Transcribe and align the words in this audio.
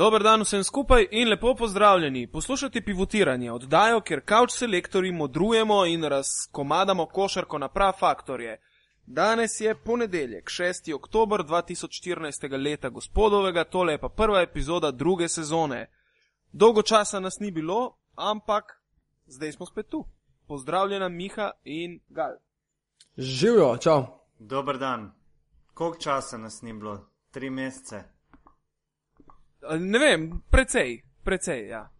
Dober 0.00 0.22
dan 0.22 0.40
vsem 0.40 0.62
skupaj 0.64 1.06
in 1.10 1.28
lepo 1.28 1.54
pozdravljeni. 1.54 2.26
Poslušajte 2.26 2.80
pivotiranje, 2.80 3.52
oddajo, 3.52 4.00
kjer 4.00 4.20
kavč 4.24 4.52
selektori 4.52 5.12
modrujemo 5.12 5.86
in 5.86 6.04
razkomadamo 6.04 7.06
košarko 7.06 7.58
na 7.58 7.68
prav 7.68 7.92
faktorje. 7.98 8.60
Danes 9.06 9.60
je 9.60 9.74
ponedeljek, 9.74 10.48
6. 10.48 10.94
oktober 10.94 11.40
2014. 11.40 12.62
leta 12.62 12.88
gospodovega, 12.88 13.64
tole 13.64 13.92
je 13.92 13.98
pa 14.00 14.08
prva 14.08 14.40
epizoda 14.40 14.90
druge 14.90 15.28
sezone. 15.28 15.90
Dolgo 16.52 16.82
časa 16.82 17.20
nas 17.20 17.38
ni 17.40 17.50
bilo, 17.50 17.96
ampak 18.14 18.82
zdaj 19.26 19.52
smo 19.52 19.66
spet 19.66 19.88
tu. 19.88 20.04
Pozdravljena 20.46 21.08
Miha 21.08 21.50
in 21.64 22.00
Gal. 22.08 22.32
Živijo, 23.16 23.76
čau. 23.76 24.04
Dober 24.38 24.78
dan. 24.78 25.12
Koliko 25.74 25.98
časa 25.98 26.38
nas 26.38 26.62
ni 26.62 26.72
bilo? 26.72 27.06
Tri 27.30 27.50
mesece. 27.50 28.19
Ne 29.78 29.98
vem, 29.98 30.42
precej, 30.50 31.02
precej, 31.24 31.68
ja. 31.68 31.90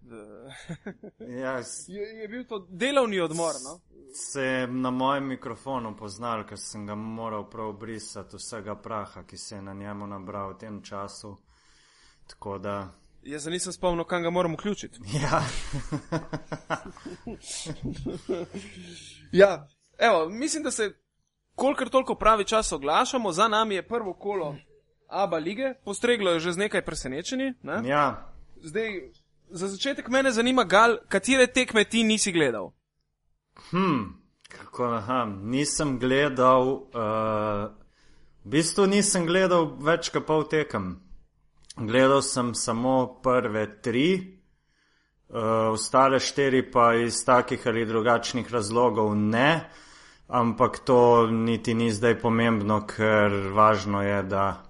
Ja, 1.19 1.59
Je, 1.89 2.03
je 2.23 2.29
bil 2.29 2.45
to 2.45 2.67
delovni 2.69 3.21
odmor, 3.21 3.55
no? 3.65 3.81
se 4.15 4.43
je 4.43 4.67
na 4.67 4.91
mojem 4.91 5.27
mikrofonu 5.27 5.97
poznal, 5.97 6.47
ker 6.47 6.59
sem 6.59 6.87
ga 6.87 6.95
moral 6.95 7.51
prav 7.51 7.73
brisati 7.73 8.37
vsega 8.37 8.75
praha, 8.75 9.23
ki 9.23 9.37
se 9.37 9.55
je 9.55 9.63
na 9.63 9.75
njemu 9.75 10.07
nabral 10.07 10.55
v 10.55 10.59
tem 10.59 10.83
času. 10.83 11.37
Tako 12.27 12.59
da, 12.59 12.89
Jaz 13.23 13.43
se 13.43 13.51
nisem 13.51 13.73
spomnil, 13.73 14.05
kam 14.05 14.23
ga 14.23 14.31
moram 14.31 14.55
vključiti. 14.55 14.99
ja, 15.23 15.43
Ja, 19.33 19.69
evo, 19.99 20.29
mislim, 20.29 20.63
da 20.63 20.71
se 20.71 20.95
kolikor 21.55 21.89
toliko 21.89 22.15
pravi 22.15 22.45
čas 22.45 22.73
oglašamo, 22.73 23.33
za 23.33 23.49
nami 23.49 23.75
je 23.75 23.89
prvo 23.89 24.15
kolo 24.15 24.57
Aba 25.11 25.37
lige, 25.39 25.75
postreglo 25.85 26.31
je 26.31 26.41
že 26.41 26.53
z 26.53 26.57
nekaj 26.57 26.83
presenečenji. 26.87 27.55
Ne? 27.63 27.83
ja, 27.89 28.31
Zdaj, 28.63 29.11
za 29.51 29.69
začetek 29.69 30.09
mene 30.09 30.31
zanima, 30.33 30.65
Gal, 30.65 30.99
katere 31.09 31.47
tekme 31.47 31.85
ti 31.85 32.05
nisi 32.05 32.33
gledal? 32.33 32.71
hm, 33.71 34.05
kako 34.49 34.85
aha, 34.85 35.25
nisem 35.43 35.99
gledal, 35.99 36.63
uh, 36.95 37.71
v 38.45 38.49
bistvu 38.51 38.87
nisem 38.87 39.27
gledal 39.27 39.77
več 39.81 40.09
kot 40.11 40.27
pol 40.27 40.45
tekem. 40.49 41.01
Gledal 41.77 42.23
sem 42.23 42.55
samo 42.55 43.21
prve 43.23 43.67
tri, 43.83 44.37
Uh, 45.31 45.71
ostale 45.71 46.19
štiri 46.19 46.65
pa 46.73 46.95
iz 46.99 47.25
takih 47.25 47.63
ali 47.67 47.85
drugačnih 47.87 48.51
razlogov 48.51 49.15
ne, 49.15 49.71
ampak 50.27 50.79
to 50.83 51.27
niti 51.31 51.75
ni 51.75 51.93
zdaj 51.95 52.17
pomembno, 52.19 52.81
ker 52.83 53.31
važno 53.55 54.03
je, 54.03 54.23
da 54.27 54.63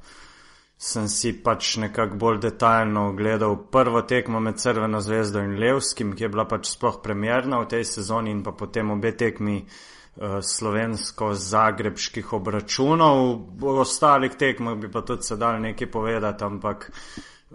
sem 0.80 1.08
si 1.12 1.34
pač 1.44 1.74
nekako 1.76 2.16
bolj 2.16 2.38
detaljno 2.40 3.08
ogledal 3.10 3.56
prvo 3.72 4.00
tekmo 4.02 4.40
med 4.40 4.56
Crveno 4.56 5.00
zvezdo 5.04 5.42
in 5.44 5.58
Levskim, 5.60 6.14
ki 6.16 6.24
je 6.24 6.30
bila 6.32 6.46
pač 6.48 6.70
sploh 6.72 7.02
premjerna 7.04 7.60
v 7.60 7.68
tej 7.74 7.84
sezoni 7.84 8.32
in 8.32 8.40
pa 8.42 8.54
potem 8.56 8.90
obe 8.90 9.12
tekmi 9.12 9.58
uh, 9.60 10.38
slovensko-zagrebških 10.40 12.32
obračunov. 12.32 13.20
O 13.60 13.74
ostalih 13.84 14.38
tekmah 14.40 14.78
bi 14.80 14.88
pa 14.88 15.04
tudi 15.04 15.28
se 15.28 15.36
dal 15.36 15.60
nekaj 15.60 15.90
povedati, 15.92 16.44
ampak 16.44 16.88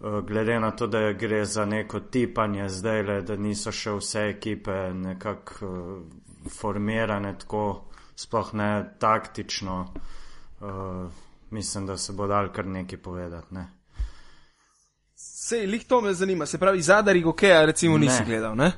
Eh, 0.03 0.21
glede 0.21 0.59
na 0.59 0.71
to, 0.71 0.87
da 0.87 1.11
gre 1.11 1.45
za 1.45 1.65
neko 1.65 1.99
tipanje 1.99 2.69
zdaj, 2.69 3.03
le, 3.03 3.21
da 3.21 3.35
niso 3.35 3.71
še 3.71 3.93
vse 3.95 4.23
ekipe 4.27 4.73
nekako 4.93 5.67
uh, 5.67 6.49
formirane 6.51 7.31
tako, 7.39 7.61
sploh 8.15 8.49
ne 8.59 8.67
taktično, 8.99 9.77
uh, 10.59 11.21
mislim, 11.49 11.85
da 11.85 11.97
se 11.97 12.13
bo 12.13 12.27
dal 12.27 12.51
kar 12.51 12.65
nekaj 12.67 12.97
povedati. 12.99 13.53
Ne? 13.53 13.67
Sej, 15.15 15.65
lih 15.65 15.85
to 15.85 16.01
me 16.01 16.13
zanima, 16.13 16.45
se 16.45 16.57
pravi, 16.57 16.81
zadari 16.81 17.21
gokeja, 17.21 17.65
recimo, 17.65 17.97
nisi 17.97 18.19
Ne. 18.19 18.25
gledal, 18.25 18.55
ne? 18.55 18.71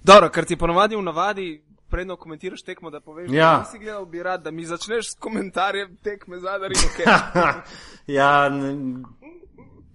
Dobro, 0.00 0.28
ker 0.28 0.44
ti 0.44 0.56
ponovadi 0.56 0.96
v 0.96 1.02
navadi, 1.02 1.46
predno 1.88 2.16
komentiraš 2.16 2.62
tekmo, 2.62 2.90
da 2.90 3.00
poveš, 3.00 3.30
Ja. 3.30 3.52
da 3.52 3.58
nisi 3.60 3.78
gledal, 3.78 4.04
bi 4.06 4.22
rad, 4.22 4.42
da 4.42 4.50
mi 4.50 4.64
začneš 4.64 5.10
s 5.10 5.14
komentarjem 5.14 5.96
tekme 5.96 6.38
zadari 6.38 6.74
gokeja. 6.76 7.62
ja, 8.18 8.46
n- 8.46 9.04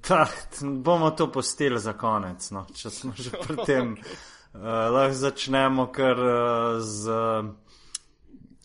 pa, 0.02 0.26
t- 0.26 0.66
bomo 0.66 1.12
to 1.12 1.32
postili 1.32 1.80
za 1.80 1.94
konec, 1.94 2.52
no, 2.52 2.66
če 2.74 2.90
smo 2.90 3.14
že 3.16 3.30
pri 3.32 3.56
tem. 3.68 3.96
Uh, 4.54 4.62
lahko 4.90 5.14
začnemo 5.14 5.88
kar 5.88 6.20
uh, 6.20 6.36
z, 6.80 7.10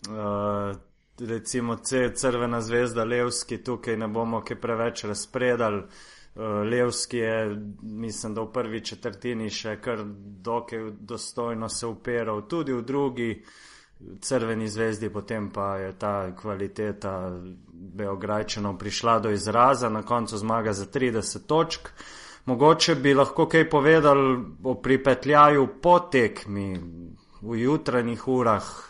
uh, 0.05 0.75
recimo, 1.27 1.75
C, 1.75 2.11
Crvena 2.15 2.61
zvezda 2.61 3.03
Levski, 3.03 3.57
tukaj 3.63 3.97
ne 3.97 4.07
bomo 4.07 4.41
kaj 4.41 4.59
preveč 4.61 5.03
razpredali. 5.03 5.83
Uh, 5.83 5.89
Levski 6.71 7.17
je, 7.17 7.57
mislim, 7.81 8.33
da 8.33 8.41
v 8.41 8.51
prvi 8.53 8.81
četrtini 8.85 9.49
še 9.49 9.75
kar 9.81 10.03
dokaj 10.43 10.91
dostojno 10.99 11.69
se 11.69 11.87
upiral, 11.87 12.47
tudi 12.47 12.73
v 12.73 12.81
drugi. 12.81 13.33
Crveni 14.21 14.69
zvezdi, 14.71 15.09
potem 15.11 15.49
pa 15.51 15.73
je 15.75 15.91
ta 15.99 16.31
kvaliteta 16.35 17.33
Beograjčanov 17.73 18.77
prišla 18.79 19.17
do 19.19 19.31
izraza, 19.35 19.89
na 19.89 20.05
koncu 20.07 20.37
zmaga 20.37 20.73
za 20.73 20.85
30 20.85 21.45
točk. 21.45 21.89
Mogoče 22.45 22.95
bi 22.95 23.13
lahko 23.13 23.45
kaj 23.45 23.69
povedali 23.69 24.39
o 24.63 24.75
pripetljaju 24.75 25.67
po 25.81 25.99
tekmi 25.99 26.79
v 27.41 27.59
jutranjih 27.59 28.27
urah, 28.27 28.88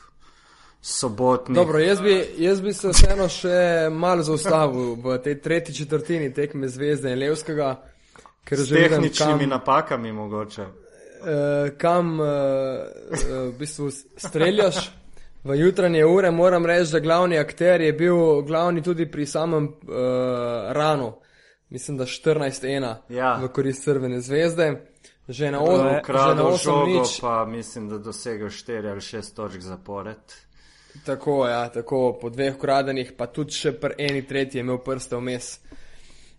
sobotnih. 0.82 1.56
Dobro, 1.56 1.80
jaz 1.80 2.02
bi, 2.02 2.14
jaz 2.38 2.62
bi 2.62 2.74
se 2.74 2.88
vseeno 2.90 3.28
še 3.30 3.58
malo 3.92 4.24
zaustavil 4.24 4.96
v 4.96 5.18
tej 5.18 5.42
tretji 5.42 5.76
četrtini 5.76 6.34
tekme 6.34 6.68
Zvezde 6.68 7.12
in 7.12 7.20
Levskega, 7.20 7.84
S 8.52 8.70
tehničnimi 8.70 9.12
kam, 9.40 9.50
napakami 9.50 10.12
mogoče. 10.12 10.62
eh, 10.62 11.70
kam 11.78 12.22
eh, 12.22 12.26
eh, 12.26 13.18
v 13.46 13.58
bistvu 13.60 13.90
streljaš. 14.18 14.92
V 15.44 15.56
jutranje 15.56 16.06
ure 16.06 16.32
moram 16.32 16.66
reči, 16.66 16.92
da 16.92 17.00
glavni 17.00 17.38
akter 17.38 17.82
je 17.82 17.94
bil 17.94 18.42
glavni 18.42 18.82
tudi 18.84 19.06
pri 19.06 19.26
samem 19.26 19.64
uh, 19.66 19.96
ranu. 20.70 21.14
Mislim, 21.70 21.98
da 21.98 22.04
14-1 22.04 22.96
Ja. 23.10 23.38
v 23.38 23.48
korist 23.48 23.84
Crvene 23.84 24.22
zvezde. 24.22 24.82
Že 25.28 25.52
na, 25.52 25.62
o, 25.62 25.78
že 25.78 25.84
na 25.84 26.00
Ukradel 26.00 26.46
8 26.46 26.58
žogo, 26.58 26.86
nič. 26.88 27.22
pa 27.22 27.46
mislim, 27.46 27.90
da 27.90 27.98
dosegel 27.98 28.48
4 28.48 28.92
ali 28.92 29.00
6 29.00 29.36
točk 29.36 29.60
zapored. 29.60 30.18
Tako, 31.06 31.48
ja, 31.48 31.70
tako 31.70 32.18
po 32.22 32.30
dveh 32.30 32.56
ukradenih, 32.56 33.14
pa 33.18 33.28
tudi 33.28 33.56
še 33.56 33.74
pri 33.80 33.96
eni 34.10 34.26
tretji 34.28 34.60
je 34.60 34.66
imel 34.66 34.82
prste 34.84 35.18
vmes. 35.18 35.60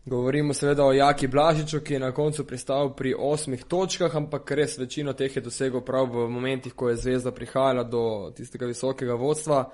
Govorimo 0.05 0.55
seveda 0.55 0.85
o 0.85 0.93
Jaki 0.93 1.29
Blažiču, 1.29 1.81
ki 1.85 1.95
je 1.95 2.01
na 2.01 2.11
koncu 2.13 2.45
pristal 2.47 2.95
pri 2.97 3.15
osmih 3.15 3.65
točkah, 3.65 4.15
ampak 4.17 4.51
res 4.57 4.79
večino 4.79 5.13
teh 5.13 5.37
je 5.37 5.43
dosegel 5.45 5.85
prav 5.85 6.09
v 6.11 6.27
momentih, 6.29 6.75
ko 6.75 6.89
je 6.89 6.97
zvezda 6.97 7.33
prihajala 7.37 7.85
do 7.85 8.33
tistega 8.37 8.67
visokega 8.67 9.15
vodstva. 9.15 9.67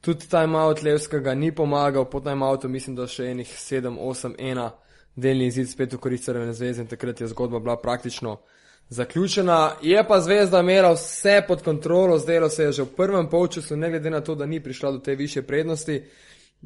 Tudi 0.00 0.28
timeout 0.28 0.82
Levskega 0.82 1.34
ni 1.34 1.52
pomagal, 1.52 2.08
po 2.10 2.20
timeoutu 2.20 2.68
mislim, 2.68 2.96
da 2.96 3.06
še 3.06 3.30
enih 3.34 3.52
7-8-1 3.52 4.70
delni 5.16 5.46
izid 5.46 5.70
spet 5.70 5.94
v 5.94 6.00
korist 6.00 6.24
Crvene 6.24 6.52
zvezde 6.52 6.84
in 6.84 6.88
takrat 6.88 7.20
je 7.20 7.28
zgodba 7.28 7.60
bila 7.60 7.76
praktično 7.80 8.36
zaključena. 8.88 9.72
Je 9.82 10.04
pa 10.08 10.20
zvezda 10.20 10.60
imela 10.60 10.92
vse 10.92 11.42
pod 11.48 11.62
kontrolo, 11.62 12.18
zdelo 12.18 12.48
se 12.48 12.62
je 12.62 12.72
že 12.72 12.82
v 12.82 12.96
prvem 12.96 13.28
polčasu, 13.28 13.76
ne 13.76 13.90
glede 13.90 14.10
na 14.10 14.20
to, 14.20 14.34
da 14.34 14.46
ni 14.46 14.62
prišla 14.62 14.92
do 14.92 14.98
te 14.98 15.14
više 15.14 15.42
prednosti. 15.42 16.04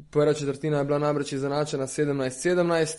Prva 0.09 0.33
četrtina 0.33 0.77
je 0.77 0.85
bila 0.85 0.99
namreč 0.99 1.31
izenačena 1.31 1.87
17-17, 1.87 2.97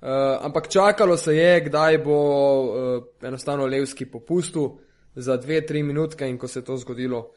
uh, 0.00 0.08
ampak 0.40 0.68
čakalo 0.68 1.16
se 1.16 1.36
je, 1.36 1.60
kdaj 1.60 1.98
bo 1.98 2.60
uh, 2.62 3.04
enostavno 3.22 3.66
Levski 3.66 4.06
popustil 4.06 4.68
za 5.14 5.38
2-3 5.38 5.82
minutke 5.82 6.28
in 6.28 6.38
ko 6.38 6.48
se 6.48 6.58
je 6.58 6.64
to 6.64 6.76
zgodilo, 6.76 7.30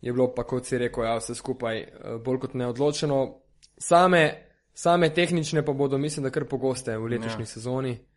je 0.00 0.12
bilo 0.12 0.34
pa, 0.34 0.44
kot 0.44 0.66
si 0.66 0.78
rekel, 0.78 1.04
ja, 1.04 1.16
vse 1.16 1.34
skupaj 1.34 1.82
uh, 1.82 2.20
bolj 2.22 2.38
kot 2.38 2.54
neodločeno. 2.54 3.40
Same, 3.78 4.48
same 4.74 5.14
tehnične 5.14 5.64
pa 5.64 5.72
bodo, 5.72 5.98
mislim, 5.98 6.24
da 6.24 6.30
kar 6.30 6.44
pogoste 6.44 6.96
v 6.98 7.04
letošnji 7.04 7.42
ja. 7.42 7.46
sezoni 7.46 7.90
uh, 7.90 8.13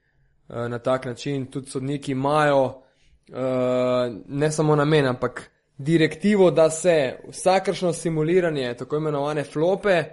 na 0.49 0.79
tak 0.79 1.05
način. 1.05 1.45
Tudi 1.45 1.69
sodniki 1.69 2.11
imajo 2.11 2.65
uh, 2.65 2.75
ne 4.27 4.51
samo 4.51 4.75
namen, 4.75 5.05
ampak 5.05 5.51
direktivo, 5.77 6.51
da 6.51 6.69
se 6.69 7.19
vsakršno 7.29 7.93
simuliranje, 7.93 8.73
tako 8.73 8.97
imenovane 8.97 9.43
flope, 9.43 10.03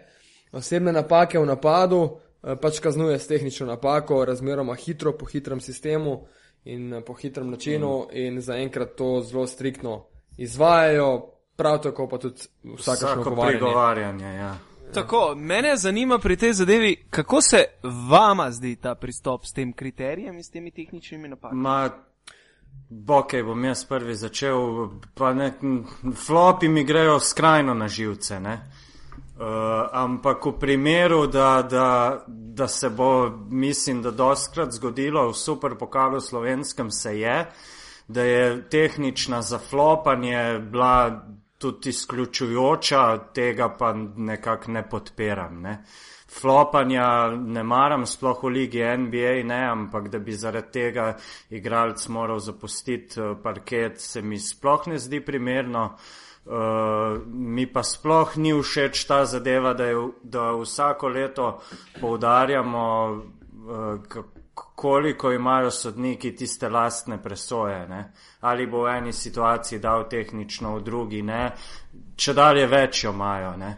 osebne 0.53 0.93
napake 0.93 1.39
v 1.39 1.47
napadu, 1.47 2.01
uh, 2.03 2.19
pač 2.61 2.81
kaznuje 2.81 3.19
s 3.19 3.27
tehnično 3.27 3.67
napako, 3.67 4.25
razmeroma 4.25 4.75
hitro, 4.75 5.13
po 5.13 5.27
hitrem 5.27 5.61
sistemu 5.61 6.27
in 6.65 7.03
po 7.07 7.15
hitrem 7.15 7.51
načinu, 7.51 7.99
mm. 7.99 8.17
in 8.17 8.41
zaenkrat 8.41 8.95
to 8.97 9.21
zelo 9.21 9.47
striktno 9.47 10.05
izvajajo. 10.37 11.31
Prav 11.57 11.79
tako 11.83 12.09
pa 12.09 12.19
tudi 12.19 12.41
vsakršno 12.77 13.07
Vsako 13.09 13.31
ogovarjanje. 13.31 13.59
pregovarjanje, 13.59 14.35
ja. 14.35 14.57
Tako, 14.95 15.35
mene 15.37 15.77
zanima 15.77 16.19
pri 16.19 16.37
tej 16.37 16.53
zadevi, 16.53 17.07
kako 17.11 17.41
se 17.41 17.65
vama 18.09 18.51
zdi 18.51 18.77
ta 18.77 18.95
pristop 18.95 19.45
s 19.45 19.53
tem 19.53 19.73
kriterijem 19.73 20.37
in 20.37 20.45
s 20.45 20.51
temi 20.51 20.71
tehničnimi 20.71 21.29
napakami. 21.29 21.61
Ma, 21.61 21.91
ok, 23.09 23.35
bom 23.45 23.65
jaz 23.65 23.85
prvi 23.85 24.15
začel, 24.15 24.89
pa 25.15 25.35
ne, 25.35 25.53
flopi 26.27 26.69
mi 26.69 26.85
grejo 26.85 27.19
skrajno 27.21 27.75
na 27.75 27.89
živce, 27.89 28.41
ne. 28.41 28.61
Uh, 29.35 29.43
ampak 29.93 30.47
v 30.47 30.53
primeru, 30.61 31.27
da, 31.27 31.63
da, 31.71 32.25
da 32.29 32.69
se 32.69 32.91
bo, 32.91 33.31
mislim, 33.51 34.03
da 34.03 34.11
doskrat 34.11 34.73
zgodilo 34.73 35.29
v 35.31 35.35
superpokalu 35.35 36.21
slovenskem, 36.21 36.91
se 36.91 37.19
je, 37.19 37.47
da 38.09 38.23
je 38.23 38.69
tehnična 38.71 39.43
zaflopanje 39.43 40.59
bila 40.71 41.27
tudi 41.65 41.95
izključujoča, 41.95 43.05
tega 43.35 43.71
pa 43.79 43.93
nekako 44.17 44.73
ne 44.77 44.83
podpiram. 44.89 45.63
Ne. 45.63 45.79
Flopanja 46.41 47.07
ne 47.31 47.63
maram, 47.63 48.05
sploh 48.07 48.43
v 48.43 48.51
ligi 48.57 48.83
NBA, 48.83 49.33
ne, 49.49 49.61
ampak 49.71 50.11
da 50.13 50.19
bi 50.19 50.35
zaradi 50.35 50.73
tega 50.73 51.07
igralec 51.51 52.09
moral 52.09 52.43
zapustiti 52.43 53.21
eh, 53.21 53.35
parket, 53.43 54.01
se 54.01 54.23
mi 54.23 54.39
sploh 54.39 54.89
ne 54.93 54.99
zdi 54.99 55.25
primerno. 55.25 55.89
Uh, 56.45 57.23
mi 57.25 57.65
pa 57.65 57.81
sploh 57.81 58.35
ni 58.37 58.51
všeč 58.53 59.07
ta 59.09 59.23
zadeva, 59.25 59.71
da, 59.73 59.87
je, 59.89 60.01
da 60.23 60.51
vsako 60.53 61.09
leto 61.09 61.47
poudarjamo, 62.01 62.83
uh, 63.65 64.19
koliko 64.55 65.33
imajo 65.33 65.71
sodniki 65.71 66.37
tiste 66.37 66.69
lastne 66.69 67.23
presoje. 67.23 67.89
Ne? 67.89 68.13
Ali 68.41 68.67
bo 68.67 68.83
v 68.85 68.97
eni 68.97 69.13
situaciji 69.13 69.79
dal 69.79 70.09
tehnično, 70.09 70.77
v 70.77 70.83
drugi 70.83 71.23
ne. 71.23 71.53
Če 72.17 72.35
dalje 72.35 72.67
več 72.67 73.05
jo 73.05 73.13
imajo. 73.13 73.57
Ne? 73.57 73.71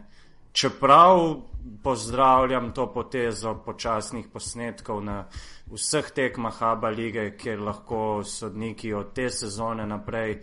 Čeprav 0.53 1.21
pozdravljam 1.83 2.73
to 2.73 2.87
potezo 2.93 3.55
počasnih 3.65 4.29
posnetkov 4.33 5.03
na 5.05 5.25
vseh 5.73 6.11
tekmah 6.15 6.63
Aba 6.63 6.91
lige, 6.91 7.31
kjer 7.37 7.61
lahko 7.61 8.23
sodniki 8.25 8.93
od 8.95 9.13
te 9.13 9.31
sezone 9.31 9.87
naprej 9.87 10.41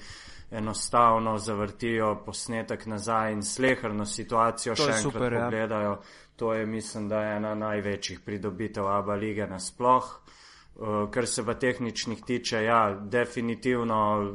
enostavno 0.53 1.37
zavrtijo 1.37 2.15
posnetek 2.25 2.85
nazaj 2.85 3.31
in 3.33 3.41
slehrno 3.43 4.05
situacijo 4.05 4.75
še 4.75 4.83
enkrat 4.83 5.01
super, 5.01 5.33
ja. 5.33 5.45
pogledajo. 5.45 5.91
Ja. 5.91 6.21
To 6.35 6.53
je, 6.53 6.65
mislim, 6.65 7.09
da 7.09 7.21
je 7.21 7.35
ena 7.35 7.55
največjih 7.55 8.19
pridobitev 8.19 8.87
Abu 8.87 9.11
lige 9.11 9.47
nasploh. 9.47 10.22
Uh, 10.75 11.11
kar 11.11 11.27
se 11.27 11.45
pa 11.45 11.53
tehničnih 11.53 12.23
tiče, 12.25 12.63
ja, 12.63 12.99
definitivno 13.01 14.31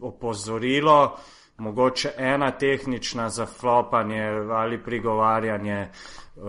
opozorilo, 0.00 1.16
mogoče 1.56 2.12
ena 2.16 2.50
tehnična 2.50 3.28
za 3.28 3.46
flopanje 3.46 4.22
ali 4.50 4.82
prigovarjanje, 4.82 5.88
uh, 6.36 6.42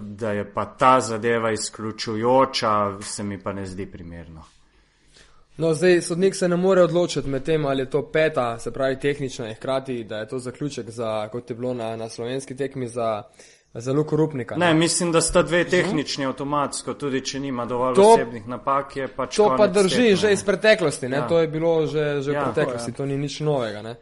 da 0.00 0.32
je 0.32 0.52
pa 0.54 0.64
ta 0.64 1.00
zadeva 1.00 1.52
izključujoča, 1.52 3.00
se 3.00 3.22
mi 3.22 3.42
pa 3.42 3.52
ne 3.52 3.66
zdi 3.66 3.86
primerno. 3.86 4.44
No, 5.56 5.74
zdaj 5.74 6.00
sodnik 6.00 6.34
se 6.34 6.48
ne 6.48 6.56
more 6.56 6.82
odločiti 6.82 7.28
med 7.28 7.44
tem, 7.44 7.66
ali 7.66 7.82
je 7.82 7.90
to 7.90 8.10
peta, 8.12 8.58
se 8.58 8.72
pravi 8.72 8.98
tehnična, 9.00 9.48
in 9.48 9.54
hkrati, 9.54 10.04
da 10.04 10.18
je 10.18 10.28
to 10.28 10.38
zaključek, 10.38 10.90
za, 10.90 11.28
kot 11.32 11.50
je 11.50 11.56
bilo 11.56 11.74
na, 11.74 11.96
na 11.96 12.08
slovenski 12.08 12.56
tekmi 12.56 12.88
za, 12.88 13.22
za 13.80 13.92
Luko 13.92 14.16
Rupnika. 14.16 14.56
Ne, 14.56 14.66
ne, 14.66 14.74
mislim, 14.74 15.12
da 15.12 15.20
sta 15.20 15.42
dve 15.42 15.64
tehnični 15.64 16.26
avtomatsko, 16.26 16.94
tudi 16.94 17.20
če 17.26 17.40
nima 17.40 17.66
dovolj 17.66 17.94
to, 17.98 18.06
osebnih 18.14 18.46
napak. 18.48 18.94
Pač 19.16 19.36
to 19.36 19.48
pa 19.58 19.66
drži 19.66 19.96
tekme, 19.96 20.16
že 20.16 20.32
iz 20.32 20.44
preteklosti, 20.46 21.10
ja. 21.10 21.26
to 21.28 21.40
je 21.40 21.48
bilo 21.48 21.86
že, 21.86 22.22
že 22.22 22.32
ja, 22.32 22.44
v 22.44 22.52
preteklosti, 22.52 22.92
to, 22.92 22.94
ja. 22.94 23.06
to 23.06 23.10
ni 23.10 23.18
nič 23.18 23.40
novega. 23.40 23.96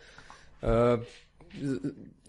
Uh, 0.62 1.00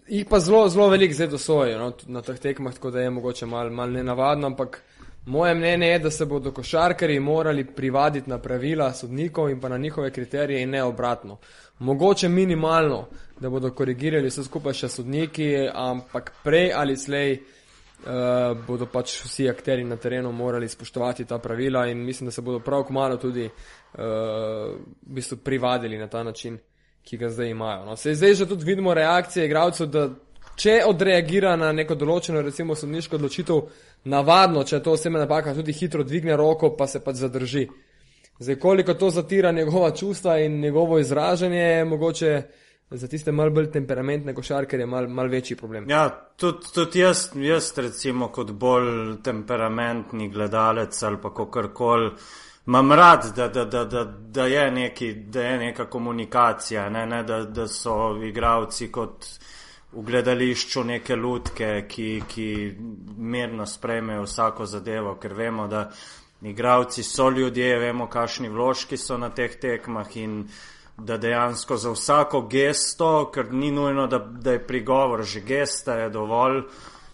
jih 0.08 0.26
pa 0.30 0.40
zelo, 0.40 0.68
zelo 0.68 0.88
veliko 0.88 1.14
zdaj 1.14 1.28
dosojajo 1.36 1.78
no, 1.78 1.92
na 2.16 2.24
teh 2.24 2.40
tekmah, 2.40 2.74
tako 2.74 2.90
da 2.90 3.04
je 3.04 3.10
mogoče 3.10 3.46
malo 3.46 3.70
mal 3.70 3.92
nenavadno, 3.92 4.52
ampak. 4.52 4.80
Moje 5.26 5.54
mnenje 5.54 5.86
je, 5.86 5.98
da 5.98 6.10
se 6.10 6.26
bodo 6.26 6.52
košarkari 6.52 7.20
morali 7.20 7.64
privaditi 7.64 8.30
na 8.30 8.38
pravila 8.38 8.92
sodnikov 8.92 9.50
in 9.50 9.60
pa 9.60 9.68
na 9.68 9.78
njihove 9.78 10.10
kriterije 10.10 10.62
in 10.62 10.70
ne 10.70 10.82
obratno. 10.82 11.38
Mogoče 11.78 12.28
minimalno, 12.28 13.08
da 13.40 13.50
bodo 13.50 13.70
korigirali 13.70 14.28
vse 14.28 14.44
skupaj 14.44 14.72
še 14.72 14.88
sodniki, 14.88 15.48
ampak 15.74 16.32
prej 16.44 16.72
ali 16.76 16.96
slej 16.96 17.32
uh, 17.38 18.66
bodo 18.66 18.86
pač 18.86 19.16
vsi 19.24 19.48
akteri 19.48 19.84
na 19.84 19.96
terenu 19.96 20.32
morali 20.32 20.68
spoštovati 20.68 21.24
ta 21.24 21.38
pravila 21.38 21.86
in 21.86 22.04
mislim, 22.04 22.28
da 22.28 22.32
se 22.32 22.42
bodo 22.42 22.60
prav 22.60 22.84
kmalo 22.84 23.16
tudi 23.16 23.44
uh, 23.44 24.02
v 24.04 25.14
bistvu 25.16 25.36
privadili 25.36 25.98
na 25.98 26.08
ta 26.08 26.22
način, 26.22 26.58
ki 27.04 27.16
ga 27.16 27.30
zdaj 27.30 27.48
imajo. 27.48 27.84
No, 27.84 27.96
zdaj 27.96 28.34
že 28.34 28.48
tudi 28.48 28.64
vidimo 28.64 28.94
reakcije 28.94 29.46
igralcev, 29.46 29.86
da 29.86 30.08
če 30.56 30.82
odreagira 30.86 31.56
na 31.56 31.72
neko 31.72 31.96
določeno, 31.98 32.42
recimo, 32.42 32.76
sodniško 32.78 33.16
odločitev, 33.16 33.62
navadno, 34.04 34.64
če 34.64 34.82
to 34.82 34.92
osebna 34.98 35.24
napaka, 35.24 35.54
tudi 35.54 35.72
hitro 35.72 36.04
dvigne 36.04 36.36
roko, 36.36 36.74
pa 36.76 36.86
se 36.86 37.00
pač 37.04 37.22
zadrži. 37.22 37.68
Zdaj, 38.38 38.58
koliko 38.58 38.94
to 38.94 39.10
zatira 39.10 39.52
njegova 39.52 39.90
čustva 39.90 40.38
in 40.40 40.60
njegovo 40.60 40.98
izražanje, 40.98 41.60
je 41.60 41.84
mogoče 41.84 42.42
za 42.90 43.08
tiste 43.08 43.32
mal 43.32 43.50
bolj 43.50 43.70
temperamentne 43.70 44.34
košarkarje 44.34 44.86
mal, 44.86 45.08
mal 45.08 45.28
večji 45.28 45.56
problem. 45.56 45.90
Ja, 45.90 46.08
tudi, 46.36 46.66
tudi 46.74 46.98
jaz, 46.98 47.28
jaz, 47.36 47.72
recimo, 47.76 48.28
kot 48.28 48.50
bolj 48.50 49.22
temperamentni 49.24 50.28
gledalec 50.28 51.02
ali 51.02 51.20
pa 51.22 51.34
kakorkoli. 51.34 52.10
Imam 52.66 52.92
rad, 52.92 53.26
da, 53.36 53.48
da, 53.48 53.64
da, 53.64 53.84
da, 53.84 54.04
da, 54.04 54.46
je 54.46 54.70
neki, 54.70 55.12
da 55.14 55.42
je 55.42 55.58
neka 55.58 55.84
komunikacija, 55.90 56.88
ne, 56.88 57.06
ne, 57.06 57.22
da, 57.22 57.42
da 57.44 57.68
so 57.68 58.16
igravci 58.24 58.88
kot 58.92 59.26
v 59.96 60.02
gledališču 60.02 60.84
neke 60.84 61.16
lutke, 61.16 61.86
ki, 61.88 62.22
ki 62.28 62.48
mirno 63.16 63.66
sprejmejo 63.66 64.22
vsako 64.22 64.66
zadevo, 64.66 65.14
ker 65.20 65.34
vemo, 65.34 65.66
da 65.68 65.90
igravci 66.42 67.02
so 67.02 67.30
ljudje, 67.30 67.78
vemo, 67.78 68.06
kakšni 68.06 68.48
vložki 68.48 68.96
so 68.96 69.18
na 69.18 69.30
teh 69.30 69.54
tekmah 69.60 70.16
in 70.16 70.42
da 70.96 71.16
dejansko 71.16 71.76
za 71.76 71.90
vsako 71.90 72.42
gesto, 72.50 73.30
ker 73.34 73.52
ni 73.52 73.70
nujno, 73.70 74.06
da, 74.06 74.18
da 74.18 74.52
je 74.52 74.66
prigovor, 74.66 75.24
že 75.24 75.40
gesta 75.40 75.94
je 75.94 76.10
dovolj, 76.10 76.62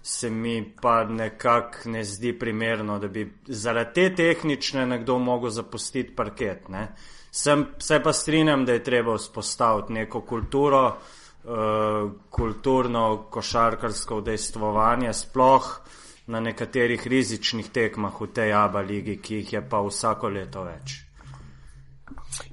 se 0.03 0.31
mi 0.31 0.73
pa 0.83 1.05
nekako 1.05 1.89
ne 1.89 2.05
zdi 2.05 2.39
primerno, 2.39 2.99
da 2.99 3.09
bi 3.09 3.33
zaradi 3.47 3.95
te 3.95 4.15
tehnične 4.15 4.87
nekdo 4.87 5.19
mogel 5.19 5.51
zapustiti 5.51 6.15
parket. 6.17 6.69
Ne. 6.69 6.89
Sem, 7.31 7.67
se 7.79 8.01
pa 8.03 8.13
strinjam, 8.13 8.65
da 8.65 8.73
je 8.73 8.85
treba 8.85 9.15
vzpostaviti 9.17 9.93
neko 9.93 10.21
kulturo, 10.21 10.97
uh, 11.45 12.11
kulturno 12.31 13.27
košarkarsko 13.31 14.19
udejstvovanje, 14.19 15.13
sploh 15.13 15.81
na 16.27 16.41
nekaterih 16.41 17.07
rizičnih 17.07 17.71
tekmah 17.71 18.21
v 18.21 18.27
tej 18.27 18.53
ABA 18.53 18.81
ligi, 18.81 19.17
ki 19.17 19.41
jih 19.41 19.53
je 19.53 19.63
pa 19.69 19.81
vsako 19.83 20.29
leto 20.29 20.65
več. 20.65 21.01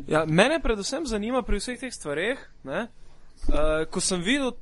Ja, 0.07 0.25
mene 0.25 0.59
predvsem 0.63 1.05
zanima 1.05 1.43
pri 1.45 1.59
vseh 1.59 1.79
teh 1.79 1.93
stvareh, 1.93 2.39
uh, 2.65 2.87
ko 3.91 4.01
sem 4.01 4.23
videl 4.25 4.55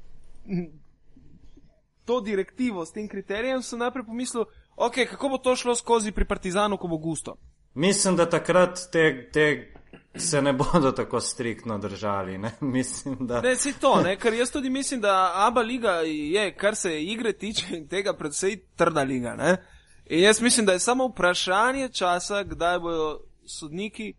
to 2.05 2.21
direktivo 2.21 2.85
s 2.85 2.91
tem 2.91 3.07
kriterijem, 3.07 3.63
sem 3.63 3.79
najprej 3.79 4.05
pomislil, 4.05 4.45
okay, 4.77 5.07
kako 5.09 5.29
bo 5.29 5.37
to 5.37 5.55
šlo 5.55 5.75
skozi 5.75 6.11
pri 6.11 6.25
Partizanu, 6.25 6.77
ko 6.77 6.87
bo 6.87 6.97
gusto. 6.97 7.35
Mislim, 7.73 8.15
da 8.15 8.29
takrat 8.29 8.79
te, 8.91 9.29
te 9.33 9.74
se 10.17 10.41
ne 10.41 10.53
bodo 10.53 10.91
tako 10.91 11.19
striktno 11.19 11.77
držali. 11.77 12.37
Ne, 12.37 12.51
mislim, 12.61 13.17
da... 13.19 13.41
ne 13.41 13.55
si 13.55 13.73
to, 13.79 14.01
ne? 14.01 14.17
ker 14.17 14.33
jaz 14.33 14.51
tudi 14.51 14.69
mislim, 14.69 15.01
da 15.01 15.31
Abu 15.35 15.59
Leiga 15.59 15.91
je, 16.05 16.55
kar 16.55 16.75
se 16.75 17.03
igre 17.03 17.33
tiče, 17.33 17.87
tega 17.89 18.13
predvsej 18.13 18.59
trda 18.75 19.03
liga. 19.03 19.35
Ne? 19.35 19.57
In 20.05 20.23
jaz 20.23 20.41
mislim, 20.41 20.65
da 20.65 20.73
je 20.73 20.79
samo 20.79 21.07
vprašanje 21.07 21.89
časa, 21.89 22.43
kdaj 22.43 22.79
bodo 22.79 23.19
sodniki 23.45 24.13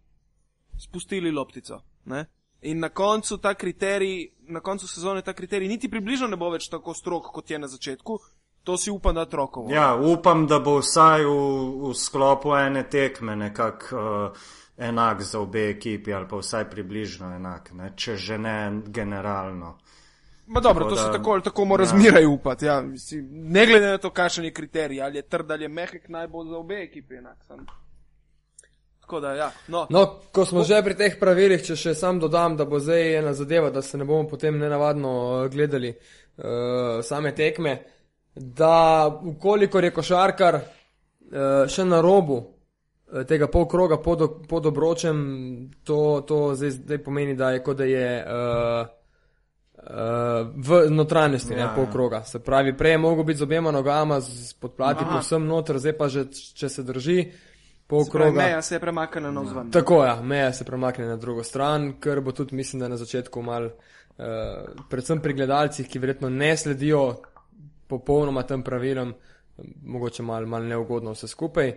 spustili 0.78 1.30
loptico. 1.30 1.80
Ne? 2.04 2.25
In 2.62 2.80
na 2.80 2.88
koncu 2.88 3.38
ta 3.38 3.54
kriterij, 3.54 4.28
na 4.49 4.61
koncu 4.61 4.88
sezone 4.88 5.23
ta 5.23 5.32
kriterij 5.32 5.68
niti 5.68 5.90
približno 5.90 6.26
ne 6.26 6.37
bo 6.37 6.50
več 6.50 6.68
tako 6.68 6.94
strok, 6.94 7.30
kot 7.32 7.50
je 7.50 7.59
na 7.59 7.68
začetku. 7.68 8.18
To 8.66 8.76
si 8.76 8.90
upam, 8.90 9.14
da 9.14 9.25
trokov. 9.30 9.71
Ja, 9.71 9.94
upam, 9.94 10.47
da 10.47 10.59
bo 10.59 10.80
vsaj 10.80 11.23
v, 11.23 11.35
v 11.87 11.92
sklopu 11.94 12.56
ene 12.59 12.82
tekme 12.90 13.37
nekako. 13.37 13.97
Uh, 13.97 14.49
enak 14.78 15.23
za 15.23 15.40
obe 15.40 15.71
ekipi, 15.71 16.14
ali 16.14 16.28
pa 16.28 16.37
vsaj 16.37 16.71
približno 16.71 17.35
enak, 17.37 17.73
ne? 17.73 17.92
če 17.97 18.16
že 18.16 18.38
ne 18.38 18.83
generalno. 18.87 19.78
Ma 20.47 20.61
dobro, 20.61 20.85
tako 20.85 20.95
to 20.95 21.02
da, 21.02 21.06
se 21.06 21.18
tako 21.18 21.30
ali 21.33 21.42
tako 21.42 21.64
mora 21.64 21.85
ja. 21.85 21.87
zmeraj 21.87 22.26
upati. 22.26 22.66
Ja. 22.66 22.83
Ne 23.30 23.66
glede 23.66 23.87
na 23.87 23.99
to, 23.99 24.11
kakšen 24.11 24.45
je 24.45 24.52
kriterij, 24.52 25.02
ali 25.02 25.18
je 25.18 25.23
trd 25.23 25.50
ali 25.50 25.64
je 25.64 25.68
mehek, 25.68 26.09
naj 26.09 26.28
bo 26.28 26.45
za 26.45 26.56
obe 26.56 26.83
ekipi 26.83 27.14
enak. 27.14 27.37
Sam. 27.49 27.66
Da, 29.21 29.33
ja. 29.33 29.50
no. 29.68 29.87
No, 29.90 30.18
ko 30.33 30.45
smo 30.45 30.64
že 30.66 30.80
pri 30.83 30.97
teh 30.99 31.14
pravilih, 31.21 31.62
če 31.62 31.76
še 31.78 31.95
sam 31.95 32.18
dodam, 32.18 32.56
da 32.59 32.64
bo 32.66 32.80
zdaj 32.83 33.18
ena 33.21 33.35
zadeva, 33.38 33.71
da 33.71 33.83
se 33.83 33.99
ne 33.99 34.04
bomo 34.04 34.26
potem 34.28 34.59
nenavadno 34.59 35.12
eh, 35.45 35.49
gledali 35.49 35.92
uh, 35.95 37.04
same 37.06 37.30
tekme, 37.35 37.76
da 38.35 39.06
ukolikor 39.06 39.85
je 39.85 39.92
košarkar 39.95 40.59
uh, 40.59 41.71
še 41.71 41.87
na 41.87 42.00
robu 42.02 42.55
tega 43.26 43.46
pol 43.46 43.66
kroga 43.68 43.96
pod, 44.02 44.46
pod 44.48 44.66
obročem, 44.66 45.70
to, 45.84 46.25
to 46.26 46.54
zdaj, 46.54 46.70
zdaj 46.70 46.98
pomeni, 46.98 47.34
da 47.34 47.50
je 47.50 47.62
kot 47.62 47.76
da 47.76 47.84
je 47.84 48.25
uh, 48.25 48.86
uh, 49.76 50.48
v 50.56 50.90
notranjosti, 50.90 51.54
ja, 51.54 51.58
ne 51.58 51.75
pol 51.75 51.84
ja. 51.84 51.90
kroga. 51.92 52.22
Se 52.22 52.42
pravi, 52.42 52.76
prej 52.76 52.96
je 52.96 52.98
mogel 52.98 53.25
biti 53.25 53.38
z 53.38 53.42
obema 53.42 53.70
nogama, 53.70 54.20
podplati 54.60 55.04
povsem 55.12 55.46
noter, 55.46 55.78
zdaj 55.78 55.96
pa 55.98 56.08
že, 56.08 56.26
če 56.54 56.68
se 56.68 56.82
drži. 56.82 57.20
Pravi, 57.86 58.32
meja 58.34 58.62
se 58.62 58.75
je 58.75 58.80
premaknila 58.82 59.30
na 59.30 59.40
vzven. 59.40 59.70
Tako 59.70 60.02
je, 60.02 60.08
ja, 60.08 60.22
meja 60.22 60.52
se 60.52 60.64
je 60.64 60.66
premaknila 60.66 61.10
na 61.10 61.16
drugo 61.16 61.44
stran, 61.46 61.92
ker 62.02 62.20
bo 62.20 62.32
tudi, 62.34 62.56
mislim, 62.56 62.80
da 62.82 62.88
na 62.88 62.96
začetku 62.98 63.42
mal, 63.42 63.68
uh, 63.70 64.26
predvsem 64.90 65.22
pri 65.22 65.34
gledalcih, 65.38 65.86
ki 65.88 66.02
verjetno 66.02 66.30
ne 66.30 66.56
sledijo 66.56 67.20
popolnoma 67.86 68.42
tem 68.42 68.66
pravilom, 68.66 69.14
mogoče 69.86 70.22
malo 70.26 70.50
mal 70.50 70.66
neugodno 70.66 71.14
vse 71.14 71.30
skupaj. 71.30 71.76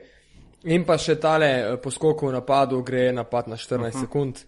In 0.64 0.84
pa 0.84 0.98
še 1.00 1.16
tale 1.16 1.50
eh, 1.50 1.76
poskok 1.80 2.28
v 2.28 2.34
napadu, 2.36 2.82
gre 2.84 3.12
napad 3.16 3.48
na 3.48 3.56
14 3.56 3.76
uh 3.76 3.86
-huh. 3.86 4.02
sekund. 4.02 4.40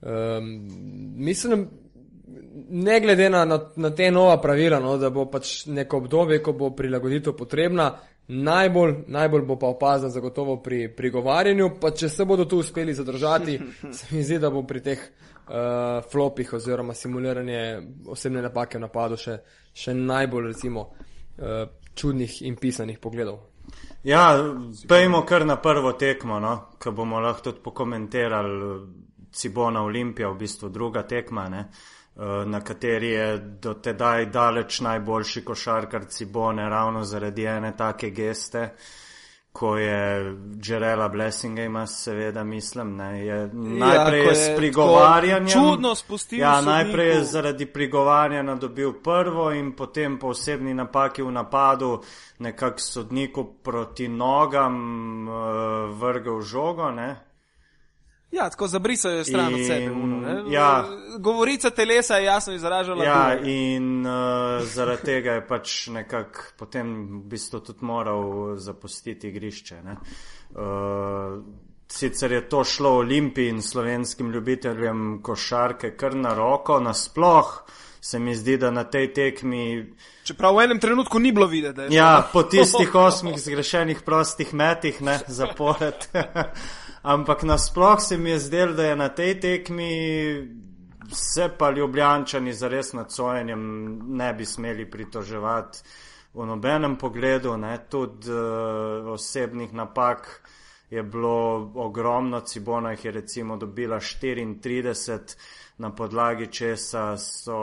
Um, 0.00 0.68
mislim, 1.16 1.68
ne 2.68 3.00
glede 3.00 3.30
na, 3.30 3.44
na, 3.44 3.60
na 3.76 3.90
te 3.90 4.10
nova 4.10 4.40
pravila, 4.40 4.80
no, 4.80 4.96
da 4.98 5.10
bo 5.10 5.26
pač 5.30 5.66
neko 5.66 5.96
obdobje, 5.96 6.42
ko 6.42 6.52
bo 6.52 6.70
prilagoditev 6.70 7.32
potrebna, 7.36 7.98
najbolj, 8.28 8.94
najbolj 9.06 9.42
bo 9.42 9.58
pa 9.58 9.66
opazna 9.66 10.08
zagotovo 10.08 10.56
pri 10.62 10.88
prigovarjanju, 10.96 11.70
pa 11.80 11.90
če 11.90 12.08
se 12.08 12.24
bodo 12.24 12.44
tu 12.44 12.58
uspeli 12.58 12.94
zadržati, 12.94 13.58
se 13.96 14.06
mi 14.10 14.22
zdi, 14.22 14.38
da 14.38 14.50
bo 14.50 14.62
pri 14.62 14.80
teh 14.80 14.98
uh, 14.98 15.54
flopih 16.12 16.52
oziroma 16.52 16.94
simuliranje 16.94 17.82
osebne 18.06 18.42
napake 18.42 18.78
v 18.78 18.80
napadu 18.80 19.16
še, 19.16 19.38
še 19.72 19.94
najbolj 19.94 20.46
recimo 20.46 20.88
uh, 20.90 21.68
čudnih 21.94 22.42
in 22.42 22.56
pisanih 22.56 22.98
pogledov. 22.98 23.55
Ja, 24.04 24.38
pejmo 24.88 25.22
kar 25.26 25.46
na 25.46 25.56
prvo 25.56 25.92
tekmo, 25.92 26.40
no? 26.40 26.56
ko 26.78 26.92
bomo 26.92 27.20
lahko 27.20 27.50
tudi 27.50 27.62
pokomentirali 27.64 28.80
Cibona 29.32 29.82
Olimpija, 29.82 30.28
v 30.30 30.38
bistvu 30.38 30.68
druga 30.68 31.02
tekma, 31.02 31.48
ne? 31.48 31.64
na 32.46 32.60
kateri 32.64 33.10
je 33.10 33.38
do 33.60 33.74
tedaj 33.74 34.26
daleč 34.32 34.80
najboljši 34.80 35.44
košarkar 35.44 36.06
Cibone, 36.08 36.68
ravno 36.68 37.04
zaradi 37.04 37.44
ene 37.44 37.74
take 37.76 38.10
geste. 38.10 38.62
Uh, 38.62 39.05
ko 39.58 39.76
je 39.76 40.34
Džerela 40.60 41.08
Blessinga 41.08 41.62
ima, 41.62 41.86
seveda, 41.86 42.44
mislim, 42.44 42.96
ne, 42.96 43.26
je 43.26 43.36
ja, 43.36 43.48
najprej 43.52 44.20
ja, 44.24 44.28
je 44.28 44.34
s 44.34 44.56
prigovarjanjem. 44.56 45.48
Čudno 45.48 45.94
spustil. 45.94 46.38
Ja, 46.38 46.60
najprej 46.60 47.08
je 47.08 47.24
zaradi 47.24 47.66
prigovarjanja 47.66 48.54
dobil 48.54 48.92
prvo 48.92 49.52
in 49.52 49.72
potem 49.72 50.18
po 50.18 50.28
osebni 50.28 50.74
napaki 50.74 51.22
v 51.22 51.32
napadu 51.32 52.02
nekak 52.38 52.80
sodniku 52.80 53.44
proti 53.62 54.08
nogam 54.08 54.76
uh, 55.28 55.34
vrgel 56.00 56.40
žogo, 56.40 56.90
ne. 56.90 57.25
Ja, 58.30 58.50
tako 58.50 58.66
zabrisajo 58.66 59.24
stran 59.24 59.54
od 59.54 59.60
sebe. 59.66 59.90
Ja. 60.50 60.84
Govorica 61.18 61.70
telesa 61.70 62.16
je 62.16 62.24
jasno 62.24 62.54
izražala. 62.54 63.04
Ja, 63.04 63.38
in 63.40 64.06
uh, 64.06 64.12
zaradi 64.64 65.02
tega 65.02 65.32
je 65.32 65.46
pač 65.46 65.86
nekako 65.86 66.42
potem 66.58 66.92
v 67.06 67.22
bistvu 67.30 67.60
tudi 67.60 67.84
moral 67.86 68.56
zapustiti 68.56 69.28
igrišče. 69.28 69.80
Uh, 69.86 70.62
sicer 71.88 72.32
je 72.32 72.48
to 72.48 72.64
šlo 72.64 72.90
Olimpiji 72.98 73.48
in 73.48 73.62
slovenskim 73.62 74.30
ljubiteljem 74.32 75.22
košarke 75.22 75.96
kar 75.96 76.14
na 76.14 76.34
roko, 76.34 76.80
nasploh 76.80 77.62
se 78.06 78.18
mi 78.18 78.34
zdi, 78.34 78.56
da 78.56 78.70
na 78.70 78.84
tej 78.84 79.12
tekmi. 79.12 79.94
Čeprav 80.24 80.54
v 80.54 80.64
enem 80.64 80.78
trenutku 80.80 81.18
ni 81.18 81.32
bilo 81.32 81.46
videti. 81.46 81.94
Ja, 81.94 82.28
po 82.32 82.42
tistih 82.42 82.94
osmih 82.94 83.38
zgrešenih 83.38 84.02
prostih 84.06 84.54
metih, 84.54 85.02
ne, 85.02 85.18
zapored. 85.26 86.06
Ampak 87.06 87.42
nasploh 87.42 88.00
se 88.00 88.18
mi 88.18 88.30
je 88.30 88.38
zdelo, 88.38 88.72
da 88.72 88.84
je 88.84 88.96
na 88.96 89.08
tej 89.08 89.40
tekmi 89.40 89.90
se 91.12 91.48
pa 91.58 91.70
ljubljančani 91.70 92.52
za 92.52 92.68
res 92.68 92.92
nad 92.92 93.12
sojenjem 93.12 93.60
ne 94.16 94.32
bi 94.34 94.44
smeli 94.44 94.90
pritoževati 94.90 95.78
v 96.34 96.46
nobenem 96.46 96.96
pogledu, 96.98 97.56
ne, 97.56 97.78
tudi 97.88 98.30
uh, 98.30 99.06
osebnih 99.14 99.72
napak 99.72 100.42
je 100.90 101.02
bilo 101.02 101.70
ogromno, 101.74 102.40
Cibona 102.40 102.90
jih 102.90 103.04
je 103.04 103.12
recimo 103.12 103.56
dobila 103.56 103.96
34 103.96 105.36
na 105.78 105.90
podlagi 105.90 106.46
česa 106.46 107.16
so, 107.16 107.56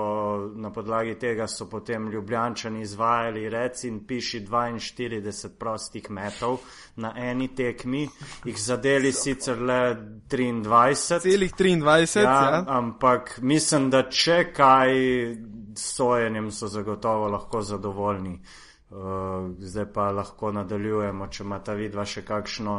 na 0.55 0.70
podlagi 0.72 1.15
tega 1.20 1.48
so 1.48 1.65
potem 1.70 2.10
ljubljančani 2.12 2.82
izvajali 2.82 3.50
reci 3.50 3.88
in 3.88 4.05
piši 4.08 4.46
42 4.46 5.50
prostih 5.60 6.12
metov 6.12 6.60
na 6.96 7.13
eni 7.17 7.48
tekmi, 7.55 8.08
jih 8.46 8.62
zadeli 8.62 9.12
sicer 9.12 9.62
le 9.62 9.96
23. 10.29 11.20
Celih 11.20 11.53
23, 11.53 12.22
ja, 12.22 12.24
ja. 12.24 12.63
Ampak 12.67 13.39
mislim, 13.41 13.89
da 13.89 14.03
če 14.10 14.53
kaj 14.53 14.93
sojenjem 15.75 16.51
so 16.51 16.67
zagotovo 16.67 17.27
lahko 17.27 17.62
zadovoljni. 17.62 18.39
Uh, 18.94 19.50
zdaj 19.58 19.88
pa 19.94 20.12
lahko 20.14 20.52
nadaljujemo, 20.54 21.28
če 21.28 21.44
ima 21.44 21.58
ta 21.66 21.74
vidva 21.74 22.06
še 22.06 22.22
kakšno 22.22 22.76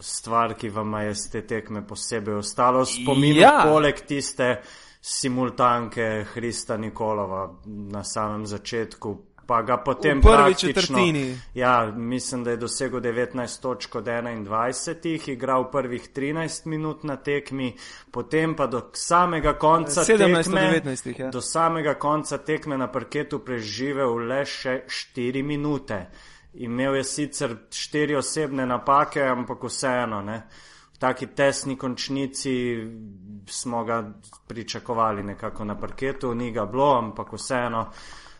stvar, 0.00 0.54
ki 0.56 0.70
vam 0.72 0.94
je 1.02 1.14
z 1.14 1.30
te 1.32 1.42
tekme 1.46 1.82
posebej 1.84 2.38
ostalo 2.40 2.84
spomin, 2.88 3.36
ja. 3.42 3.58
poleg 3.68 4.00
tiste 4.08 4.62
simultanke 5.04 6.24
Hrista 6.32 6.78
Nikolova 6.80 7.44
na 7.66 8.00
samem 8.04 8.46
začetku. 8.48 9.14
Pa 9.46 9.62
ga 9.62 9.76
potem 9.76 10.18
v 10.18 10.22
prvi 10.22 10.54
četrtini. 10.54 11.38
Ja, 11.54 11.92
mislim, 11.96 12.44
da 12.44 12.50
je 12.50 12.56
dosegel 12.56 13.00
19 13.00 13.62
točk 13.62 13.94
od 13.94 14.04
21, 14.04 15.30
igral 15.30 15.70
prvih 15.70 16.08
13 16.14 16.66
minut 16.66 17.04
na 17.04 17.16
tekmi, 17.16 17.74
potem 18.10 18.54
pa 18.56 18.66
do 18.66 18.90
samega 18.92 19.52
konca 19.52 20.04
17, 20.04 20.42
tekme, 20.44 20.80
19, 20.84 21.20
ja. 21.20 21.30
do 21.30 21.40
samega 21.40 21.94
konca 21.94 22.38
tekme 22.38 22.78
na 22.78 22.88
parketu 22.92 23.38
preživel 23.38 24.16
le 24.16 24.44
še 24.44 24.82
4 24.88 25.42
minute. 25.42 26.06
Imel 26.54 26.96
je 26.96 27.04
sicer 27.04 27.56
štiri 27.70 28.16
osebne 28.16 28.66
napake, 28.66 29.22
ampak 29.22 29.64
vseeno, 29.64 30.22
ne. 30.22 30.42
V 30.94 30.98
taki 30.98 31.26
tesni 31.26 31.76
končnici 31.78 32.76
smo 33.46 33.84
ga 33.84 34.12
pričakovali 34.46 35.22
nekako 35.22 35.64
na 35.64 35.78
parketu, 35.80 36.34
ni 36.34 36.52
ga 36.52 36.66
bilo, 36.66 36.98
ampak 36.98 37.32
vseeno. 37.32 37.90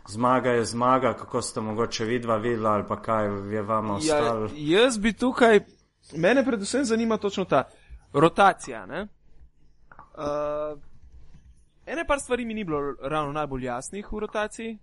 Zmaga 0.08 0.50
je 0.50 0.64
zmaga, 0.64 1.14
kako 1.16 1.42
ste 1.42 1.60
mogoče 1.60 2.04
vidva 2.04 2.36
videla 2.36 2.70
ali 2.70 2.84
pa 2.88 3.02
kaj 3.02 3.26
je 3.54 3.62
vam 3.62 3.86
ja, 3.86 3.92
ostalo. 3.92 4.48
Ja, 4.54 4.82
jaz 4.82 4.98
bi 4.98 5.12
tukaj, 5.12 5.60
mene 6.16 6.44
predvsem 6.44 6.84
zanima 6.84 7.16
točno 7.16 7.44
ta 7.44 7.64
rotacija. 8.12 8.86
Uh, 8.86 10.80
ene 11.86 12.06
par 12.06 12.20
stvari 12.20 12.44
mi 12.44 12.54
ni 12.54 12.64
bilo 12.64 12.80
ravno 13.02 13.32
najbolj 13.32 13.64
jasnih 13.64 14.12
v 14.12 14.18
rotaciji. 14.18 14.78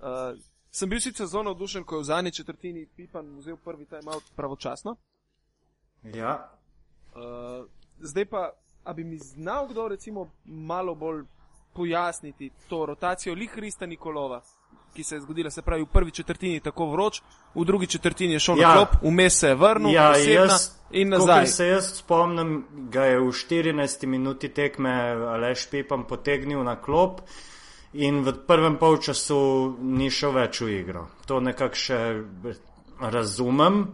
Uh, 0.00 0.38
Sem 0.74 0.90
bil 0.90 0.98
sicer 0.98 1.28
zelo 1.30 1.42
navdušen, 1.46 1.84
ko 1.86 1.94
je 1.94 2.00
v 2.00 2.04
zadnji 2.04 2.30
četrtini 2.34 2.86
Pipan 2.96 3.28
vzel 3.38 3.56
prvi 3.56 3.84
timeout 3.86 4.24
pravočasno. 4.36 4.96
Ja. 6.02 6.50
Uh, 7.14 7.66
zdaj 8.00 8.24
pa, 8.24 8.50
a 8.84 8.92
bi 8.92 9.04
mi 9.04 9.18
znal 9.18 9.68
kdo 9.68 9.88
recimo 9.88 10.30
malo 10.44 10.94
bolj 10.94 11.24
pojasniti 11.74 12.50
to 12.68 12.86
rotacijo 12.86 13.34
Lihrista 13.34 13.86
Nikolova, 13.86 14.42
ki 14.94 15.02
se 15.02 15.16
je 15.16 15.20
zgodila, 15.20 15.50
se 15.50 15.62
pravi, 15.62 15.82
v 15.82 15.86
prvi 15.86 16.10
četrtini 16.10 16.60
tako 16.60 16.86
vroč, 16.86 17.20
v 17.54 17.64
drugi 17.64 17.86
četrtini 17.86 18.32
je 18.32 18.38
šel 18.38 18.58
ja. 18.58 18.68
na 18.68 18.74
klop, 18.74 18.88
vmes 19.02 19.38
se 19.38 19.48
je 19.48 19.54
vrnil 19.54 19.94
ja, 19.94 20.16
jaz, 20.16 20.70
in 20.90 21.08
nazaj. 21.08 21.44
Če 21.44 21.50
se 21.50 21.66
jaz 21.66 21.90
spomnim, 21.98 22.64
ga 22.90 23.04
je 23.04 23.18
v 23.20 23.32
14 23.32 24.06
minuti 24.06 24.48
tekme 24.48 24.92
Aleš 25.34 25.68
Pipan 25.70 26.06
potegnil 26.06 26.62
na 26.64 26.76
klop 26.80 27.20
in 27.92 28.22
v 28.22 28.32
prvem 28.46 28.78
polčasu 28.78 29.76
ni 29.82 30.10
šel 30.10 30.32
več 30.34 30.60
v 30.60 30.78
igro. 30.80 31.06
To 31.26 31.40
nekako 31.40 31.78
še 31.78 31.98
razumem. 33.00 33.84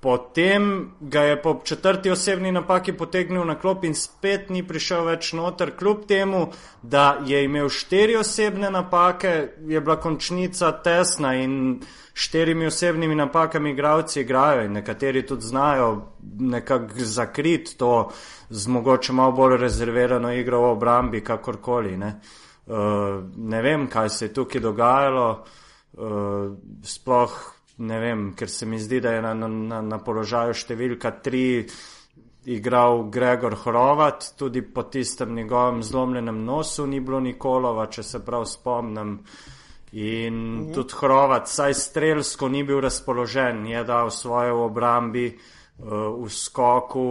Potem 0.00 0.90
ga 1.00 1.20
je 1.20 1.42
po 1.42 1.60
četrti 1.64 2.10
osebni 2.10 2.52
napaki 2.52 2.92
potegnil 2.92 3.44
na 3.44 3.58
klop 3.58 3.84
in 3.84 3.94
spet 3.94 4.48
ni 4.48 4.62
prišel 4.64 5.04
več 5.04 5.34
noter, 5.36 5.74
kljub 5.76 6.06
temu, 6.08 6.46
da 6.82 7.18
je 7.26 7.42
imel 7.44 7.68
štiri 7.68 8.16
osebne 8.16 8.70
napake, 8.70 9.34
je 9.68 9.80
bila 9.80 9.98
končnica 10.00 10.72
tesna 10.82 11.34
in 11.36 11.82
štirimi 12.14 12.66
osebnimi 12.66 13.14
napakami 13.14 13.70
igravci 13.70 14.20
igrajo 14.20 14.64
in 14.64 14.72
nekateri 14.72 15.26
tudi 15.26 15.46
znajo 15.46 15.92
nekako 16.38 16.94
zakrit 16.96 17.76
to 17.76 18.10
z 18.48 18.68
mogoče 18.68 19.12
malo 19.12 19.32
bolj 19.32 19.56
rezervirano 19.56 20.32
igro 20.32 20.60
v 20.60 20.72
obrambi, 20.72 21.20
kakorkoli. 21.20 21.96
Ne. 21.96 22.20
Uh, 22.66 22.76
ne 23.36 23.62
vem, 23.62 23.86
kaj 23.86 24.08
se 24.08 24.24
je 24.24 24.34
tukaj 24.34 24.60
dogajalo, 24.60 25.44
uh, 25.92 26.52
sploh 26.84 27.59
ne 27.80 27.98
vem, 28.00 28.30
ker 28.36 28.50
se 28.50 28.66
mi 28.66 28.78
zdi, 28.80 29.00
da 29.00 29.14
je 29.16 29.22
na, 29.24 29.34
na, 29.34 29.80
na 29.82 29.98
položaju 30.04 30.56
številka 30.56 31.12
tri 31.24 31.64
igral 32.50 33.04
Gregor 33.12 33.56
Hrovat, 33.64 34.32
tudi 34.40 34.62
po 34.62 34.86
tistem 34.88 35.34
njegovem 35.36 35.82
zlomljenem 35.84 36.44
nosu 36.44 36.86
ni 36.86 37.00
bilo 37.00 37.20
Nikolova, 37.20 37.86
če 37.92 38.02
se 38.02 38.22
prav 38.24 38.46
spomnim. 38.48 39.18
In 39.92 40.34
mhm. 40.34 40.72
tudi 40.76 40.96
Hrovat, 41.00 41.48
saj 41.50 41.74
strelsko 41.74 42.48
ni 42.48 42.64
bil 42.64 42.80
razpoložen, 42.80 43.66
je 43.66 43.84
dal 43.84 44.10
svoje 44.14 44.52
v 44.52 44.66
obrambi, 44.70 45.28
uh, 45.30 46.12
v 46.20 46.30
skoku 46.30 47.08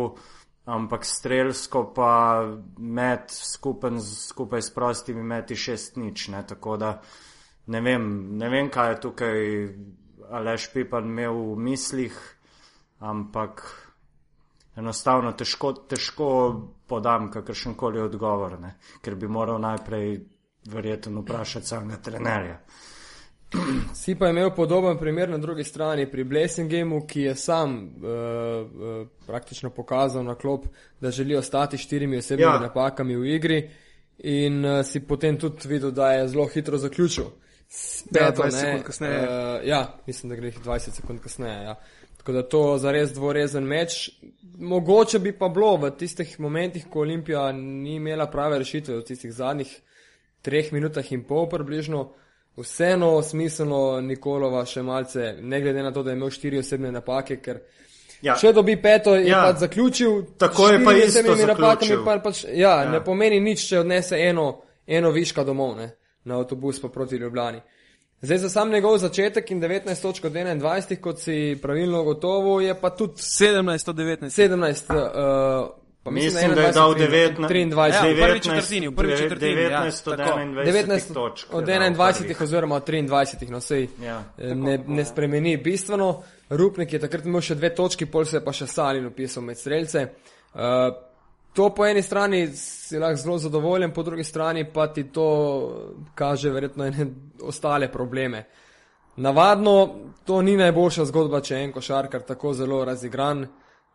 ampak 0.69 1.05
strelsko 1.05 1.89
pa 1.95 2.45
med 2.77 3.31
skupen, 3.33 4.01
skupaj 4.01 4.61
s 4.61 4.73
prostimi 4.73 5.23
meti 5.23 5.55
šest 5.55 5.97
nič. 5.97 6.27
Ne? 6.27 6.43
Tako 6.47 6.77
da 6.77 6.91
ne 7.67 7.81
vem, 7.81 8.05
ne 8.37 8.49
vem, 8.49 8.69
kaj 8.69 8.91
je 8.91 8.99
tukaj 9.01 9.39
Aleš 10.31 10.69
Pipan 10.73 11.05
imel 11.05 11.33
v 11.33 11.55
mislih, 11.57 12.17
ampak 12.99 13.63
enostavno 14.77 15.31
težko, 15.31 15.73
težko 15.89 16.29
podam 16.87 17.31
kakršen 17.31 17.75
koli 17.75 18.01
odgovor, 18.01 18.59
ne? 18.59 18.75
ker 19.01 19.15
bi 19.15 19.27
moral 19.27 19.59
najprej 19.61 20.19
verjetno 20.69 21.21
vprašati 21.21 21.67
samega 21.67 22.01
trenerja. 22.03 22.59
Si 23.97 24.13
pa 24.15 24.27
imel 24.29 24.51
podoben 24.53 24.97
primer 24.97 25.29
na 25.29 25.37
drugi 25.37 25.63
strani 25.63 26.03
pri 26.11 26.23
Blesingemu, 26.23 26.99
ki 27.07 27.21
je 27.21 27.35
sam 27.35 27.71
uh, 27.73 28.03
uh, 28.05 29.07
praktično 29.25 29.69
pokazal 29.69 30.23
na 30.23 30.35
klop, 30.35 30.67
da 31.01 31.11
želi 31.11 31.35
ostati 31.35 31.77
štirimi 31.77 32.17
osebnimi 32.17 32.51
ja. 32.51 32.59
napakami 32.59 33.15
v 33.15 33.35
igri 33.35 33.69
in 34.19 34.65
uh, 34.65 34.85
si 34.85 35.01
potem 35.07 35.39
tudi 35.39 35.67
videl, 35.67 35.91
da 35.91 36.11
je 36.11 36.27
zelo 36.27 36.45
hitro 36.45 36.77
zaključil. 36.77 37.25
Ja, 38.15 38.31
20 38.31 38.51
sekund 38.51 38.83
kasneje. 38.83 39.19
Uh, 39.23 39.67
ja, 39.67 39.97
mislim, 40.07 40.29
da 40.29 40.35
gre 40.35 40.51
20 40.51 40.95
sekund 40.95 41.19
kasneje. 41.21 41.63
Ja. 41.63 41.75
Tako 42.17 42.31
da 42.31 42.43
to 42.49 42.77
za 42.77 42.91
res 42.91 43.13
dvorezen 43.13 43.63
meč. 43.63 44.09
Mogoče 44.59 45.19
bi 45.19 45.31
pa 45.37 45.47
bilo 45.49 45.75
v 45.77 45.91
tistih 45.97 46.39
momentih, 46.39 46.87
ko 46.89 46.99
Olimpija 46.99 47.51
ni 47.51 47.95
imela 47.95 48.27
prave 48.27 48.57
rešitve, 48.59 48.97
v 48.97 49.05
tistih 49.07 49.33
zadnjih 49.33 49.71
treh 50.41 50.73
minutah 50.73 51.11
in 51.11 51.23
pol 51.23 51.47
približno, 51.49 52.09
vseeno 52.59 53.21
smiselno 53.23 54.01
Nikolova 54.01 54.65
še 54.67 54.83
malce, 54.83 55.33
ne 55.41 55.61
glede 55.61 55.83
na 55.83 55.93
to, 55.95 56.03
da 56.03 56.11
je 56.11 56.19
imel 56.19 56.31
štiri 56.33 56.59
osebne 56.59 56.91
napake, 56.91 57.39
ker 57.39 57.61
ja. 58.21 58.35
če 58.35 58.51
dobi 58.53 58.75
peto, 58.81 59.15
je 59.15 59.29
ja. 59.29 59.45
pač 59.47 59.63
zaključil. 59.63 60.21
Tako 60.37 60.69
je 60.73 60.83
pa 60.83 60.95
isto 60.97 61.35
z 61.35 61.47
napakami. 61.53 62.01
Pa, 62.05 62.17
pač, 62.23 62.43
ja, 62.49 62.81
ja, 62.83 62.91
ne 62.91 63.03
pomeni 63.05 63.39
nič, 63.43 63.63
če 63.69 63.83
odnese 63.85 64.19
eno, 64.19 64.49
eno 64.87 65.13
viška 65.15 65.47
domov 65.47 65.77
ne, 65.79 65.91
na 66.29 66.39
avtobus 66.39 66.81
pa 66.81 66.89
proti 66.93 67.17
Ljubljani. 67.17 67.61
Zdaj 68.21 68.37
za 68.37 68.49
sam 68.49 68.71
njegov 68.71 68.97
začetek 68.97 69.51
in 69.51 69.61
19.21, 69.61 71.01
kot 71.01 71.19
si 71.19 71.57
pravilno 71.61 72.03
gotovo, 72.03 72.59
je 72.61 72.73
pa 72.81 72.89
tudi 72.89 73.13
17.19. 73.13 74.29
17. 74.29 74.95
Uh, 74.95 75.69
Pa 76.03 76.11
mislim, 76.11 76.33
mislim 76.33 76.55
da 76.55 76.61
je 76.61 76.71
dal 76.71 76.93
19, 76.93 77.35
23, 77.37 77.93
ja, 77.93 78.13
v 78.13 78.27
prvi 78.27 78.39
četrtini, 78.39 78.87
v 78.87 78.95
prvi 78.95 79.17
četrtini, 79.17 79.55
19, 79.55 80.19
ja, 80.19 80.63
19 80.65 81.13
točk. 81.13 81.53
Od 81.53 81.63
21 81.63 82.43
oziroma 82.43 82.75
od 82.75 82.89
23, 82.89 83.49
no 83.49 83.59
sej 83.61 83.87
ja, 84.03 84.23
ne, 84.37 84.79
ne 84.87 85.05
spremeni 85.05 85.57
bistveno. 85.57 86.23
Rupnik 86.49 86.93
je 86.93 86.99
takrat 86.99 87.25
imel 87.25 87.41
še 87.41 87.55
dve 87.55 87.73
točki, 87.75 88.05
pol 88.05 88.25
se 88.25 88.37
je 88.37 88.43
pa 88.45 88.53
še 88.55 88.67
Salin 88.67 89.05
upisal 89.05 89.43
med 89.43 89.57
streljce. 89.57 90.07
Uh, 90.53 90.61
to 91.53 91.69
po 91.75 91.85
eni 91.85 92.01
strani 92.01 92.47
si 92.55 92.99
lahko 92.99 93.21
zelo 93.21 93.37
zadovoljen, 93.37 93.91
po 93.91 94.03
drugi 94.03 94.23
strani 94.23 94.65
pa 94.73 94.87
ti 94.93 95.03
to 95.11 95.27
kaže 96.15 96.49
verjetno 96.49 96.85
ene 96.85 97.07
ostale 97.41 97.91
probleme. 97.91 98.45
Navadno 99.17 99.95
to 100.25 100.41
ni 100.41 100.57
najboljša 100.57 101.05
zgodba, 101.05 101.41
če 101.41 101.55
je 101.55 101.63
en 101.63 101.71
košarkar 101.71 102.21
tako 102.21 102.53
zelo 102.53 102.85
razigran. 102.85 103.47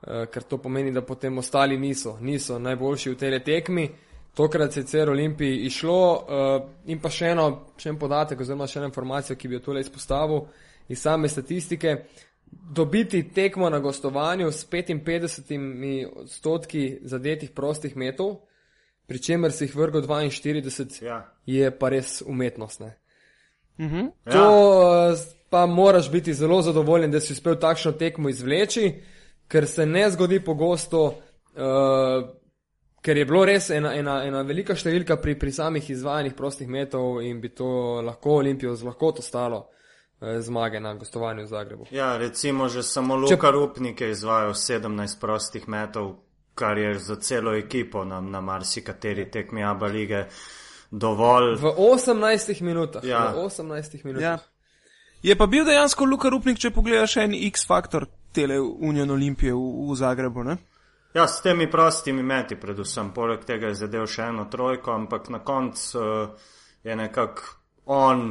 Eh, 0.06 0.26
ker 0.26 0.42
to 0.42 0.58
pomeni, 0.58 0.92
da 0.92 1.00
potem 1.02 1.38
ostali 1.38 1.78
niso, 1.78 2.18
niso 2.20 2.58
najboljši 2.58 3.10
v 3.10 3.16
tej 3.16 3.38
tekmi. 3.44 3.88
Tokrat 4.34 4.72
se 4.72 4.80
je 4.80 4.84
CR 4.84 5.10
Olimpiji 5.10 5.66
išlo 5.66 6.12
uh, 6.12 6.62
in 6.90 6.98
pa 7.00 7.08
še 7.08 7.28
eno, 7.30 7.44
še 7.78 7.92
en 7.92 7.98
podatek 7.98 8.40
oziroma 8.40 8.66
še 8.66 8.80
eno 8.80 8.88
informacijo, 8.90 9.36
ki 9.38 9.48
bi 9.48 9.54
jo 9.54 9.60
tole 9.62 9.80
izpostavil 9.80 10.40
iz 10.90 10.98
same 11.00 11.30
statistike. 11.30 11.92
Dobiti 12.70 13.22
tekmo 13.32 13.70
na 13.70 13.78
gostovanju 13.78 14.52
s 14.52 14.66
55 14.70 16.08
odstotki 16.16 16.98
zadetih 17.02 17.50
prostih 17.50 17.96
metov, 17.96 18.36
pri 19.06 19.18
čemer 19.18 19.52
si 19.52 19.64
jih 19.64 19.76
vrgo 19.76 20.00
42, 20.00 21.04
ja. 21.04 21.34
je 21.46 21.70
pa 21.78 21.88
res 21.88 22.22
umetnost. 22.26 22.80
Uh 22.80 22.88
-huh. 23.78 24.10
To 24.32 25.08
ja. 25.08 25.16
pa 25.50 25.66
moraš 25.66 26.10
biti 26.10 26.34
zelo 26.34 26.62
zadovoljen, 26.62 27.10
da 27.10 27.20
si 27.20 27.32
uspel 27.32 27.56
takšno 27.56 27.92
tekmo 27.92 28.28
izvleči. 28.28 28.86
Uh, 28.86 29.04
ker 29.48 29.66
se 29.66 29.86
ne 29.86 30.10
zgodi 30.10 30.40
pogosto, 30.40 31.04
uh, 31.06 32.24
ker 33.02 33.16
je 33.16 33.24
bilo 33.24 33.44
res 33.44 33.70
ena, 33.70 33.94
ena, 33.94 34.22
ena 34.24 34.42
velika 34.42 34.76
številka 34.76 35.18
pri, 35.20 35.36
pri 35.38 35.52
samih 35.52 35.90
izvajanjih 35.90 36.34
prostih 36.34 36.68
metov 36.68 37.20
in 37.22 37.40
bi 37.40 37.52
to 37.54 38.00
lahko 38.02 38.40
Olimpijo 38.40 38.74
z 38.74 38.88
lahkoto 38.88 39.22
stalo. 39.22 39.66
Eh, 39.68 39.83
zmage 40.20 40.80
na 40.80 40.94
gostovanju 40.94 41.42
v 41.42 41.46
Zagrebu. 41.46 41.86
Ja, 41.90 42.16
recimo, 42.16 42.68
že 42.68 42.82
samo 42.82 43.16
Luka 43.16 43.48
Če... 43.48 43.52
Rupnik 43.52 44.00
je 44.00 44.10
izvajal 44.10 44.54
17 44.54 45.20
prostih 45.20 45.68
metov, 45.68 46.16
kar 46.54 46.78
je 46.78 46.98
za 46.98 47.16
celo 47.16 47.54
ekipo 47.54 48.04
na, 48.04 48.20
na 48.20 48.40
marsikateri 48.40 49.30
tekmi 49.30 49.64
Abu 49.64 49.84
lige 49.84 50.26
dovolj. 50.90 51.56
V 51.60 51.74
18 51.78 52.62
minutah. 52.62 53.04
Ja. 53.04 53.32
V 53.34 53.46
18 53.46 54.04
minutah. 54.04 54.22
Ja. 54.22 54.38
Je 55.22 55.36
pa 55.36 55.46
bil 55.46 55.64
dejansko 55.64 56.04
Luka 56.04 56.28
Rupnik, 56.28 56.58
če 56.60 56.70
pogledaš 56.70 57.16
en 57.16 57.34
X-faktor 57.34 58.06
tele 58.34 58.60
Union 58.60 59.10
Olimpije 59.10 59.54
v, 59.54 59.90
v 59.90 59.96
Zagrebu. 59.96 60.44
Ne? 60.44 60.56
Ja, 61.14 61.28
s 61.28 61.40
temi 61.42 61.70
prostimi 61.70 62.22
meti, 62.22 62.58
predvsem. 62.60 63.12
Poleg 63.14 63.44
tega 63.46 63.70
je 63.70 63.78
zadev 63.84 64.06
še 64.10 64.28
eno 64.32 64.48
trojko, 64.50 64.92
ampak 64.92 65.30
na 65.30 65.40
koncu 65.46 66.00
uh, 66.00 66.50
je 66.84 66.96
nekako 66.96 67.42
on 67.86 68.26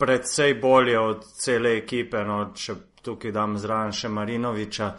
predvsej 0.00 0.54
bolje 0.60 0.98
od 0.98 1.24
cele 1.36 1.76
ekipe. 1.78 2.24
No, 2.24 2.42
če 2.56 2.74
tukaj 3.04 3.32
dam 3.32 3.58
zraven 3.58 3.92
še 3.92 4.08
Marinoviča, 4.08 4.90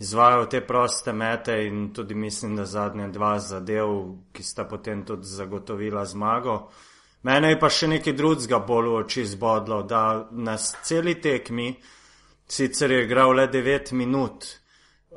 izvajal 0.00 0.46
te 0.48 0.60
proste 0.66 1.12
mete 1.12 1.56
in 1.66 1.90
tudi 1.94 2.14
mislim, 2.14 2.56
da 2.56 2.64
zadnje 2.64 3.08
dva 3.12 3.38
zadev, 3.38 3.96
ki 4.32 4.42
sta 4.42 4.64
potem 4.64 5.04
tudi 5.04 5.28
zagotovila 5.28 6.04
zmago. 6.04 6.56
Mene 7.22 7.52
je 7.52 7.58
pa 7.60 7.68
še 7.68 7.88
nekaj 7.92 8.16
drugega 8.16 8.62
bolj 8.64 8.88
v 8.88 9.00
oči 9.02 9.24
zbodlo, 9.28 9.82
da 9.84 10.28
nas 10.32 10.72
celi 10.82 11.18
tekmi. 11.20 11.74
Sicer 12.50 12.90
je 12.90 13.04
igral 13.04 13.34
le 13.36 13.44
9 13.46 13.92
minut, 13.94 14.46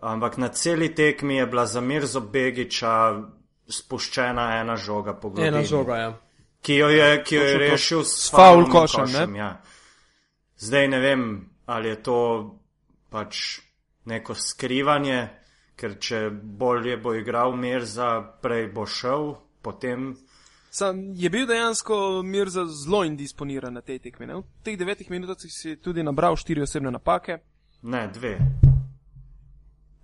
ampak 0.01 0.38
na 0.38 0.51
celi 0.53 0.91
tekmi 0.93 1.39
je 1.39 1.47
bila 1.47 1.65
za 1.65 1.81
Mirzo 1.81 2.21
Begiča 2.21 2.91
spuščena 3.67 4.59
ena 4.59 4.75
žoga 4.75 5.15
po 5.15 5.31
glavi. 5.31 5.47
Ena 5.47 5.63
žoga, 5.63 5.97
ja. 5.97 6.12
Ki 6.63 6.78
jo 6.80 6.88
je, 6.89 7.23
ki 7.23 7.36
jo 7.36 7.43
je 7.43 7.58
rešil 7.60 8.04
s 8.08 8.32
faul 8.32 8.63
košem. 8.71 9.06
košem 9.06 9.36
ja. 9.36 9.62
Zdaj 10.58 10.88
ne 10.88 10.99
vem, 10.99 11.23
ali 11.65 11.89
je 11.89 12.04
to 12.04 12.19
pač 13.12 13.60
neko 14.08 14.36
skrivanje, 14.36 15.19
ker 15.76 15.97
če 15.99 16.30
bolje 16.32 16.97
bo 16.97 17.13
igral 17.19 17.56
Mirza, 17.60 18.21
prej 18.41 18.69
bo 18.71 18.86
šel, 18.88 19.34
potem. 19.62 20.13
Sam 20.73 21.04
je 21.13 21.30
bil 21.30 21.45
dejansko 21.47 22.23
mir 22.23 22.49
za 22.49 22.65
zelo 22.65 23.04
indisponiran 23.06 23.73
na 23.73 23.82
tej 23.82 23.99
tekmi. 24.08 24.26
Ne? 24.26 24.39
V 24.41 24.63
teh 24.65 24.80
devetih 24.80 25.12
minutah 25.12 25.38
si 25.38 25.76
tudi 25.78 26.04
nabral 26.04 26.39
štiri 26.39 26.63
osebne 26.63 26.91
napake. 26.91 27.38
Ne, 27.84 28.08
dve. 28.08 28.38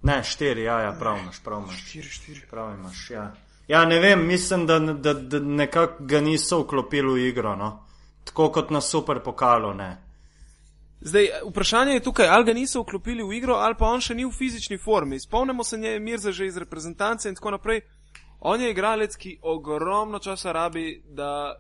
Ne, 0.04 0.24
štiri, 0.24 0.68
ja, 0.68 0.80
ja 0.80 0.92
prav 1.00 1.18
imaš, 1.24 1.40
prav 1.44 1.64
imaš. 1.64 1.80
Štiri, 1.88 2.10
štiri. 2.10 2.42
Prav 2.52 2.76
imaš, 2.76 3.10
ja. 3.12 3.32
Ja, 3.70 3.86
ne 3.86 4.00
vem, 4.00 4.26
mislim, 4.28 4.66
da, 4.68 4.80
da, 4.80 5.14
da 5.14 5.40
nekako 5.40 6.04
ga 6.04 6.22
niso 6.22 6.64
vklopili 6.64 7.14
v 7.14 7.28
igro, 7.28 7.56
no. 7.56 7.86
Tako 8.24 8.52
kot 8.52 8.70
na 8.70 8.82
super 8.82 9.20
pokalo, 9.26 9.74
ne. 9.74 9.98
Zdaj, 11.02 11.30
vprašanje 11.50 11.94
je 11.94 12.00
tukaj, 12.00 12.28
ali 12.28 12.46
ga 12.46 12.54
niso 12.54 12.82
vklopili 12.82 13.24
v 13.24 13.38
igro, 13.38 13.56
ali 13.56 13.76
pa 13.78 13.86
on 13.86 14.02
še 14.02 14.18
ni 14.18 14.26
v 14.26 14.34
fizični 14.34 14.78
formi. 14.78 15.20
Spomnimo 15.20 15.64
se 15.64 15.78
nje 15.78 16.00
Mirza 16.00 16.32
že 16.32 16.50
iz 16.50 16.58
reprezentance 16.58 17.30
in 17.30 17.36
tako 17.36 17.52
naprej. 17.52 17.82
On 18.40 18.62
je 18.62 18.72
igralec, 18.72 19.16
ki 19.16 19.38
ogromno 19.42 20.20
časa 20.20 20.52
rabi, 20.52 21.04
da 21.06 21.54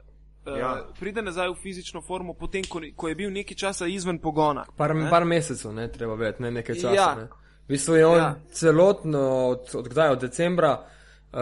uh, 0.47 0.57
ja. 0.57 0.75
pride 0.99 1.21
nazaj 1.21 1.49
v 1.49 1.61
fizično 1.61 2.01
formo, 2.01 2.33
potem, 2.33 2.63
ko, 2.69 2.81
ko 2.95 3.07
je 3.07 3.15
bil 3.15 3.31
nekaj 3.31 3.55
časa 3.55 3.87
izven 3.87 4.17
pogona. 4.19 4.65
Par, 4.77 4.95
par 5.09 5.25
mesecev, 5.25 5.73
ne 5.73 5.91
treba 5.91 6.15
vedeti, 6.15 6.41
ne 6.43 6.51
nekaj 6.51 6.75
časa. 6.75 6.95
Ja. 6.95 7.15
Ne. 7.15 7.29
V 7.67 7.77
bistvu 7.77 7.95
je 7.95 8.05
on 8.05 8.17
ja. 8.17 8.35
celotno, 8.51 9.27
od, 9.53 9.75
od 9.75 9.87
kdaj, 9.87 10.09
od 10.09 10.25
decembra. 10.25 10.79
Uh, 11.33 11.39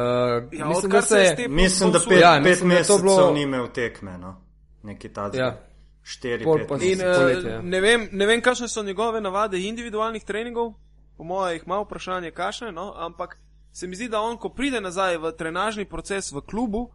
ja, 0.51 0.65
mislim, 0.65 0.91
da 0.91 1.01
se 1.01 1.19
je. 1.19 1.47
Mislim, 1.47 1.91
da 1.91 1.99
pet, 2.09 2.21
ja, 2.21 2.39
pet 2.43 2.49
mislim, 2.49 2.69
mesecev 2.69 3.01
bilo... 3.01 3.31
ni 3.31 3.41
imel 3.41 3.67
tekme, 3.73 4.17
no. 4.17 4.35
neki 4.83 5.09
ta 5.09 5.29
zdaj. 5.29 5.41
Ja. 5.41 5.57
Štiri, 6.03 6.43
Pol, 6.43 6.57
pet, 6.57 6.83
in, 6.83 6.99
uh, 6.99 7.15
poletje, 7.17 7.51
ja. 7.51 7.61
ne, 7.61 7.81
vem, 7.81 8.09
ne 8.11 8.25
vem, 8.25 8.41
kakšne 8.41 8.67
so 8.67 8.83
njegove 8.83 9.21
navade 9.21 9.59
individualnih 9.59 10.23
treningov, 10.23 10.73
po 11.17 11.23
mojem, 11.23 11.55
jih 11.55 11.67
malo 11.67 11.83
vprašanje, 11.83 12.31
kakšne, 12.31 12.71
no, 12.71 12.93
ampak 12.95 13.37
se 13.73 13.87
mi 13.87 13.95
zdi, 13.95 14.07
da 14.09 14.21
on, 14.21 14.37
ko 14.37 14.49
pride 14.49 14.81
nazaj 14.81 15.17
v 15.17 15.31
trenažni 15.31 15.85
proces 15.85 16.31
v 16.31 16.41
klubu, 16.41 16.89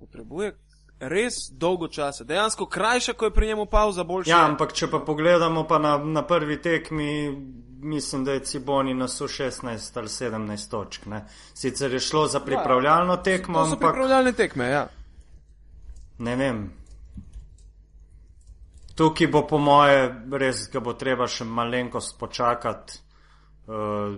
potrebuje 0.00 0.52
res 0.98 1.50
dolgo 1.52 1.88
časa. 1.88 2.24
Dejansko 2.24 2.66
krajša, 2.66 3.12
ko 3.12 3.24
je 3.24 3.34
pri 3.34 3.46
njemu 3.46 3.66
pauza, 3.66 4.04
boljša. 4.04 4.30
Ja, 4.30 4.44
ampak 4.46 4.72
če 4.72 4.88
pa 4.90 5.00
pogledamo 5.00 5.66
pa 5.68 5.78
na, 5.78 5.96
na 5.98 6.22
prvi 6.26 6.60
tekmi, 6.62 7.08
mislim, 7.84 8.24
da 8.24 8.32
je 8.32 8.40
Ciboni 8.40 8.94
na 8.94 9.08
su 9.08 9.24
16 9.24 9.98
ali 9.98 10.08
17 10.08 10.70
točk. 10.70 11.06
Ne? 11.06 11.24
Sicer 11.54 11.92
je 11.92 12.00
šlo 12.00 12.26
za 12.26 12.40
pripravljalno 12.40 13.16
tekmo, 13.16 13.58
ja, 13.58 13.64
ampak. 13.64 13.78
Pripravljalne 13.78 14.32
tekme, 14.32 14.68
ja. 14.68 14.86
Ne 16.18 16.36
vem. 16.36 16.70
Tukaj 18.94 19.26
bo 19.26 19.46
po 19.46 19.58
moje 19.58 20.14
res, 20.32 20.68
ga 20.72 20.80
bo 20.80 20.92
treba 20.92 21.26
še 21.26 21.44
malenkost 21.44 22.18
počakati. 22.18 23.00
Uh, 23.66 24.16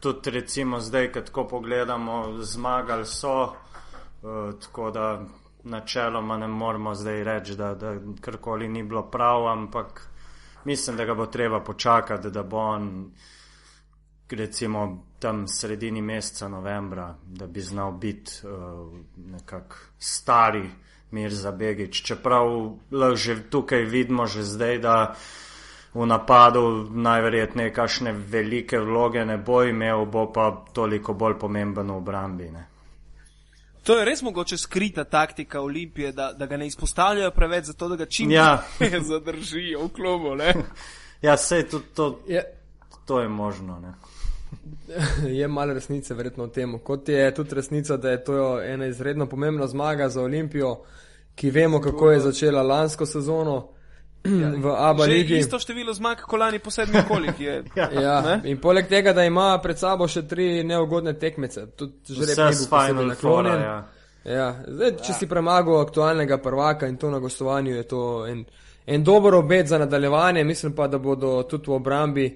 tudi 0.00 0.30
recimo 0.30 0.80
zdaj, 0.80 1.12
ko 1.32 1.46
pogledamo, 1.48 2.42
zmagali 2.42 3.06
so, 3.06 3.36
uh, 3.42 4.52
tako 4.60 4.90
da 4.90 5.06
načeloma 5.64 6.36
ne 6.36 6.48
moramo 6.48 6.94
zdaj 6.94 7.24
reči, 7.24 7.56
da, 7.56 7.74
da 7.74 7.94
karkoli 8.20 8.68
ni 8.68 8.82
bilo 8.82 9.02
prav, 9.02 9.48
ampak 9.48 10.09
mislim, 10.64 10.96
da 10.96 11.04
ga 11.04 11.14
bo 11.14 11.26
treba 11.26 11.60
počakati, 11.60 12.30
da 12.30 12.42
bo 12.42 12.58
on 12.58 13.12
recimo 14.30 15.06
tam 15.18 15.48
sredini 15.48 16.02
meseca 16.02 16.48
novembra, 16.48 17.14
da 17.26 17.46
bi 17.46 17.60
znal 17.60 17.92
biti 17.92 18.32
uh, 18.42 18.98
nekako 19.16 19.76
stari 19.98 20.70
Mirza 21.10 21.52
Begič. 21.52 22.02
Čeprav 22.02 22.46
lahko 22.90 23.16
že 23.16 23.50
tukaj 23.50 23.84
vidimo 23.84 24.26
že 24.26 24.42
zdaj, 24.42 24.78
da 24.78 25.14
v 25.94 26.06
napadu 26.06 26.88
najverjetneje 26.90 27.72
kakšne 27.74 28.12
velike 28.12 28.78
vloge 28.78 29.24
ne 29.24 29.38
bo 29.38 29.62
imel, 29.62 30.06
bo 30.06 30.32
pa 30.32 30.64
toliko 30.72 31.14
bolj 31.14 31.38
pomemben 31.38 31.90
v 31.90 31.96
obrambi. 31.96 32.50
Ne. 32.50 32.66
To 33.82 33.98
je 33.98 34.04
res 34.04 34.22
mogoče 34.22 34.58
skrita 34.58 35.04
taktika 35.04 35.60
Olimpije, 35.60 36.12
da, 36.12 36.32
da 36.32 36.46
ga 36.46 36.56
ne 36.56 36.66
izpostavljajo 36.66 37.30
preveč, 37.30 37.64
zato 37.64 37.88
da 37.88 37.96
ga 37.96 38.06
čim 38.06 38.30
Ja. 38.30 38.62
bolj 38.78 39.00
zadržijo 39.10 39.84
v 39.84 39.88
klubu. 39.88 40.34
Ne? 40.34 40.54
Ja, 41.22 41.36
sej 41.36 41.68
tudi 41.68 41.84
to, 41.94 42.20
Je, 42.26 42.40
to 43.04 43.20
je 43.20 43.28
možno. 43.28 43.80
Ne. 43.80 43.92
je 45.38 45.48
malo 45.48 45.74
resnice 45.74 46.14
verjetno 46.14 46.44
v 46.44 46.50
tem. 46.50 46.78
Kot 46.78 47.08
je 47.08 47.34
tudi 47.34 47.54
resnica, 47.54 47.96
da 47.96 48.10
je 48.10 48.24
to 48.24 48.62
ena 48.62 48.86
izredno 48.86 49.26
pomembna 49.26 49.66
zmaga 49.66 50.08
za 50.08 50.22
Olimpijo, 50.22 50.80
ki 51.34 51.50
vemo, 51.50 51.80
kako 51.80 52.10
je 52.10 52.20
začela 52.20 52.62
lansko 52.62 53.06
sezono 53.06 53.68
v 54.22 54.66
Abu 54.68 55.02
Že 55.02 55.08
Leiji. 55.08 55.38
isto 55.38 55.58
število 55.58 55.94
zmag, 55.94 56.20
kot 56.20 56.40
lani 56.40 56.58
po 56.58 56.70
sedmih 56.70 57.06
kolih 57.08 57.40
je. 57.40 57.62
Ja, 57.76 58.20
Ne? 58.20 58.40
in 58.44 58.58
poleg 58.58 58.88
tega, 58.88 59.12
da 59.12 59.24
ima 59.24 59.58
pred 59.58 59.78
sabo 59.78 60.08
še 60.08 60.22
tri 60.22 60.64
neugodne 60.64 61.14
tekmece, 61.14 61.66
tudi 61.72 61.92
žreb 62.08 62.28
Vse 62.28 62.44
ni 62.44 62.54
s 62.54 62.58
bil 62.58 62.68
posebej 62.68 62.86
Final 62.88 63.06
naklonjen. 63.06 63.52
Foura, 63.52 63.64
ja. 63.64 63.78
Ja, 64.22 64.48
zdaj, 64.68 64.90
če 65.00 65.12
si 65.14 65.26
premagal 65.26 65.80
aktualnega 65.80 66.36
prvaka 66.38 66.86
in 66.86 66.96
to 66.96 67.08
na 67.10 67.18
gostovanju, 67.18 67.72
je 67.72 67.82
to 67.84 68.00
en, 68.26 68.44
en 68.86 69.04
dober 69.04 69.34
obet 69.34 69.66
za 69.66 69.78
nadaljevanje. 69.78 70.44
Mislim 70.44 70.72
pa, 70.72 70.86
da 70.86 70.98
bodo 70.98 71.42
tudi 71.42 71.70
v 71.70 71.74
obrambi 71.74 72.26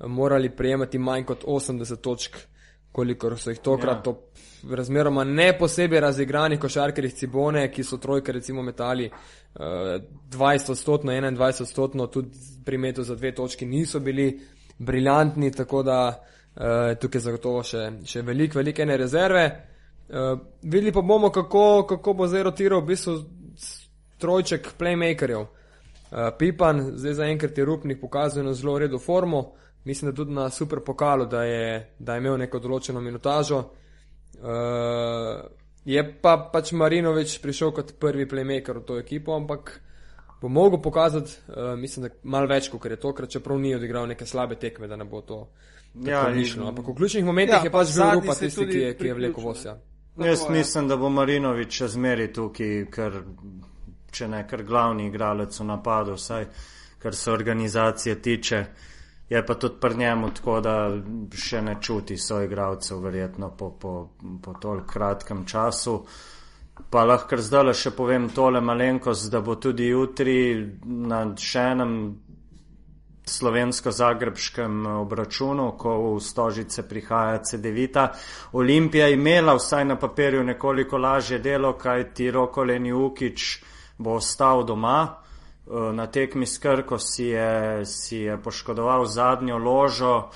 morali 0.00 0.48
prejemati 0.50 0.98
manj 0.98 1.24
kot 1.24 1.44
80 1.44 2.00
točk, 2.00 2.36
kolikor 2.92 3.36
so 3.38 3.50
jih 3.50 3.60
tokrat. 3.60 3.96
Ja. 3.96 4.02
To 4.02 4.16
razmeroma 4.70 5.24
ne 5.24 5.58
posebej 5.58 6.00
razigranih 6.00 6.60
košarkarjih 6.60 7.14
Cibone, 7.14 7.70
ki 7.72 7.84
so 7.84 7.96
trojke 7.96 8.32
recimo 8.32 8.62
metali 8.62 9.10
uh, 9.10 9.62
20 10.30 10.70
odstotno, 10.70 11.12
21 11.12 11.62
odstotno, 11.62 12.06
tudi 12.06 12.28
pri 12.64 12.78
metu 12.78 13.02
za 13.02 13.14
dve 13.14 13.34
točki 13.34 13.66
niso 13.66 14.00
bili 14.00 14.40
briljantni, 14.78 15.50
tako 15.52 15.82
da 15.82 15.98
uh, 16.56 16.98
tukaj 17.00 17.20
zagotovo 17.20 17.62
še, 17.62 17.90
še 18.04 18.22
veliko, 18.22 18.58
veliko 18.58 18.82
ene 18.82 18.96
rezerve. 18.96 19.44
Uh, 20.08 20.38
videli 20.62 20.92
pa 20.92 21.00
bomo, 21.00 21.30
kako, 21.30 21.86
kako 21.88 22.12
bo 22.12 22.26
zdaj 22.26 22.42
rotiral 22.42 22.80
v 22.80 22.92
bistvu 22.92 23.18
trojček 24.18 24.74
playmakerjev. 24.78 25.40
Uh, 25.40 26.28
Pipan, 26.38 26.82
zdaj 26.96 27.14
zaenkrat 27.20 27.58
je 27.58 27.64
Rupnik 27.64 28.00
pokazal 28.00 28.44
eno 28.44 28.52
zelo 28.54 28.78
redo 28.78 28.98
formo, 28.98 29.52
mislim, 29.84 30.10
da 30.10 30.16
tudi 30.16 30.32
na 30.32 30.50
super 30.50 30.80
pokalu, 30.86 31.26
da 31.26 31.44
je, 31.44 31.94
da 31.98 32.14
je 32.14 32.20
imel 32.20 32.38
neko 32.38 32.58
določeno 32.58 33.00
minutažo. 33.00 33.64
Uh, 34.44 35.40
je 35.84 36.02
pa 36.20 36.36
pač 36.52 36.72
Marinovič 36.76 37.38
prišel 37.40 37.72
kot 37.72 37.94
prvi 38.00 38.28
playmaker 38.28 38.82
v 38.82 38.84
to 38.84 38.98
ekipo, 39.00 39.32
ampak 39.32 39.80
bo 40.40 40.48
mogel 40.52 40.82
pokazati, 40.84 41.32
uh, 41.48 41.72
mislim, 41.80 42.04
da 42.04 42.12
malo 42.28 42.50
več, 42.50 42.68
kot 42.68 42.84
je 42.84 43.00
tokrat, 43.00 43.32
čeprav 43.32 43.56
ni 43.58 43.72
odigral 43.74 44.04
neke 44.06 44.26
slabe 44.28 44.60
tekme, 44.60 44.88
da 44.88 45.00
ne 45.00 45.08
bo 45.08 45.22
to. 45.24 45.48
Ja, 45.94 46.28
mišljeno. 46.28 46.68
Ampak 46.68 46.88
v 46.88 46.94
ključnih 46.94 47.24
momentih 47.24 47.56
Ja, 47.56 47.64
je 47.64 47.72
pa 47.72 47.80
pač 47.80 47.94
bil 47.96 48.20
Rupa 48.20 48.34
tisti, 48.34 48.66
ki 48.66 48.78
je, 48.78 48.94
ki 48.98 49.06
je 49.06 49.14
vlekel 49.14 49.44
vosja. 49.44 49.76
Jaz 50.20 50.44
mislim, 50.50 50.88
da 50.88 50.96
bo 50.96 51.08
Marinovič 51.08 51.80
še 51.80 51.88
zmeri 51.94 52.28
tukaj, 52.34 52.74
ker 52.92 53.20
če 54.14 54.28
ne 54.28 54.42
kar 54.46 54.62
glavni 54.62 55.08
igralec 55.08 55.56
v 55.58 55.66
napadu, 55.66 56.18
vsaj 56.18 56.46
kar 57.02 57.14
se 57.14 57.32
organizacije 57.32 58.20
tiče. 58.22 58.64
Je 59.28 59.46
pa 59.46 59.54
tudi 59.54 59.80
pri 59.80 59.96
njemu 59.96 60.30
tako, 60.36 60.60
da 60.60 60.74
še 61.32 61.62
ne 61.62 61.76
čuti 61.80 62.16
svojih 62.16 62.50
igralcev, 62.50 63.00
verjetno 63.00 63.50
po, 63.56 63.70
po, 63.80 63.94
po 64.42 64.54
toliko 64.60 64.86
kratkem 64.86 65.46
času. 65.46 66.02
Pa 66.90 67.04
lahko 67.04 67.38
zdaj 67.38 67.72
še 67.78 67.94
povem 67.96 68.28
tole 68.34 68.60
malenkost, 68.60 69.30
da 69.32 69.40
bo 69.40 69.54
tudi 69.56 69.88
jutri 69.88 70.36
na 70.84 71.24
še 71.38 71.66
enem 71.72 71.94
slovensko-zagrebskem 73.24 74.86
obračunu, 74.86 75.70
ko 75.78 75.96
v 76.16 76.20
Stožice 76.20 76.84
prihaja 76.88 77.40
CD-vita. 77.40 78.10
Olimpija 78.52 79.06
je 79.06 79.16
imela 79.16 79.54
vsaj 79.54 79.84
na 79.84 79.96
papirju 79.96 80.44
nekoliko 80.44 80.98
lažje 80.98 81.38
delo, 81.38 81.72
kaj 81.72 82.12
ti 82.14 82.30
Rokoleni 82.30 82.92
Ukič 82.92 83.62
bo 83.98 84.18
ostal 84.20 84.64
doma. 84.66 85.23
Eh, 85.66 85.92
Na 85.92 86.06
tekmi 86.06 86.46
s 86.46 86.58
Krko 86.58 86.98
si 86.98 87.24
je, 87.24 87.86
si 87.86 88.16
je 88.16 88.36
poškodoval 88.42 89.06
zadnjo 89.06 89.58
ložo 89.58 90.30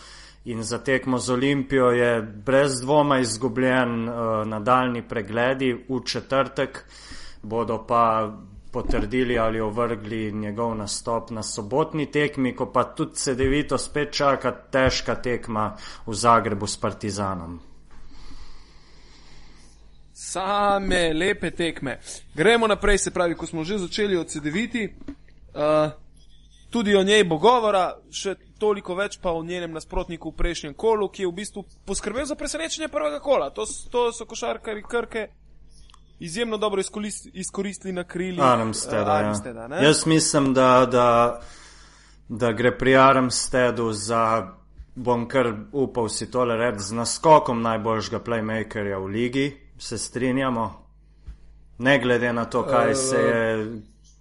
in 0.44 0.62
za 0.62 0.78
tekmo 0.78 1.18
z 1.18 1.32
Olimpijo 1.32 1.90
je 1.90 2.22
brez 2.22 2.80
dvoma 2.80 3.18
izgubljen 3.18 4.08
uh, 4.08 4.46
nadaljni 4.46 5.02
pregledi 5.08 5.84
v 5.88 6.00
četrtek, 6.04 6.84
bodo 7.42 7.84
pa 7.86 8.32
potrdili 8.72 9.38
ali 9.38 9.60
ovrgli 9.60 10.32
njegov 10.32 10.74
nastop 10.74 11.30
na 11.30 11.42
sobotni 11.42 12.06
tekmi, 12.06 12.56
ko 12.56 12.72
pa 12.72 12.84
tudi 12.84 13.14
CD-vito 13.14 13.78
spet 13.78 14.12
čaka 14.12 14.52
težka 14.52 15.14
tekma 15.14 15.76
v 16.06 16.14
Zagrebu 16.14 16.66
s 16.66 16.76
Partizanom. 16.76 17.60
Same 20.12 21.12
lepe 21.12 21.50
tekme. 21.50 21.98
Gremo 22.34 22.66
naprej, 22.66 22.98
se 22.98 23.10
pravi, 23.10 23.34
ko 23.34 23.46
smo 23.46 23.64
že 23.64 23.78
začeli 23.78 24.16
od 24.16 24.26
CD-viti, 24.26 24.88
uh, 25.58 25.90
tudi 26.70 26.96
o 26.96 27.02
njej 27.02 27.24
bo 27.24 27.38
govora, 27.38 27.96
še 28.10 28.36
toliko 28.58 28.94
več 28.94 29.18
pa 29.22 29.32
o 29.32 29.42
njenem 29.42 29.72
nasprotniku 29.72 30.30
v 30.30 30.38
prejšnjem 30.38 30.74
kolu, 30.74 31.08
ki 31.08 31.22
je 31.22 31.28
v 31.28 31.36
bistvu 31.36 31.64
poskrbel 31.86 32.26
za 32.26 32.34
presenečenje 32.34 32.88
prvega 32.88 33.20
kola. 33.20 33.50
To, 33.50 33.66
to 33.90 34.08
so 34.12 34.26
košarkari 34.26 34.82
Krke 34.82 35.28
izjemno 36.18 36.58
dobro 36.58 36.82
izkolis- 36.82 37.28
izkoristili 37.32 37.92
na 37.92 38.04
krilih 38.04 38.42
Armsteda, 38.44 39.02
eh, 39.02 39.06
ja. 39.06 39.14
Armsteda, 39.14 39.68
ne? 39.68 39.84
Jaz 39.84 40.06
mislim, 40.06 40.54
da, 40.54 40.86
da, 40.90 41.40
da 42.28 42.52
gre 42.52 42.78
pri 42.78 42.96
Armstedu 42.96 43.92
za, 43.92 44.54
bom 44.94 45.28
kar 45.28 45.52
upal 45.72 46.08
si 46.08 46.30
tole 46.30 46.56
reči, 46.56 46.90
z 46.90 46.92
naskokom 46.92 47.62
najboljšega 47.62 48.20
playmakerja 48.20 48.98
v 48.98 49.06
ligi, 49.06 49.46
se 49.78 49.98
strinjamo. 49.98 50.84
Ne 51.78 51.98
glede 52.02 52.32
na 52.32 52.44
to, 52.44 52.64
kaj 52.66 52.94
se 52.94 53.16
je. 53.16 53.66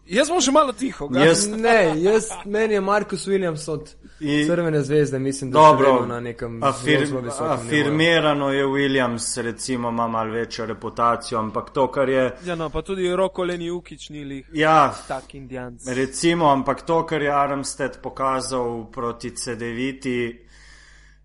Jaz 0.08 0.30
bom 0.30 0.42
še 0.42 0.52
malo 0.52 0.74
tiho. 0.74 1.08
ga. 1.08 1.20
Jaz, 1.20 1.48
Ne, 1.58 1.94
jaz, 2.02 2.30
meni 2.46 2.74
je 2.74 2.82
Markus 2.82 3.28
Williams 3.28 3.68
od 3.68 3.96
I- 4.20 4.46
Crvene 4.48 4.82
zvezde, 4.82 5.20
mislim, 5.20 5.52
da 5.52 5.60
Dobro, 5.60 6.06
na 6.06 6.20
nekem 6.20 6.64
afir, 6.64 7.06
zelo, 7.08 7.22
visokem 7.22 7.52
afirmirano 7.52 8.52
je 8.52 8.66
Williams, 8.66 9.38
recimo, 9.38 9.90
ima 9.90 10.08
malo 10.08 10.32
večjo 10.32 10.66
reputacijo, 10.66 11.40
ampak 11.40 11.70
to, 11.70 11.92
kar 11.92 12.10
je. 12.10 12.38
Ja, 12.46 12.56
no, 12.56 12.70
pa 12.70 12.82
tudi 12.82 13.16
Roko 13.16 13.44
Leni 13.44 13.72
Ukič 13.72 14.10
ni 14.10 14.24
lih 14.24 14.50
Ja, 14.54 14.94
tak 15.08 15.36
indijanc. 15.36 15.82
Recimo, 15.88 16.46
ampak 16.48 16.82
to, 16.82 17.06
kar 17.06 17.22
je 17.22 17.32
Armstead 17.32 18.02
pokazal 18.02 18.86
proti 18.92 19.30
CD-viti, 19.32 20.40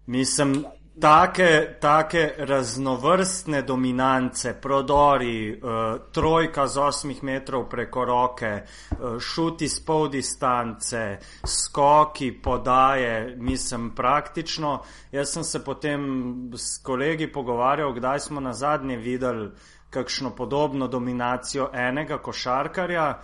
mislim, 0.07 0.65
take, 1.01 1.77
take 1.81 2.35
raznovrstne 2.39 3.63
dominance, 3.63 4.55
prodori, 4.61 5.53
uh, 5.53 6.01
trojka 6.13 6.67
z 6.67 6.79
osmih 6.79 7.23
metrov 7.23 7.69
preko 7.69 8.05
roke, 8.05 8.53
uh, 8.63 9.19
šuti 9.19 9.69
z 9.69 9.85
pol 9.85 10.09
distance, 10.09 11.19
skoki, 11.47 12.33
podaje, 12.33 13.37
mislim, 13.37 13.91
praktično. 13.91 14.83
Jaz 15.13 15.33
sem 15.33 15.45
se 15.45 15.65
potem 15.65 16.51
s 16.55 16.83
kolegi 16.83 17.33
pogovarjal, 17.33 17.93
kdaj 17.93 18.21
smo 18.21 18.41
na 18.41 18.53
zadnje 18.53 18.97
videli 18.97 19.51
kakšno 19.91 20.31
podobno 20.31 20.89
dominacijo 20.89 21.71
enega 21.73 22.19
košarkarja. 22.19 23.21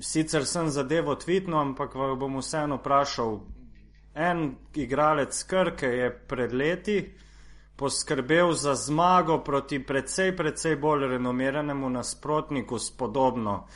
Sicer 0.00 0.46
sem 0.46 0.68
zadevo 0.68 1.14
tvitno, 1.14 1.60
ampak 1.60 1.94
vas 1.94 2.18
bom 2.18 2.38
vseeno 2.38 2.76
vprašal. 2.76 3.40
En 4.14 4.56
igralec 4.74 5.42
Krke 5.44 5.86
je 5.86 6.10
pred 6.28 6.52
leti 6.52 7.14
poskrbel 7.76 8.52
za 8.52 8.74
zmago 8.74 9.38
proti 9.38 9.78
precej, 9.86 10.36
precej 10.36 10.76
bolj 10.76 11.06
renomiranemu 11.06 11.90
nasprotniku 11.90 12.78
s 12.78 12.90
podobno 12.90 13.66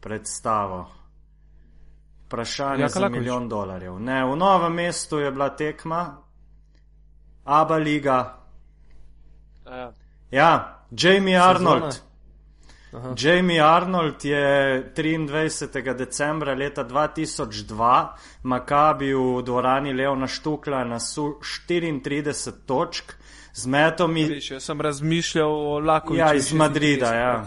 predstavo. 0.00 0.86
Vprašanje 2.26 2.82
Ja, 2.82 2.88
za 2.88 3.08
milijon 3.08 3.48
dolarjev. 3.48 3.98
Ne, 4.00 4.24
v 4.24 4.36
novem 4.36 4.72
mestu 4.72 5.18
je 5.18 5.30
bila 5.30 5.48
tekma, 5.56 6.16
Aba 7.44 7.76
Liga. 7.76 8.38
Ja. 9.66 9.92
Ja, 10.30 10.78
Jamie 10.90 11.38
Arnold. 11.38 12.07
Aha. 12.92 13.14
Jamie 13.16 13.60
Arnold 13.60 14.24
je 14.24 14.84
23. 14.96 15.94
decembra 15.94 16.54
leta 16.54 16.84
2002 16.84 18.08
Makabi 18.42 19.12
v 19.14 19.42
dvorani 19.42 19.92
Leona 19.92 20.26
Štukla 20.26 20.84
nasul 20.84 21.36
34 21.68 22.52
točk 22.66 23.12
z 23.52 23.66
metom. 23.66 24.14
Viš, 24.14 24.50
jaz 24.50 24.64
sem 24.64 24.80
razmišljal 24.80 25.50
o 25.50 25.78
Lakoviču. 25.78 26.20
Ja, 26.20 26.34
iz 26.34 26.52
Madrida, 26.52 27.14
ja. 27.14 27.46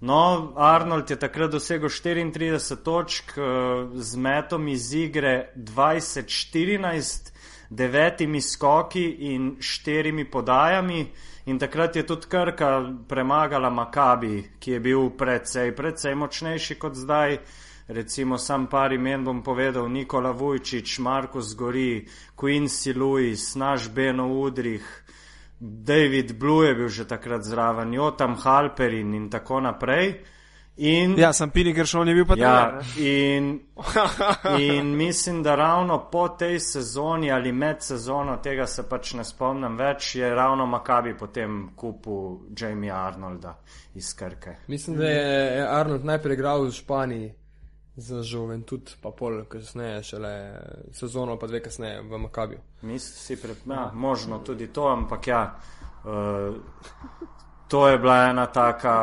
No, 0.00 0.52
Arnold 0.56 1.10
je 1.10 1.16
takrat 1.16 1.50
dosegel 1.50 1.88
34 1.88 2.76
točk 2.82 3.36
eh, 3.36 3.42
z 3.94 4.16
metom 4.16 4.68
iz 4.68 4.94
igre 4.94 5.52
2014, 5.56 7.30
devetimi 7.70 8.40
skoki 8.40 9.04
in 9.34 9.56
štirimi 9.60 10.30
podajami. 10.30 11.06
In 11.44 11.58
takrat 11.58 11.96
je 11.96 12.06
tudi 12.06 12.26
Krka 12.30 12.92
premagala 13.08 13.70
Makabi, 13.70 14.58
ki 14.58 14.70
je 14.70 14.80
bil 14.80 15.10
precej, 15.18 15.74
precej 15.74 16.14
močnejši 16.14 16.78
kot 16.78 16.94
zdaj. 16.94 17.38
Recimo, 17.88 18.38
sam 18.38 18.68
par 18.70 18.92
imen 18.92 19.24
bom 19.24 19.42
povedal: 19.42 19.88
Nikola 19.90 20.30
Vujčič, 20.30 20.98
Markus 20.98 21.56
Gori, 21.58 22.06
Quincy 22.36 22.94
Lewis, 22.94 23.56
naš 23.58 23.90
Beno 23.90 24.28
Udrih, 24.38 24.86
David 25.58 26.38
Blue 26.38 26.66
je 26.66 26.74
bil 26.74 26.88
že 26.88 27.04
takrat 27.06 27.42
zraven, 27.42 27.94
Jotam 27.94 28.34
Halperin 28.34 29.14
in 29.14 29.30
tako 29.30 29.60
naprej. 29.60 30.22
In, 30.76 31.18
Ja, 31.18 31.32
sem 31.36 31.50
pini, 31.52 31.74
ker 31.76 31.86
šel 31.86 32.08
je 32.08 32.14
bil 32.16 32.24
pa 32.26 32.36
ja, 32.40 32.52
tam. 32.70 33.02
in, 33.04 33.60
in 34.72 34.94
mislim, 34.96 35.42
da 35.42 35.54
ravno 35.54 35.98
po 36.10 36.28
tej 36.28 36.60
sezoni 36.60 37.32
ali 37.32 37.52
med 37.52 37.82
sezono, 37.82 38.36
tega 38.36 38.66
se 38.66 38.86
pač 38.88 39.12
ne 39.14 39.24
spomnim 39.24 39.76
več, 39.76 40.14
je 40.16 40.30
ravno 40.34 40.66
Makabi 40.66 41.12
potem 41.18 41.74
kupil 41.76 42.38
Jamie 42.58 42.92
Arnolda 42.92 43.58
iz 43.94 44.14
Krke. 44.16 44.56
Mislim, 44.66 44.96
da 44.96 45.08
je 45.08 45.66
Arnold 45.68 46.04
najprej 46.04 46.40
igral 46.40 46.64
v 46.64 46.72
Španiji 46.72 47.32
za 47.96 48.22
Juventud, 48.24 48.94
pa 49.02 49.10
pol 49.12 49.42
kasneje, 49.44 50.02
šele 50.02 50.32
sezono, 50.96 51.36
pa 51.36 51.46
dve 51.46 51.60
kasneje 51.62 52.00
v 52.00 52.18
Makabiju. 52.18 52.60
Mislim, 52.82 53.18
si 53.18 53.36
pred, 53.36 53.60
ja, 53.68 53.90
možno 53.94 54.38
tudi 54.38 54.72
to, 54.72 54.88
ampak 54.88 55.26
ja, 55.26 55.42
uh, 56.04 56.56
to 57.68 57.88
je 57.88 57.98
bila 57.98 58.16
ena 58.30 58.46
taka 58.46 58.96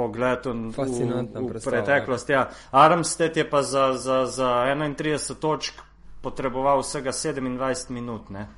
pogled 0.00 0.48
v, 0.48 0.72
Fascinantna 0.72 1.44
v, 1.44 1.52
v 1.52 1.60
preteklost. 1.60 2.32
Ja. 2.32 2.48
Armstead 2.72 3.36
je 3.36 3.44
pa 3.44 3.60
za, 3.60 3.92
za, 4.00 4.24
za 4.24 4.64
31 4.64 5.36
točk 5.36 5.84
potreboval 6.24 6.80
vsega 6.80 7.12
27 7.12 7.90
minut. 7.92 8.32
Ne? 8.32 8.48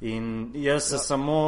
In 0.00 0.50
jaz 0.54 0.90
se 0.90 0.94
ja. 0.94 0.98
samo 0.98 1.38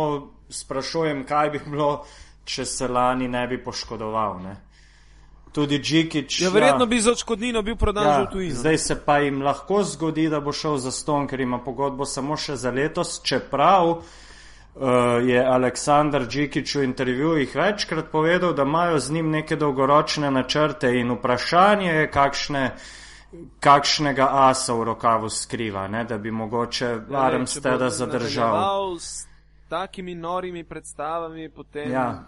sprašujem, 0.51 1.25
kaj 1.27 1.51
bi 1.51 1.61
bilo, 1.67 2.05
če 2.45 2.67
se 2.67 2.89
lani 2.89 3.29
ne 3.29 3.47
bi 3.47 3.59
poškodoval. 3.63 4.43
Ne? 4.43 4.55
Tudi 5.55 5.79
Džikič. 5.79 6.41
Ja, 6.43 6.51
verjetno 6.51 6.87
bi 6.91 6.99
za 7.01 7.15
odškodnino 7.15 7.63
bil 7.63 7.77
prodan 7.79 8.07
Ja, 8.07 8.15
že 8.19 8.27
v 8.27 8.33
tujino. 8.33 8.55
zdaj 8.59 8.79
se 8.79 8.95
pa 9.07 9.19
jim 9.23 9.43
lahko 9.43 9.85
zgodi, 9.87 10.27
da 10.29 10.41
bo 10.43 10.53
šel 10.53 10.83
za 10.83 10.91
ston, 10.91 11.29
ker 11.31 11.41
ima 11.41 11.61
pogodbo 11.63 12.03
samo 12.05 12.37
še 12.37 12.57
za 12.59 12.75
letos, 12.75 13.21
čeprav 13.23 14.03
je 15.23 15.47
Aleksandar 15.47 16.27
Džikič 16.27 16.75
v 16.75 16.85
intervjujih 16.85 17.57
večkrat 17.57 18.11
povedal, 18.13 18.53
da 18.53 18.63
imajo 18.63 18.99
z 18.99 19.13
njim 19.13 19.31
neke 19.31 19.57
dolgoročne 19.57 20.31
načrte 20.31 20.91
in 20.99 21.13
vprašanje 21.13 21.93
je, 21.93 22.11
kakšne, 22.11 22.75
kakšnega 23.61 24.29
asa 24.31 24.75
v 24.75 24.85
rokavu 24.85 25.31
skriva, 25.31 25.89
ne, 25.89 26.05
da 26.05 26.19
bi 26.19 26.31
mogoče 26.31 26.79
če 26.79 26.99
bo 27.09 27.17
Armsteda 27.17 27.91
zadržal. 27.91 28.99
S 28.99 29.27
takimi 29.69 30.15
norimi 30.15 30.65
predstavami, 30.65 31.49
potem 31.49 31.91
Ja, 31.91 32.25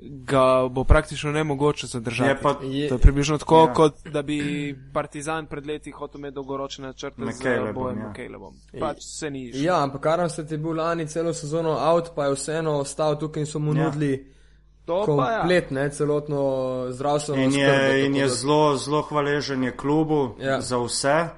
ga 0.00 0.42
bo 0.68 0.84
praktično 0.84 1.32
nemogoče 1.32 1.86
zadržati. 1.86 2.30
je 2.30 2.40
pa 2.40 2.56
Je, 2.62 2.88
To 2.88 2.94
je 2.94 2.98
približno 2.98 3.38
tako, 3.38 3.56
Ja. 3.56 3.62
ja. 3.62 3.74
kot 3.74 3.94
da 4.04 4.22
bi 4.22 4.38
Partizan 4.92 5.46
pred 5.46 5.66
leti 5.66 5.90
hotel 5.90 6.18
imeti 6.18 6.34
dolgoročne 6.34 6.86
načrte 6.86 7.22
z 7.22 7.26
McCalebom, 7.26 7.74
bojem 7.74 7.98
ja. 7.98 8.08
McCalebom. 8.08 8.54
Pač 8.80 8.96
se 9.00 9.30
ni 9.30 9.42
išlo. 9.44 9.62
ja, 9.62 9.82
ampak 9.82 10.06
Arnold 10.06 10.50
je 10.50 10.58
bil 10.58 10.72
lani 10.72 11.06
celo 11.06 11.34
sezono 11.34 11.78
out, 11.82 12.10
pa 12.14 12.24
je 12.24 12.34
vseeno 12.34 12.72
ostal 12.72 13.18
tukaj 13.18 13.40
in 13.40 13.46
so 13.46 13.58
mu 13.58 13.74
Ja. 13.74 13.84
nudili 13.84 14.32
To 14.86 15.04
pa 15.08 15.30
ja. 15.30 15.38
komplet, 15.38 15.70
ne, 15.70 15.90
celotno 15.90 16.40
zdravstveno 16.90 17.42
In 17.42 17.48
oskrbo, 17.48 17.64
je, 17.64 18.00
in 18.00 18.06
tako 18.06 18.18
je 18.18 18.28
zelo, 18.30 18.76
zelo 18.76 19.02
hvaležen 19.02 19.64
je 19.64 19.76
klubu 19.76 20.34
Ja. 20.38 20.48
ja. 20.48 20.60
za 20.60 20.78
vse. 20.78 21.28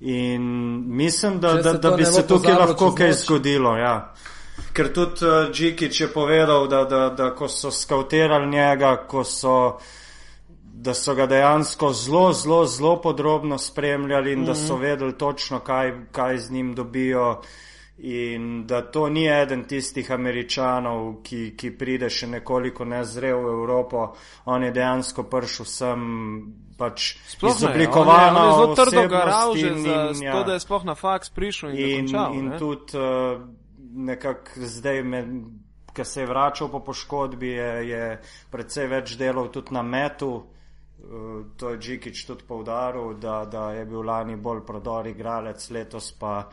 In 0.00 0.42
mislim, 0.88 1.40
da, 1.40 1.52
da, 1.54 1.72
da 1.72 1.90
bi 1.90 2.04
se 2.04 2.26
tukaj 2.26 2.54
lahko 2.54 2.94
kaj 2.94 3.08
noč. 3.08 3.16
zgodilo. 3.16 3.76
Ja. 3.76 4.14
Ker 4.72 4.92
tudi 4.92 5.22
uh, 5.22 5.50
Džikič 5.50 6.00
je 6.00 6.08
povedal, 6.08 6.66
da, 6.66 6.84
da, 6.84 7.10
da 7.10 7.30
ko 7.30 7.48
so 7.48 7.70
skautirali 7.70 8.46
njega, 8.46 8.96
ko 8.98 9.24
so, 9.24 9.78
da 10.62 10.94
so 10.94 11.14
ga 11.14 11.26
dejansko 11.26 11.92
zelo, 11.92 12.32
zelo, 12.32 12.66
zelo 12.66 13.00
podrobno 13.00 13.58
spremljali 13.58 14.32
in 14.32 14.38
mm 14.38 14.42
-hmm. 14.42 14.46
da 14.46 14.52
Mhm. 14.52 14.60
so 14.62 14.76
vedeli 14.76 15.12
točno, 15.14 15.58
kaj, 15.60 15.92
kaj 16.12 16.38
z 16.38 16.50
njim 16.50 16.74
dobijo. 16.74 17.40
In 17.98 18.66
da 18.66 18.82
to 18.82 19.08
ni 19.08 19.26
eden 19.26 19.64
tistih 19.64 20.12
američanov, 20.12 21.22
ki, 21.22 21.54
ki 21.56 21.70
pride 21.70 22.10
še 22.10 22.26
nekoliko 22.26 22.84
nezrel 22.84 23.38
v 23.38 23.48
Evropo, 23.48 24.12
on 24.44 24.62
je 24.62 24.70
dejansko 24.70 25.22
prišel 25.22 25.64
sem 25.64 25.98
pač 26.78 27.16
Sploh 27.26 27.50
ne, 27.50 27.56
izoblikovana 27.56 28.40
on 28.40 28.46
je, 28.48 28.52
on 28.52 28.70
je 28.70 28.74
zelo 28.74 28.74
trdo 28.76 29.08
garal 29.08 29.56
že 29.56 29.68
in- 29.68 29.82
za 29.82 30.10
in, 30.10 30.22
ja. 30.22 30.32
to, 30.32 30.44
da 30.44 30.52
je 30.52 30.60
sploh 30.60 30.84
na 30.84 30.94
faks 30.94 31.30
prišel 31.30 31.70
in, 31.70 31.76
In, 31.78 32.06
dokončal. 32.06 32.34
in 32.34 32.48
ne. 32.48 32.58
tudi 32.58 32.98
uh, 32.98 33.40
nekako 33.96 34.50
zdaj, 34.56 35.02
ki 35.92 36.04
se 36.04 36.20
je 36.20 36.26
vračal 36.26 36.68
po 36.70 36.80
poškodbi, 36.84 37.48
je, 37.48 37.88
je 37.88 38.20
predvsej 38.50 38.86
več 38.86 39.16
delal 39.18 39.48
tudi 39.52 39.74
na 39.74 39.82
metu. 39.82 40.30
Uh, 40.96 41.44
to 41.56 41.70
je 41.70 41.78
Džikič 41.78 42.24
tudi 42.26 42.44
povdaril, 42.48 43.14
da, 43.20 43.44
da 43.44 43.70
je 43.72 43.84
bil 43.84 44.04
lani 44.04 44.36
bolj 44.36 44.64
prodor 44.66 45.06
igralec, 45.06 45.70
letos 45.70 46.10
pa 46.18 46.48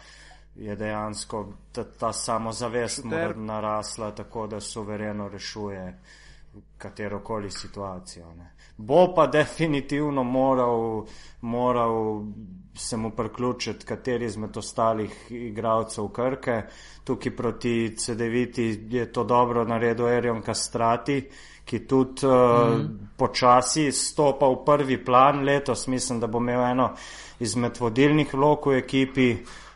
je 0.56 0.76
dejansko 0.76 1.46
ta, 1.72 1.84
ta 1.84 2.12
samozavest 2.14 3.06
narasla 3.36 4.12
tako, 4.12 4.48
da 4.48 4.60
suvereno 4.60 5.30
rešuje 5.30 6.00
katero 6.78 7.20
koli 7.24 7.52
situacijo. 7.52 8.34
Ne. 8.36 8.52
Bo 8.78 9.14
pa 9.16 9.28
definitivno 9.28 10.24
moral, 10.24 11.06
moral 11.42 12.24
se 12.76 12.98
mu 12.98 13.10
priključiti 13.12 13.86
kateri 13.86 14.26
izmed 14.26 14.58
ostalih 14.58 15.12
igralcev 15.30 16.08
Krke. 16.08 16.62
Tukaj 17.04 17.36
proti 17.36 17.96
CD-viti 17.98 18.88
je 18.90 19.12
to 19.12 19.24
dobro 19.24 19.64
naredil 19.64 20.08
Erion 20.08 20.42
Kastrati, 20.42 21.30
ki 21.66 21.88
tudi 21.88 22.26
uh, 22.26 22.34
mm. 22.34 23.10
počasi 23.18 23.92
stopa 23.92 24.48
v 24.48 24.64
prvi 24.66 25.06
plan 25.06 25.44
letos. 25.44 25.88
Mislim, 25.88 26.20
da 26.20 26.28
bo 26.28 26.38
imel 26.38 26.66
eno 26.72 26.94
izmed 27.40 27.78
vodilnih 27.80 28.34
vlog 28.34 28.68
v 28.68 28.78
ekipi. 28.78 29.30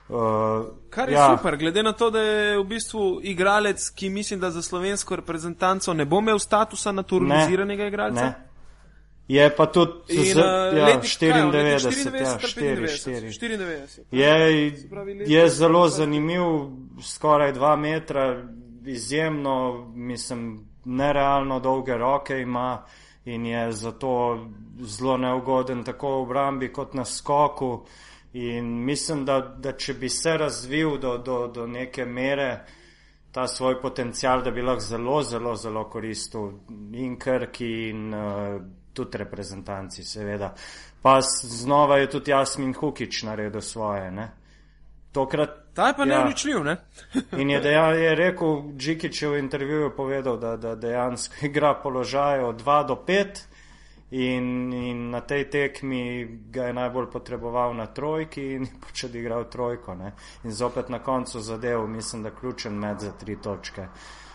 Uh, 0.09 0.65
Kar 0.89 1.09
je 1.09 1.15
ja. 1.15 1.37
super, 1.37 1.57
glede 1.57 1.83
na 1.83 1.93
to, 1.93 2.09
da 2.09 2.21
je 2.21 2.57
v 2.57 2.63
bistvu 2.63 3.19
igralec, 3.23 3.89
ki 3.89 4.09
mislim, 4.09 4.39
da 4.39 4.51
za 4.51 4.61
slovensko 4.61 5.15
reprezentanco 5.15 5.93
ne 5.93 6.05
bo 6.05 6.19
imel 6.19 6.39
statusa 6.39 6.91
naturaliziranega 6.91 7.87
igralca. 7.87 8.25
Ne. 8.25 8.46
Je 9.27 9.55
pa 9.55 9.65
tudi 9.65 9.91
In, 10.07 10.23
z, 10.25 10.37
uh, 10.37 10.43
ja, 10.43 10.85
letnik 10.85 11.17
kaj, 11.19 11.41
on 11.41 11.55
je 11.55 11.79
94, 11.79 12.15
ja, 12.15 12.37
94, 12.39 12.47
4, 12.47 12.87
4. 12.87 13.31
94. 13.39 14.03
Je, 14.11 14.71
leto 14.91 15.31
je 15.31 15.49
zelo 15.49 15.83
20. 15.87 15.97
zanimiv, 15.97 16.43
skoraj 17.03 17.51
dva 17.53 17.75
metra, 17.75 18.43
izjemno, 18.85 19.87
mislim, 19.95 20.67
nerealno 20.85 21.59
dolge 21.59 21.97
roke 21.97 22.39
ima 22.39 22.83
in 23.25 23.45
je 23.45 23.71
zato 23.71 24.47
zelo 24.81 25.17
neugoden 25.17 25.83
tako 25.83 26.09
v 26.09 26.21
obrambi 26.21 26.73
kot 26.73 26.93
na 26.93 27.05
skoku. 27.05 27.85
In 28.33 28.85
mislim, 28.85 29.25
da, 29.25 29.39
da 29.39 29.71
če 29.71 29.93
bi 29.93 30.09
se 30.09 30.37
razvil 30.37 30.97
do, 30.97 31.17
do, 31.17 31.47
do 31.47 31.67
neke 31.67 32.05
mere 32.05 32.65
ta 33.31 33.47
svoj 33.47 33.81
potencial, 33.81 34.41
da 34.43 34.51
bi 34.51 34.61
lahko 34.61 34.81
zelo, 34.81 35.21
zelo, 35.23 35.55
zelo 35.55 35.83
koristil 35.89 36.51
in 36.93 37.19
Krki 37.19 37.89
in 37.89 38.13
uh, 38.13 38.61
tudi 38.97 39.21
reprezentanci, 39.21 40.03
seveda. 40.03 40.53
Pa 41.01 41.19
znova 41.21 42.01
je 42.01 42.09
tudi 42.09 42.33
Jasmin 42.33 42.73
Hukič 42.73 43.23
naredil 43.23 43.61
svoje. 43.61 44.11
Ne? 44.11 44.31
Tokrat 45.13 45.67
Ta 45.77 45.87
je 45.87 45.93
pa 45.93 46.05
Ja. 46.05 46.17
neuničljiv, 46.17 46.63
ne? 46.63 46.77
In 47.41 47.49
je, 47.49 47.59
deja, 47.61 47.85
je 47.93 48.15
rekel, 48.15 48.61
Džikič 48.77 49.21
je 49.21 49.29
v 49.29 49.39
intervjuju 49.39 49.91
povedal, 49.95 50.37
da, 50.37 50.55
da 50.57 50.75
dejansko 50.75 51.35
igra 51.45 51.75
položaj 51.83 52.39
od 52.39 52.63
2 52.63 52.87
do 52.87 52.95
5 53.07 53.27
in, 54.11 54.73
in 54.73 55.09
na 55.09 55.21
tej 55.21 55.49
tekmi 55.49 56.25
ga 56.49 56.63
je 56.63 56.73
najbolj 56.73 57.11
potreboval 57.13 57.75
na 57.75 57.85
trojki 57.85 58.41
in 58.55 58.65
je 58.65 58.73
pač 58.81 59.03
odigral 59.03 59.45
trojko. 59.49 59.95
Ne? 59.95 60.15
In 60.43 60.51
zopet 60.51 60.89
na 60.89 60.99
koncu 60.99 61.39
zadev, 61.39 61.87
mislim, 61.87 62.23
da 62.23 62.31
ključen 62.31 62.73
med 62.73 62.99
za 62.99 63.11
tri 63.11 63.37
točke. 63.41 63.81
Uh, 63.81 64.26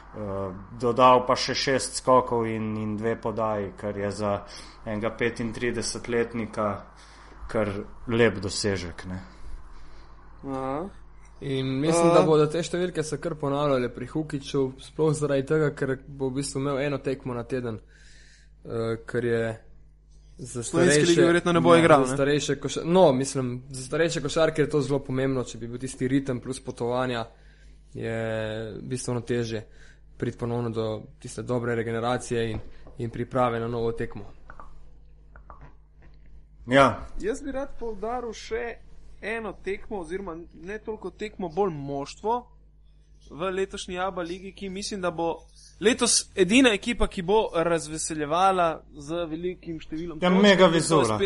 dodal 0.80 1.24
pa 1.26 1.36
še 1.36 1.54
šest 1.56 1.96
skokov 2.02 2.46
in, 2.46 2.76
in 2.76 2.96
dve 2.96 3.16
podaji, 3.16 3.72
kar 3.76 3.96
je 3.96 4.10
za 4.10 4.32
enega 4.84 5.14
35-letnika 5.18 6.66
kar 7.48 7.70
lep 8.08 8.40
dosežek. 8.42 9.06
Ne? 9.08 9.22
Aha. 10.48 10.88
In 11.40 11.66
mislim, 11.80 12.12
da 12.14 12.20
Uh. 12.20 12.26
bodo 12.26 12.46
te 12.46 12.62
številke 12.62 13.02
se 13.02 13.18
kar 13.20 13.34
ponavljale 13.34 13.88
pri 13.90 14.06
Hukiču, 14.06 14.72
sploh 14.78 15.12
zaradi 15.16 15.46
tega, 15.46 15.72
ker 15.74 15.96
bo 16.06 16.28
v 16.30 16.38
bistvu 16.38 16.60
imel 16.60 16.78
eno 16.78 16.98
tekmo 17.02 17.34
na 17.34 17.42
teden, 17.42 17.80
uh, 17.80 18.94
ker 19.06 19.24
je 19.24 19.42
za 20.38 20.62
starejše. 20.62 21.18
verjetno 21.24 21.52
ne 21.52 21.60
bo 21.60 21.74
igral, 21.76 22.04
Za 22.04 22.14
ne? 22.14 22.16
starejše 22.16 22.56
košar, 22.60 22.86
no, 22.86 23.12
mislim, 23.12 23.62
za 23.70 23.84
starejše 23.88 24.22
košarke 24.22 24.62
je 24.62 24.70
to 24.70 24.80
zelo 24.80 25.00
pomembno, 25.02 25.44
če 25.44 25.58
bi 25.58 25.66
bil 25.66 25.82
tisti 25.82 26.08
ritem 26.08 26.40
plus 26.40 26.60
potovanja, 26.60 27.26
je 27.94 28.78
bistveno 28.82 29.20
težje 29.20 29.66
priti 30.22 30.38
ponovno 30.38 30.70
do 30.70 31.02
tiste 31.18 31.42
dobre 31.42 31.74
regeneracije 31.74 32.50
in, 32.50 32.58
in 32.98 33.10
priprave 33.10 33.60
na 33.60 33.68
novo 33.68 33.92
tekmo. 33.92 34.24
Ja, 36.66 37.06
Jaz 37.20 37.42
bi 37.42 37.50
rad 37.50 37.72
povdaril 37.78 38.30
še 38.30 38.76
eno 39.18 39.50
tekmo, 39.64 39.98
oziroma 40.04 40.36
ne 40.62 40.76
toliko 40.78 41.10
tekmo, 41.10 41.48
bolj 41.48 41.72
moštvo 41.74 42.36
v 43.30 43.50
letošnji 43.50 43.98
Abu 43.98 44.22
Leigi, 44.22 44.52
ki 44.54 44.68
mislim, 44.70 45.00
da 45.02 45.10
bo 45.10 45.40
letos 45.80 46.30
edina 46.38 46.70
ekipa, 46.70 47.08
ki 47.10 47.22
bo 47.26 47.40
razveseljevala 47.54 48.68
z 48.94 49.24
velikim 49.26 49.80
številom. 49.82 50.22
Ja, 50.22 50.30
točk, 50.30 50.42
mega 50.42 50.70
vizura. 50.70 51.18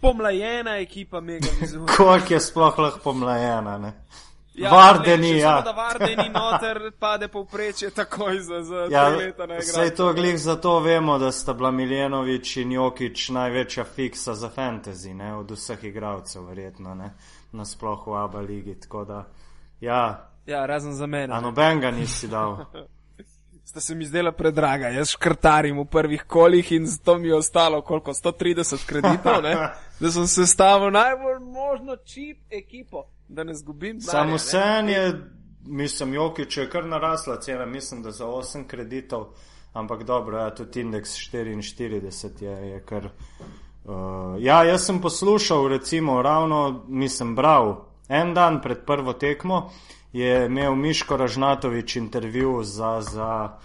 Pomlajena 0.00 0.78
ekipa, 0.80 1.20
mega 1.20 1.52
vizura. 1.60 1.92
Koliko 1.92 2.34
je 2.34 2.40
sploh 2.40 2.80
lahko 2.86 3.04
pomlajena, 3.04 3.76
ne? 3.84 3.92
Ja, 4.58 4.70
Varde 4.70 5.10
ne, 5.10 5.16
ni, 5.18 5.28
če 5.28 5.38
ja. 5.38 5.50
Samo, 5.52 5.62
da 5.62 5.72
varde 5.72 6.16
ni 6.16 6.28
noter, 6.28 6.92
pade 6.98 7.28
povprečje 7.28 7.90
takoj 7.90 8.40
za, 8.40 8.62
za 8.62 8.86
Ja, 8.90 9.04
tri 9.08 9.24
leta 9.24 9.46
na 9.46 9.54
igro. 9.54 9.90
to 9.90 10.12
glih 10.12 10.38
zato 10.38 10.80
vemo, 10.80 11.18
da 11.18 11.32
sta 11.32 11.52
bila 11.52 11.70
Miljenovič 11.70 12.56
in 12.56 12.72
Jokič 12.72 13.28
največja 13.28 13.84
fiksa 13.86 14.34
za 14.34 14.50
fantasy, 14.50 15.14
ne, 15.14 15.34
od 15.34 15.50
vseh 15.50 15.84
igralcev, 15.84 16.42
verjetno, 16.44 16.94
ne, 16.94 17.12
nasploh 17.52 18.06
v 18.06 18.16
Abu 18.16 18.38
Leigi, 18.38 18.74
tako 18.74 19.04
da, 19.04 19.24
ja, 19.80 20.24
Ja, 20.46 20.66
razen 20.66 20.94
za 20.94 21.06
mene. 21.06 21.34
a 21.34 21.40
noben 21.40 21.80
ga 21.80 21.90
nisi 21.90 22.28
dal. 22.28 22.56
Sta 23.64 23.80
se 23.80 23.94
mi 23.94 24.04
zdela 24.04 24.32
predraga. 24.32 24.88
Jaz 24.88 25.10
škrtarim 25.10 25.78
v 25.78 25.84
prvih 25.84 26.22
kolih 26.22 26.72
in 26.72 26.86
zato 26.86 27.18
mi 27.18 27.28
je 27.28 27.34
ostalo 27.34 27.82
koliko 27.82 28.10
130 28.10 28.86
kreditov, 28.86 29.42
ne? 29.42 29.52
da 30.00 30.10
sem 30.10 30.26
se 30.26 30.46
stavil 30.46 30.90
najbolj 30.90 31.38
možno 31.42 31.96
čip 31.96 32.38
ekipo, 32.50 33.04
da 33.28 33.44
ne 33.44 33.54
zgubim. 33.54 34.00
Samo 34.00 34.22
denarja, 34.22 34.38
sen 34.38 34.88
je, 34.88 35.30
mislim, 35.66 36.14
Jokič 36.14 36.56
je 36.56 36.70
kar 36.70 36.84
narasla 36.84 37.40
cena, 37.40 37.66
mislim, 37.66 38.02
da 38.02 38.10
za 38.10 38.26
8 38.26 38.66
kreditov, 38.66 39.26
ampak 39.72 40.02
dobro, 40.02 40.38
ja, 40.38 40.54
tudi 40.54 40.80
indeks 40.80 41.10
44 41.10 42.44
je, 42.44 42.68
je 42.68 42.80
kar. 42.80 43.08
Uh, 43.84 43.94
ja, 44.38 44.64
jaz 44.64 44.84
sem 44.84 45.00
poslušal, 45.00 45.68
recimo, 45.68 46.22
ravno 46.22 46.84
nisem 46.88 47.34
bral, 47.36 47.84
en 48.08 48.34
dan 48.34 48.62
pred 48.62 48.84
prvo 48.86 49.12
tekmo 49.12 49.70
je 50.12 50.46
imel 50.46 50.74
Miško 50.74 51.16
Ražnatovič 51.16 51.96
intervju 51.96 52.62
za, 52.62 53.00
za 53.00 53.58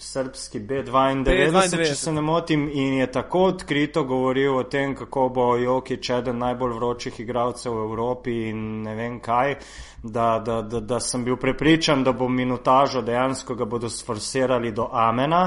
srpski 0.00 0.60
B92, 0.60 1.24
B92. 1.24 1.84
če 1.86 1.94
se 1.94 2.12
ne 2.12 2.22
motim, 2.24 2.68
in 2.72 2.94
je 2.94 3.06
tako 3.12 3.42
odkrito 3.50 4.04
govoril 4.08 4.56
o 4.56 4.62
tem, 4.64 4.94
kako 4.96 5.28
bo 5.28 5.44
Jokič 5.60 6.10
eden 6.16 6.38
najbolj 6.40 6.72
vročih 6.78 7.20
igralcev 7.20 7.74
v 7.76 7.84
Evropi 7.84 8.36
in 8.48 8.62
ne 8.86 8.94
vem 8.96 9.18
kaj, 9.20 9.58
da, 10.02 10.30
da, 10.46 10.62
da, 10.62 10.80
da 10.80 11.00
sem 11.04 11.24
bil 11.24 11.36
prepričan, 11.36 12.04
da 12.04 12.12
bo 12.16 12.28
minutažo 12.28 13.02
dejansko 13.04 13.54
ga 13.54 13.68
bodo 13.68 13.90
sforsirali 13.90 14.72
do 14.72 14.88
Amena. 14.92 15.44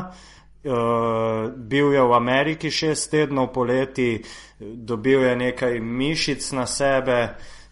Uh, 0.64 1.50
bil 1.58 1.92
je 1.92 2.02
v 2.02 2.14
Ameriki 2.16 2.70
šest 2.72 3.10
tednov 3.12 3.50
poleti, 3.52 4.22
dobil 4.60 5.26
je 5.26 5.36
nekaj 5.36 5.80
mišic 5.80 6.52
na 6.56 6.64
sebe, 6.66 7.18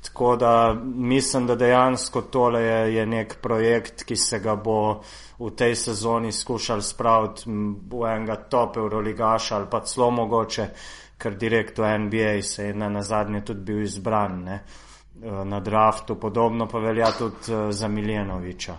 tako 0.01 0.35
da 0.35 0.73
mislim, 0.83 1.47
da 1.47 1.55
dejansko 1.55 2.21
tole 2.21 2.61
je, 2.61 2.95
je 2.95 3.05
nek 3.05 3.37
projekt, 3.41 4.03
ki 4.03 4.15
se 4.15 4.39
ga 4.39 4.55
bo 4.55 4.99
v 5.41 5.51
tej 5.57 5.75
sezoni 5.75 6.31
skušal 6.31 6.81
spraviti 6.81 7.49
v 7.89 8.03
enega 8.05 8.35
top 8.35 8.77
Euroligaša 8.77 9.55
ali 9.55 9.67
pa 9.71 9.81
celo 9.81 10.11
mogoče, 10.11 10.67
ker 11.17 11.35
direkt 11.37 11.79
v 11.79 11.97
NBA 11.97 12.41
se 12.41 12.69
je 12.69 12.73
na, 12.73 13.01
zadnje 13.01 13.41
tudi 13.45 13.61
bil 13.61 13.81
izbran 13.81 14.43
ne, 14.43 14.61
eh, 14.61 15.43
na 15.45 15.59
draftu, 15.59 16.15
podobno 16.15 16.67
pa 16.67 16.79
velja 16.79 17.11
tudi 17.17 17.53
eh, 17.53 17.71
za 17.71 17.87
Miljenoviča 17.87 18.77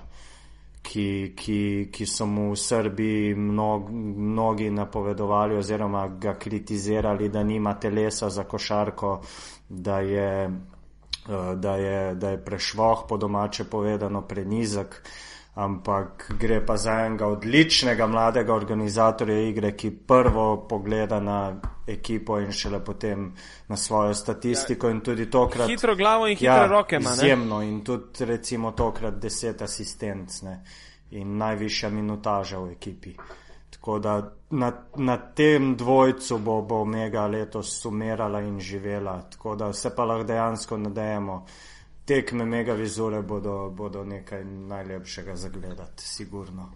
ki, 0.83 1.33
ki, 1.37 1.89
ki 1.93 2.07
so 2.07 2.27
mu 2.27 2.51
v 2.53 2.59
Srbiji 2.59 3.35
mnog, 3.35 3.91
mnogi 4.17 4.71
napovedovali 4.71 5.57
oziroma 5.57 6.09
ga 6.19 6.35
kritizirali, 6.35 7.29
da 7.29 7.43
nima 7.43 7.75
telesa 7.75 8.31
za 8.31 8.45
košarko, 8.45 9.21
da 9.69 10.01
je, 10.01 10.31
eh, 11.29 11.55
da 11.57 11.77
je, 11.77 12.15
da 12.15 12.31
je 12.31 12.45
prešvoh, 12.45 13.07
po 13.09 13.17
domače 13.17 13.65
povedano, 13.65 14.23
prenizek. 14.23 15.03
Ampak 15.55 16.33
gre 16.41 16.63
pa 16.67 16.77
za 16.77 16.93
enega 17.05 17.27
odličnega 17.27 18.07
mladega 18.07 18.55
organizatorja 18.55 19.41
igre, 19.49 19.75
ki 19.77 19.91
prvo 20.09 20.67
pogleda 20.69 21.21
na 21.21 21.61
ekipo 21.87 22.39
in 22.41 22.53
šele 22.53 22.81
potem 22.85 23.35
na 23.69 23.77
svojo 23.77 24.15
statistiko. 24.15 24.89
In 24.89 25.01
tudi 25.01 25.31
tokrat 25.31 25.69
Hitro 25.69 25.97
glavo 25.97 26.27
in 26.27 26.37
hitre 26.37 26.47
ja, 26.47 26.67
roke 26.67 26.97
ima. 26.97 27.11
ne? 27.11 27.17
Izjemno 27.17 27.63
in 27.63 27.85
tudi 27.85 28.25
recimo 28.25 28.73
tokrat 28.73 29.15
deset 29.21 29.63
asistenc 29.63 30.43
ne, 30.43 30.63
in 31.11 31.37
najvišja 31.37 31.91
minutaža 31.91 32.59
v 32.59 32.73
ekipi. 32.73 33.17
Tako 33.71 33.99
da 33.99 34.33
na, 34.51 34.73
na 34.97 35.17
tem 35.17 35.77
dvojcu 35.77 36.39
bo, 36.39 36.63
bo 36.63 36.81
Omega 36.81 37.27
letos 37.27 37.81
sumirala 37.83 38.41
in 38.41 38.61
živela. 38.61 39.21
Tako 39.31 39.57
da 39.57 39.73
se 39.73 39.95
pa 39.97 40.05
lahko 40.05 40.25
dejansko 40.25 40.79
nadejamo. 40.79 41.45
Tekme 42.05 42.45
mega 42.45 42.75
vizure 42.75 43.23
bodo, 43.23 43.71
bodo 43.71 44.05
nekaj 44.05 44.45
najlepšega 44.45 45.37
zagledati, 45.37 46.03
sigurno. 46.03 46.73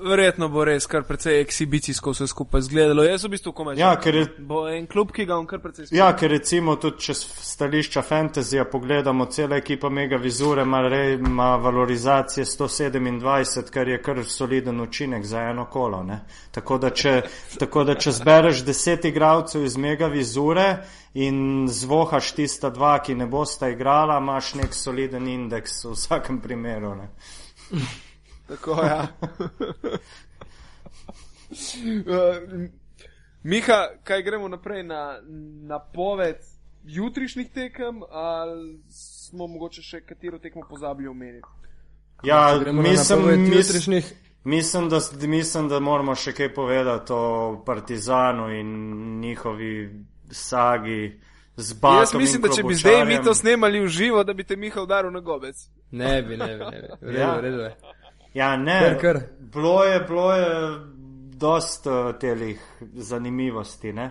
Verjetno 0.00 0.48
bo 0.48 0.64
res 0.64 0.86
kar 0.88 1.02
precej 1.04 1.40
ekshibicijsko 1.42 2.14
vse 2.14 2.26
skupaj 2.30 2.62
izgledalo. 2.64 3.02
Jaz 3.04 3.24
v 3.24 3.30
bistvu 3.34 3.52
komaj. 3.52 3.76
Ja, 3.78 3.90
ker 4.00 4.14
je 4.14 4.24
Bo 4.38 4.62
en 4.68 4.86
klub, 4.88 5.12
ki 5.12 5.26
ga 5.28 5.36
on 5.36 5.46
kar 5.46 5.60
precej 5.60 5.90
Ja, 5.92 6.08
ker 6.16 6.32
recimo 6.32 6.76
tudi 6.80 7.04
če 7.04 7.14
stališča 7.18 8.02
fantazija 8.06 8.64
pogledamo, 8.70 9.26
cela 9.26 9.58
ekipa 9.60 9.90
Mega 9.92 10.16
Vizure 10.16 10.64
ima, 10.64 10.80
re, 10.88 11.02
ima 11.18 11.50
valorizacije 11.60 12.44
127, 12.44 13.70
kar 13.70 13.88
je 13.88 14.00
kar 14.02 14.24
soliden 14.24 14.80
učinek 14.80 15.24
za 15.26 15.42
eno 15.50 15.66
kolo. 15.70 16.02
Ne? 16.02 16.20
Tako 16.50 16.78
da 16.78 16.90
če, 16.90 17.14
tako 17.58 17.84
da 17.84 17.94
če 17.94 18.16
zbereš 18.16 18.64
deset 18.64 19.04
igralcev 19.04 19.64
iz 19.64 19.76
Mega 19.76 20.08
Vizure 20.08 20.68
in 21.14 21.68
zvohaš 21.68 22.32
tista 22.38 22.70
dva, 22.70 22.98
ki 23.04 23.14
ne 23.14 23.26
bosta 23.26 23.68
igrala, 23.68 24.18
imaš 24.18 24.54
nek 24.62 24.74
soliden 24.74 25.28
indeks 25.28 25.84
v 25.84 25.96
vsakem 25.96 26.40
primeru. 26.40 26.94
Ne? 26.96 27.10
Tako, 28.50 28.82
ja. 28.82 29.06
Uh, 31.50 32.68
Miha, 33.42 33.88
kaj 34.04 34.22
gremo 34.22 34.48
naprej 34.48 34.82
na 34.82 35.18
napoved 35.66 36.36
jutrišnjih 36.84 37.50
tekem, 37.50 38.02
ali 38.10 38.78
smo 38.88 39.46
mogoče 39.46 39.82
še 39.82 40.00
katero 40.06 40.38
tekmo 40.38 40.62
pozabili 40.68 41.08
omeniti? 41.08 41.48
Ja, 42.22 42.54
na 42.58 42.72
mislim, 42.72 43.46
jutrišnjih. 43.52 44.12
Mislim 44.44 44.88
da, 44.88 45.00
mislim, 45.26 45.68
da 45.68 45.80
moramo 45.80 46.14
še 46.14 46.32
kaj 46.32 46.54
povedati 46.54 47.12
o 47.12 47.62
Partizanu 47.66 48.50
in 48.54 48.70
njihovi 49.20 49.90
sagi. 50.30 51.20
Jaz 51.56 52.14
mislim, 52.14 52.42
da 52.42 52.48
če 52.48 52.62
bi 52.62 52.74
zdaj 52.74 53.04
mi 53.04 53.18
to 53.24 53.34
snemali 53.34 53.80
v 53.80 53.88
živo, 53.88 54.24
da 54.24 54.32
bi 54.32 54.44
te 54.44 54.56
Miha 54.56 54.82
udaril 54.82 55.10
na 55.10 55.20
gobec. 55.20 55.56
Ne 55.90 56.22
bi, 56.22 56.36
ne 56.36 56.56
bi, 56.56 56.64
ne 56.64 56.80
bi. 56.80 56.88
V 57.00 57.10
redu, 57.10 57.18
Ja. 57.18 57.34
v 57.36 57.40
redu 57.40 57.58
je. 57.66 57.74
Ja, 58.34 58.56
ne, 58.56 58.80
Kar, 58.80 59.00
kar. 59.00 59.20
bilo 59.38 59.84
je, 59.84 60.00
bilo 60.00 60.32
je 60.32 60.78
dost 61.36 61.86
uh, 61.86 62.18
telih 62.20 62.60
zanimivosti. 62.94 63.92
Ne? 63.92 64.10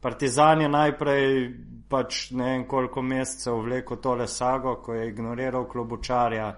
Partizan 0.00 0.60
je 0.60 0.68
najprej 0.68 1.50
pač 1.88 2.30
ne 2.30 2.44
vem 2.44 2.64
koliko 2.68 3.02
mesecev 3.02 3.60
vlekel 3.64 3.96
tole 3.96 4.26
sago, 4.28 4.76
ko 4.82 4.94
je 4.94 5.08
ignoriral 5.08 5.68
klobučarja. 5.68 6.48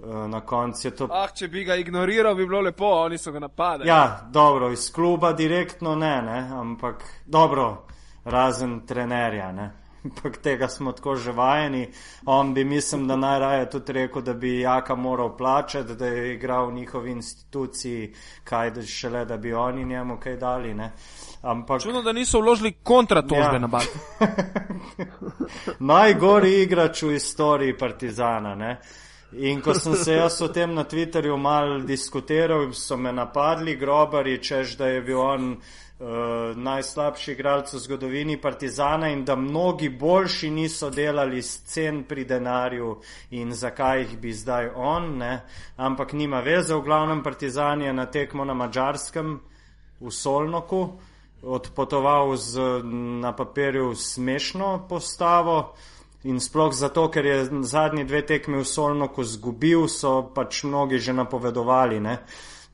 Uh, 0.00 0.26
na 0.28 0.40
koncu 0.40 0.86
je 0.88 0.96
to 0.96 1.08
Ah, 1.12 1.28
če 1.34 1.48
bi 1.48 1.64
ga 1.64 1.74
ignoriral, 1.76 2.34
bi 2.34 2.46
bilo 2.46 2.60
lepo, 2.60 2.86
oni 3.04 3.18
so 3.18 3.32
ga 3.32 3.38
napadali. 3.38 3.88
Ja, 3.88 4.20
dobro, 4.32 4.70
iz 4.72 4.92
kluba 4.92 5.32
direktno 5.32 5.94
ne, 5.94 6.22
ne, 6.22 6.38
ampak 6.56 7.04
dobro, 7.26 7.86
razen 8.24 8.86
trenerja, 8.86 9.52
ne. 9.52 9.70
Ampak 10.04 10.36
tega 10.36 10.68
smo 10.68 10.92
tako 10.92 11.16
že 11.16 11.32
vajeni. 11.32 11.88
On 12.26 12.54
bi, 12.54 12.64
mislim, 12.64 13.08
da 13.08 13.16
najraje 13.16 13.70
tudi 13.70 13.92
rekel, 13.92 14.22
da 14.22 14.34
bi 14.34 14.60
Jaka 14.60 14.94
moral 14.94 15.36
plačati, 15.36 15.94
da 15.94 16.06
je 16.06 16.34
igral 16.34 16.66
v 16.66 16.72
njihovi 16.74 17.10
instituciji, 17.10 18.14
kaj 18.44 18.70
da 18.70 18.82
šele, 18.82 19.24
da 19.24 19.36
bi 19.36 19.52
oni 19.54 19.84
njemu 19.84 20.16
kaj 20.20 20.36
dali, 20.36 20.74
ne. 20.74 20.92
Ampak 21.42 21.82
Čudno, 21.82 22.02
da 22.02 22.12
niso 22.12 22.40
vložili 22.40 22.72
kontratožbe 22.72 23.52
Ja. 23.52 23.58
na 23.58 23.66
bat. 23.66 23.86
najgori 25.92 26.62
igrač 26.62 27.02
v 27.02 27.14
istoriji 27.14 27.78
Partizana. 27.78 28.54
Ne? 28.54 28.80
In 29.32 29.60
ko 29.60 29.74
sem 29.74 29.94
se 29.94 30.12
jaz 30.12 30.40
o 30.42 30.48
tem 30.48 30.74
na 30.74 30.84
Twitterju 30.84 31.36
mal 31.38 31.80
diskutiral, 31.86 32.72
so 32.72 32.96
me 32.96 33.12
napadli 33.12 33.76
grobari, 33.76 34.38
čež 34.42 34.76
da 34.76 34.86
je 34.86 35.00
bil 35.00 35.20
on 35.20 35.56
uh, 36.00 36.56
najslabši 36.56 37.32
igralec 37.32 37.72
v 37.72 37.78
zgodovini 37.78 38.36
Partizana 38.40 39.08
in 39.08 39.24
da 39.24 39.36
mnogi 39.36 39.88
boljši 39.88 40.50
niso 40.50 40.90
delali 40.90 41.42
scen 41.42 42.04
pri 42.04 42.24
denarju 42.24 42.96
in 43.30 43.52
zakaj 43.52 44.00
jih 44.00 44.18
bi 44.18 44.32
zdaj 44.32 44.70
on, 44.74 45.16
ne? 45.18 45.40
ampak 45.76 46.12
nima 46.12 46.40
veze, 46.40 46.74
v 46.74 46.82
glavnem 46.82 47.22
Partizan 47.22 47.82
je 47.82 47.92
na 47.92 48.06
tekmo 48.06 48.44
na 48.44 48.54
Mačarskem 48.54 49.40
v 50.00 50.10
Solnoku 50.10 50.98
odpotoval 51.42 52.36
z 52.36 52.60
na 53.20 53.32
papirju 53.36 53.94
smešno 53.94 54.86
postavo. 54.88 55.74
In 56.24 56.40
sploh 56.40 56.72
zato, 56.72 57.08
ker 57.08 57.26
je 57.26 57.64
zadnji 57.64 58.04
dve 58.04 58.20
tekmi 58.26 58.60
v 58.60 58.64
Solnoku 58.64 59.24
zgubil, 59.24 59.88
so 59.88 60.28
pač 60.34 60.64
mnogi 60.68 60.98
že 61.00 61.16
napovedovali, 61.16 62.00
ne, 62.00 62.18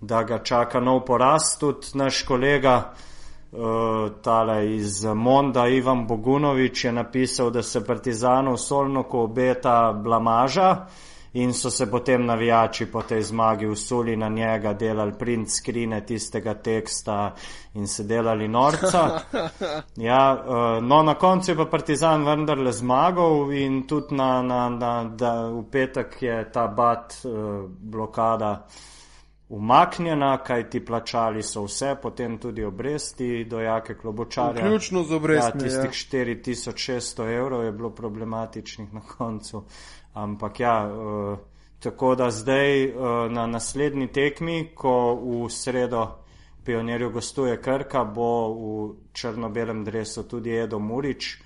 da 0.00 0.22
ga 0.26 0.42
čaka 0.42 0.80
nov 0.80 1.04
poraz. 1.06 1.54
Tudi 1.58 1.94
naš 1.94 2.26
kolega 2.26 2.90
Uh, 2.90 3.15
tale 4.22 4.74
iz 4.74 5.04
Monda 5.04 5.68
Ivan 5.68 6.06
Bogunovič 6.06 6.84
je 6.84 6.92
napisal, 6.92 7.50
da 7.50 7.62
se 7.62 7.84
Partizanu 7.84 8.52
v 8.52 8.58
Solnoku 8.58 9.18
obeta 9.18 9.92
blamaža 9.92 10.86
in 11.36 11.52
so 11.52 11.70
se 11.70 11.90
potem 11.90 12.26
navijači 12.26 12.86
po 12.86 13.02
tej 13.02 13.22
zmagi 13.22 13.66
usuli 13.66 14.16
na 14.16 14.28
njega, 14.28 14.72
delali 14.72 15.12
print 15.18 15.50
skrine 15.50 16.00
tistega 16.06 16.54
teksta 16.54 17.34
in 17.74 17.86
se 17.86 18.04
delali 18.04 18.48
norca. 18.48 19.10
Ja, 19.96 20.44
uh, 20.46 20.84
no, 20.84 21.02
na 21.02 21.14
koncu 21.14 21.50
je 21.50 21.56
pa 21.56 21.64
Partizan 21.64 22.24
vendarle 22.24 22.72
zmagal 22.72 23.52
in 23.52 23.86
tudi 23.86 24.14
na, 24.14 24.42
na, 24.42 24.68
na, 24.68 25.04
da 25.04 25.48
v 25.48 25.62
petek 25.70 26.22
je 26.22 26.52
ta 26.52 26.66
bat 26.66 27.16
uh, 27.24 27.64
blokada 27.80 28.66
umaknjena, 29.48 30.38
kaj 30.38 30.70
ti 30.70 30.84
plačali 30.84 31.42
so 31.42 31.62
vse, 31.64 31.94
potem 32.02 32.38
tudi 32.38 32.64
obresti 32.64 33.44
do 33.44 33.60
jake 33.60 33.94
klobočarja. 33.94 34.64
Vključno 34.64 35.02
z 35.02 35.10
Ja, 35.10 35.16
obrestmi. 35.16 35.60
tistih 35.60 35.90
Ja, 36.12 36.20
4600 36.20 37.36
evrov 37.36 37.64
je 37.64 37.72
bilo 37.72 37.90
problematičnih 37.90 38.94
na 38.94 39.00
koncu. 39.00 39.64
Ampak 40.14 40.60
ja, 40.60 40.90
uh, 40.92 41.38
tako 41.80 42.14
da 42.14 42.30
zdaj 42.30 42.86
uh, 42.88 42.92
na 43.30 43.46
naslednji 43.46 44.08
tekmi, 44.12 44.70
ko 44.74 45.14
v 45.14 45.50
sredo 45.50 46.06
pionirju 46.64 47.10
gostuje 47.10 47.62
Krka, 47.62 48.04
bo 48.04 48.30
v 48.52 48.94
črno-belem 49.12 49.84
dresu 49.84 50.22
tudi 50.28 50.50
Edo 50.58 50.78
Murič. 50.78 51.38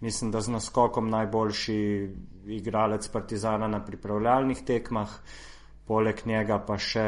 Mislim, 0.00 0.30
da 0.30 0.40
z 0.40 0.50
naskokom 0.50 1.10
najboljši 1.10 2.08
igralec 2.46 3.08
Partizana 3.08 3.68
na 3.68 3.84
pripravljalnih 3.84 4.64
tekmah, 4.66 5.08
poleg 5.86 6.22
njega 6.26 6.58
pa 6.66 6.78
še, 6.78 7.06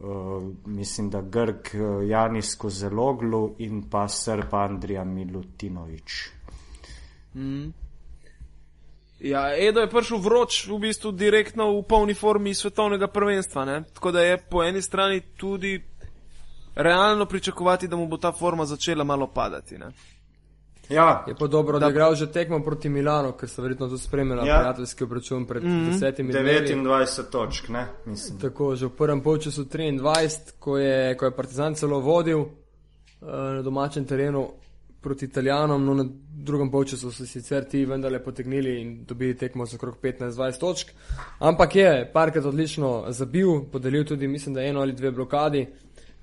uh, 0.00 0.50
mislim, 0.66 1.10
da 1.10 1.22
Grg 1.22 1.72
uh, 1.74 2.08
Janis 2.08 2.54
Kozeloglu 2.54 3.56
in 3.58 3.82
pa 3.90 4.08
Srb 4.08 4.54
Andrija 4.54 5.04
Milutinovič. 5.04 6.20
ja, 9.20 9.44
Edo 9.56 9.80
je 9.80 9.90
prišel 9.90 10.18
vroč, 10.18 10.64
v 10.68 10.78
bistvu 10.78 11.12
direktno 11.12 11.68
v 11.76 11.84
polni 11.88 12.14
formi 12.14 12.54
svetovnega 12.54 13.08
prvenstva. 13.12 13.64
Ne? 13.64 13.82
Tako 13.94 14.12
da 14.12 14.22
je 14.24 14.38
po 14.50 14.64
eni 14.64 14.82
strani 14.82 15.20
tudi 15.36 15.76
realno 16.74 17.26
pričakovati, 17.26 17.88
da 17.88 17.96
mu 17.96 18.06
bo 18.08 18.16
ta 18.16 18.32
forma 18.32 18.64
začela 18.64 19.04
malo 19.04 19.26
padati. 19.26 19.78
Ne? 19.78 19.92
Ja, 20.90 21.24
Je 21.28 21.34
pa 21.34 21.46
dobro, 21.46 21.78
da 21.78 21.86
je 21.86 21.90
igral 21.90 22.14
že 22.14 22.26
tekmo 22.32 22.62
proti 22.62 22.88
Milanu, 22.88 23.32
ker 23.32 23.48
so 23.48 23.62
verjetno 23.62 23.88
tudi 23.88 24.02
spremljali 24.02 24.48
Ja. 24.48 24.54
ja. 24.54 24.58
prijateljski 24.58 25.04
obračun 25.04 25.46
pred 25.46 25.64
mm 25.64 25.68
-hmm. 25.68 25.92
desetimi 25.92 26.32
dnevi. 26.32 26.50
29 26.50 27.30
točk, 27.30 27.68
ne, 27.68 27.86
mislim. 28.06 28.38
Tako, 28.38 28.76
že 28.76 28.86
v 28.86 28.90
prvem 28.90 29.20
polčasu 29.20 29.64
23, 29.64 30.52
ko 30.58 30.78
je, 30.78 31.16
ko 31.16 31.24
je 31.24 31.36
Partizan 31.36 31.74
celo 31.74 32.00
vodil 32.00 32.38
uh, 32.40 32.48
na 33.30 33.62
domačem 33.62 34.04
terenu 34.04 34.50
proti 35.00 35.24
Italijanom, 35.24 35.84
no 35.84 35.94
na 35.94 36.04
drugem 36.44 36.70
polčasu 36.70 37.12
so 37.12 37.26
sicer 37.26 37.64
ti 37.64 37.84
vendarle 37.84 38.24
potegnili 38.24 38.80
in 38.80 39.04
dobili 39.04 39.36
tekmo 39.36 39.66
za 39.66 39.76
okrog 39.76 39.96
15-20 40.02 40.60
točk. 40.60 40.88
Ampak 41.38 41.76
je 41.76 42.10
parkrat 42.12 42.44
odlično 42.44 43.04
zabil, 43.08 43.48
podelil 43.72 44.04
tudi, 44.04 44.28
mislim, 44.28 44.54
da 44.54 44.62
eno 44.62 44.80
ali 44.80 44.92
dve 44.92 45.10
blokadi. 45.10 45.66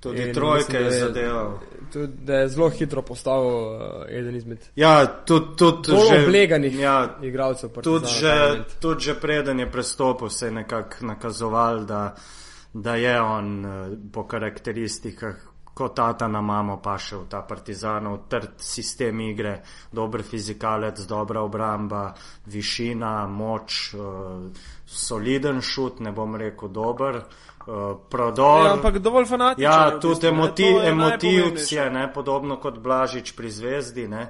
Tudi 0.00 0.22
In 0.22 0.34
trojke 0.34 0.80
mislim, 0.80 0.84
je 0.84 1.00
zadeval. 1.00 1.58
Tudi, 1.92 2.12
da 2.22 2.34
je 2.34 2.48
zelo 2.48 2.68
hitro 2.68 3.02
postal 3.02 3.46
uh, 3.46 3.80
eden 4.08 4.36
izmed 4.36 4.58
Ja, 4.76 5.06
tudi, 5.06 5.46
tudi 5.56 5.92
že, 6.10 6.22
obleganih 6.24 6.78
ja, 6.80 7.18
igralcev. 7.22 7.70
Tudi, 7.82 8.06
že, 8.20 8.64
tudi 8.80 9.00
že 9.00 9.14
preden 9.14 9.60
je 9.60 9.70
prestopil, 9.70 10.28
se 10.28 10.46
je 10.46 10.52
nekako 10.52 11.06
nakazoval, 11.06 11.84
da, 11.84 12.14
da 12.72 12.94
je 12.94 13.20
on 13.20 13.64
eh, 13.66 13.96
po 14.12 14.26
karakteristikah 14.26 15.47
kot 15.78 15.94
tata 15.94 16.26
na 16.26 16.40
mamo 16.42 16.80
pa 16.82 16.96
še 16.98 17.20
v 17.20 17.26
ta 17.30 17.44
partizanov, 17.46 18.24
trd 18.26 18.56
sistem 18.58 19.20
igre, 19.22 19.60
dober 19.94 20.24
fizikalec, 20.26 21.04
dobra 21.06 21.44
obramba, 21.46 22.08
višina, 22.50 23.12
moč, 23.30 23.94
eh, 23.94 24.64
soliden 24.84 25.62
šut, 25.62 26.00
ne 26.02 26.10
bom 26.12 26.34
rekel 26.34 26.72
dober, 26.74 27.20
eh, 27.22 27.94
prodor. 28.10 28.66
Ja, 28.66 28.72
ampak 28.74 28.98
dovolj 28.98 29.28
fanatičen. 29.30 29.62
Ja, 29.62 29.94
v 29.94 30.00
tudi 30.00 30.18
bistvu, 30.18 30.26
ne, 30.26 30.34
emoti, 30.34 30.62
to 30.62 30.82
je 30.82 30.90
emotivc 30.90 31.22
najpomembnejše. 31.22 31.76
je, 31.76 31.90
ne, 31.90 32.04
podobno 32.12 32.56
kot 32.56 32.78
Blažič 32.82 33.36
pri 33.36 33.50
Zvezdi. 33.50 34.08
Ne. 34.08 34.24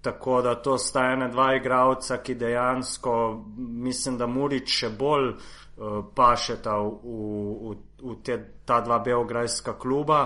Tako 0.00 0.40
da 0.42 0.54
to 0.54 0.78
sta 0.78 1.12
ena 1.12 1.28
dva 1.28 1.54
igralca, 1.54 2.22
ki 2.24 2.34
dejansko, 2.34 3.44
mislim, 3.58 4.16
da 4.16 4.26
Murič 4.26 4.72
še 4.72 4.88
bolj 4.96 5.34
uh, 5.34 6.00
pašeta 6.16 6.78
v, 6.80 6.88
v, 7.04 7.74
v 8.00 8.16
te, 8.24 8.38
ta 8.64 8.80
dva 8.80 8.96
beograjska 9.04 9.76
kluba. 9.76 10.22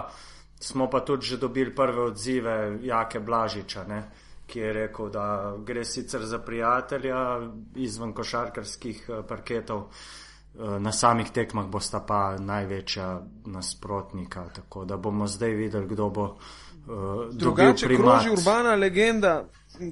Smo 0.64 0.90
pa 0.90 1.00
tudi 1.00 1.26
že 1.26 1.36
dobili 1.36 1.74
prve 1.74 2.00
odzive 2.00 2.78
Jake 2.82 3.20
Blažiča, 3.20 3.84
ne, 3.84 4.02
ki 4.46 4.58
je 4.58 4.72
rekel, 4.72 5.10
da 5.10 5.56
gre 5.64 5.84
sicer 5.84 6.24
za 6.24 6.38
prijatelja 6.38 7.40
izven 7.76 8.12
košarkarskih 8.12 9.02
eh, 9.08 9.22
parketov, 9.28 9.82
eh, 9.82 10.78
na 10.80 10.92
samih 10.92 11.30
tekmah 11.30 11.66
bosta 11.66 12.00
pa 12.00 12.38
največja 12.38 13.20
nasprotnika. 13.44 14.46
Tako 14.54 14.84
da 14.84 14.96
bomo 14.96 15.26
zdaj 15.26 15.50
videli, 15.50 15.88
kdo 15.88 16.08
bo 16.10 16.24
uh, 16.24 17.28
Drugače 17.32 17.96
kroži 17.96 18.30
urbana 18.30 18.74
legenda, 18.74 19.44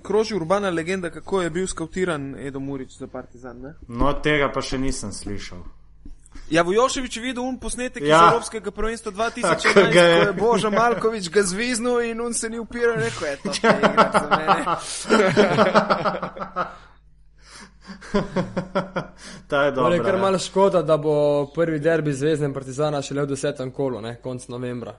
kroži 0.03 0.35
urbana 0.35 0.71
legenda, 0.71 1.11
kako 1.11 1.43
je 1.43 1.51
bil 1.51 1.67
skautiran 1.67 2.35
Edo 2.39 2.61
Murič 2.61 2.97
za 2.99 3.07
Partizan. 3.07 3.61
Ne? 3.61 3.75
No, 3.89 4.13
tega 4.13 4.49
pa 4.53 4.65
še 4.65 4.79
nisem 4.79 5.13
slišal. 5.13 5.61
Ja, 6.51 6.63
Vujoševič 6.63 7.17
je 7.17 7.23
videl 7.23 7.43
un 7.43 7.59
posnetek 7.59 8.03
ja. 8.03 8.07
iz 8.07 8.11
Ja. 8.11 8.29
Evropskega 8.29 8.71
prvenstva 8.71 9.13
Kako 9.13 9.23
2011, 9.31 9.93
ga 9.93 10.01
je- 10.01 10.17
ko 10.17 10.23
je 10.23 10.33
Boža 10.35 10.71
Malkovič 10.71 11.29
ga 11.29 11.43
zviznil 11.43 12.01
in 12.03 12.21
un 12.21 12.35
se 12.35 12.51
ni 12.51 12.59
upiral, 12.59 12.95
rekel 12.97 13.27
je, 13.27 13.37
to 13.37 13.53
za 13.53 14.29
mene. 14.31 14.65
Ta 19.49 19.57
je 19.57 19.75
To 19.75 19.87
je 19.87 19.97
dobro. 19.97 20.05
kar 20.05 20.19
malo 20.19 20.39
škoda, 20.39 20.83
da 20.83 20.97
bo 20.97 21.47
prvi 21.47 21.79
derbi 21.79 22.13
Zvezde 22.13 22.47
in 22.47 22.55
Partizana 22.55 23.03
šele 23.03 23.23
v 23.23 23.27
desetem 23.27 23.71
kolu, 23.71 24.01
ne, 24.01 24.17
konc 24.17 24.49
novembra. 24.49 24.97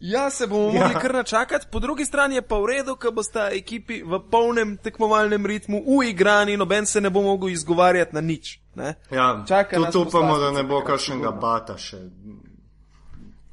Ja, 0.00 0.30
se 0.30 0.46
bomo 0.46 0.64
mogli 0.64 0.94
kar 0.94 1.14
načakati, 1.14 1.66
po 1.72 1.78
drugi 1.78 2.04
strani 2.04 2.34
je 2.34 2.42
pa 2.42 2.54
v 2.54 2.66
redu, 2.66 2.96
ko 2.96 3.10
bosta 3.10 3.50
ekipi 3.50 4.02
v 4.02 4.20
polnem 4.30 4.76
tekmovalnem 4.76 5.46
ritmu 5.46 5.82
uigrani, 5.86 6.56
noben 6.56 6.86
se 6.86 7.00
ne 7.00 7.10
bo 7.10 7.22
mogel 7.22 7.48
izgovarjati 7.48 8.14
na 8.14 8.20
nič. 8.20 8.60
Ne? 8.78 8.94
Ja, 9.10 9.28
Čaka 9.48 9.80
tudi 9.90 10.08
upamo, 10.08 10.38
da 10.38 10.50
ne 10.54 10.62
bo 10.62 10.80
kakšnega 10.86 11.32
bata 11.40 11.76
še 11.78 11.98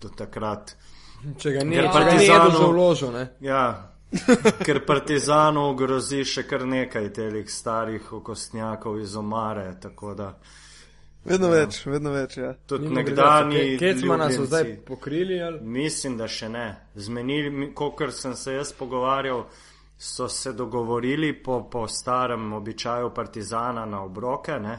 do 0.01 0.11
takrat. 0.13 0.75
Če 1.37 1.51
ga 1.51 1.63
ni, 1.65 1.79
Ker 1.81 2.05
ni 2.13 2.25
že 2.25 2.37
vložil, 2.69 3.11
ne. 3.11 3.23
Ja, 3.41 3.89
ker 4.61 4.83
Partizanu 4.85 5.71
grozi 5.75 6.21
še 6.23 6.43
kar 6.45 6.65
nekaj 6.65 7.09
telih 7.13 7.49
starih 7.49 8.13
okostnjakov 8.13 9.01
iz 9.01 9.15
omare, 9.15 9.71
tako 9.81 10.13
da 10.13 10.29
Vedno 11.25 11.47
več, 11.49 11.79
vedno 11.89 12.11
več. 12.13 12.35
Ja. 12.37 12.51
tudi 12.69 12.85
Mimogrede, 12.85 13.15
nekdani. 13.15 13.61
Ke- 13.79 13.93
Kecmana 13.93 14.27
so 14.29 14.43
zdaj 14.45 14.67
pokrili, 14.85 15.39
ali? 15.41 15.57
Mislim, 15.61 16.19
da 16.19 16.27
še 16.29 16.49
ne. 16.49 16.65
Zmenili, 16.95 17.71
kot 17.73 18.03
sem 18.13 18.35
se 18.37 18.53
jaz 18.53 18.73
pogovarjal, 18.73 19.41
so 19.97 20.27
se 20.29 20.53
dogovorili 20.53 21.33
po, 21.33 21.63
po 21.71 21.87
starem 21.87 22.53
običaju 22.53 23.09
Partizana 23.09 23.85
na 23.85 24.03
obroke. 24.03 24.59
Ne? 24.59 24.75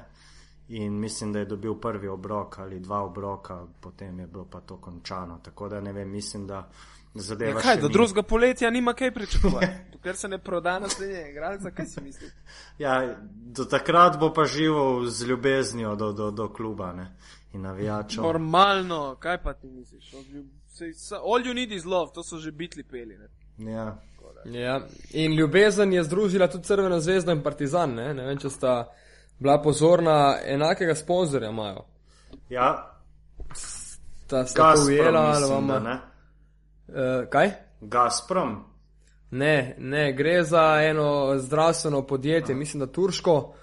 In 0.68 1.00
mislim, 1.00 1.32
da 1.32 1.38
je 1.38 1.44
dobil 1.44 1.74
prvi 1.74 2.08
obrok 2.08 2.58
ali 2.58 2.80
dva 2.80 3.02
obroka, 3.02 3.66
potem 3.80 4.18
je 4.18 4.26
bilo 4.26 4.44
pa 4.50 4.60
to 4.60 4.76
končano. 4.76 5.40
Tako 5.44 5.68
da 5.68 5.80
ne 5.80 5.92
vem, 5.92 6.10
mislim, 6.10 6.46
da 6.46 6.68
zadeva. 7.14 7.50
Ja, 7.50 7.62
kaj, 7.62 7.76
do 7.80 7.88
drugega 7.88 8.22
poletja 8.22 8.70
nima 8.70 8.94
kaj 8.94 9.14
pričakovati. 9.14 9.66
Dokler 9.92 10.16
se 10.16 10.28
ne 10.28 10.38
proda 10.38 10.78
naslednje 10.78 11.30
igralca, 11.30 11.70
kaj 11.70 11.86
si 11.86 12.00
misliš? 12.00 12.32
Ja, 12.78 13.16
do 13.32 13.64
takrat 13.64 14.18
bo 14.20 14.32
pa 14.32 14.44
živel 14.44 15.06
z 15.06 15.26
ljubeznijo 15.26 15.96
do, 15.96 16.12
do, 16.12 16.30
do 16.30 16.48
kluba 16.52 16.92
ne? 16.92 17.16
in 17.52 17.62
navijačev. 17.62 18.22
Normalno, 18.22 19.16
kaj 19.20 19.42
pa 19.42 19.54
ti 19.54 19.68
misliš? 19.68 20.14
All 21.12 21.46
you 21.46 21.54
need 21.54 21.72
is 21.72 21.84
love, 21.84 22.12
to 22.14 22.22
so 22.22 22.38
že 22.38 22.50
bitli 22.52 22.82
peli. 22.82 23.18
Ne? 23.18 23.72
Ja. 23.72 23.96
Ja. 24.44 24.80
In 25.10 25.34
ljubezen 25.34 25.92
je 25.92 26.04
združila 26.04 26.48
tudi 26.48 26.64
Crveno 26.64 27.00
zvezdo 27.00 27.32
in 27.32 27.42
Partizan, 27.42 27.94
ne, 27.94 28.14
ne 28.14 28.26
vem, 28.26 28.38
če 28.38 28.50
sta 28.50 28.74
bila 29.38 29.62
pozorna, 29.62 30.36
enakega 30.44 30.94
sponzorja 30.94 31.50
imajo. 31.50 31.84
ja, 32.48 32.92
Ta 34.26 34.46
sta 34.46 34.74
ujela 34.86 35.20
ali 35.20 35.50
vam. 35.50 35.66
ne. 35.66 35.98
Uh, 36.88 37.28
kaj? 37.30 37.50
Gazprom. 37.80 38.64
Ne, 39.30 39.74
ne, 39.78 40.12
gre 40.12 40.42
za 40.42 40.80
eno 40.82 41.38
zdravstveno 41.38 42.02
podjetje, 42.02 42.54
mislim, 42.54 42.80
da 42.80 42.92
turško. 42.92 43.54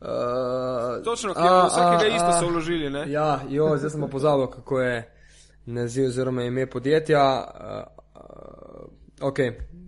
Uh, 0.00 1.04
Točno, 1.04 1.30
je 1.30 1.66
vsakega 1.68 2.14
isto 2.14 2.32
so 2.40 2.48
vložili. 2.48 2.90
Ne? 2.90 3.12
Ja, 3.12 3.40
jo, 3.48 3.76
zdaj 3.76 3.90
sem 3.90 4.00
pa 4.00 4.06
pozabil, 4.06 4.46
kako 4.46 4.80
je 4.80 5.14
naziv 5.66 6.06
oziroma 6.06 6.42
ime 6.42 6.66
podjetja. 6.66 7.44
Uh, 7.54 8.22
uh, 9.20 9.28
ok, 9.28 9.38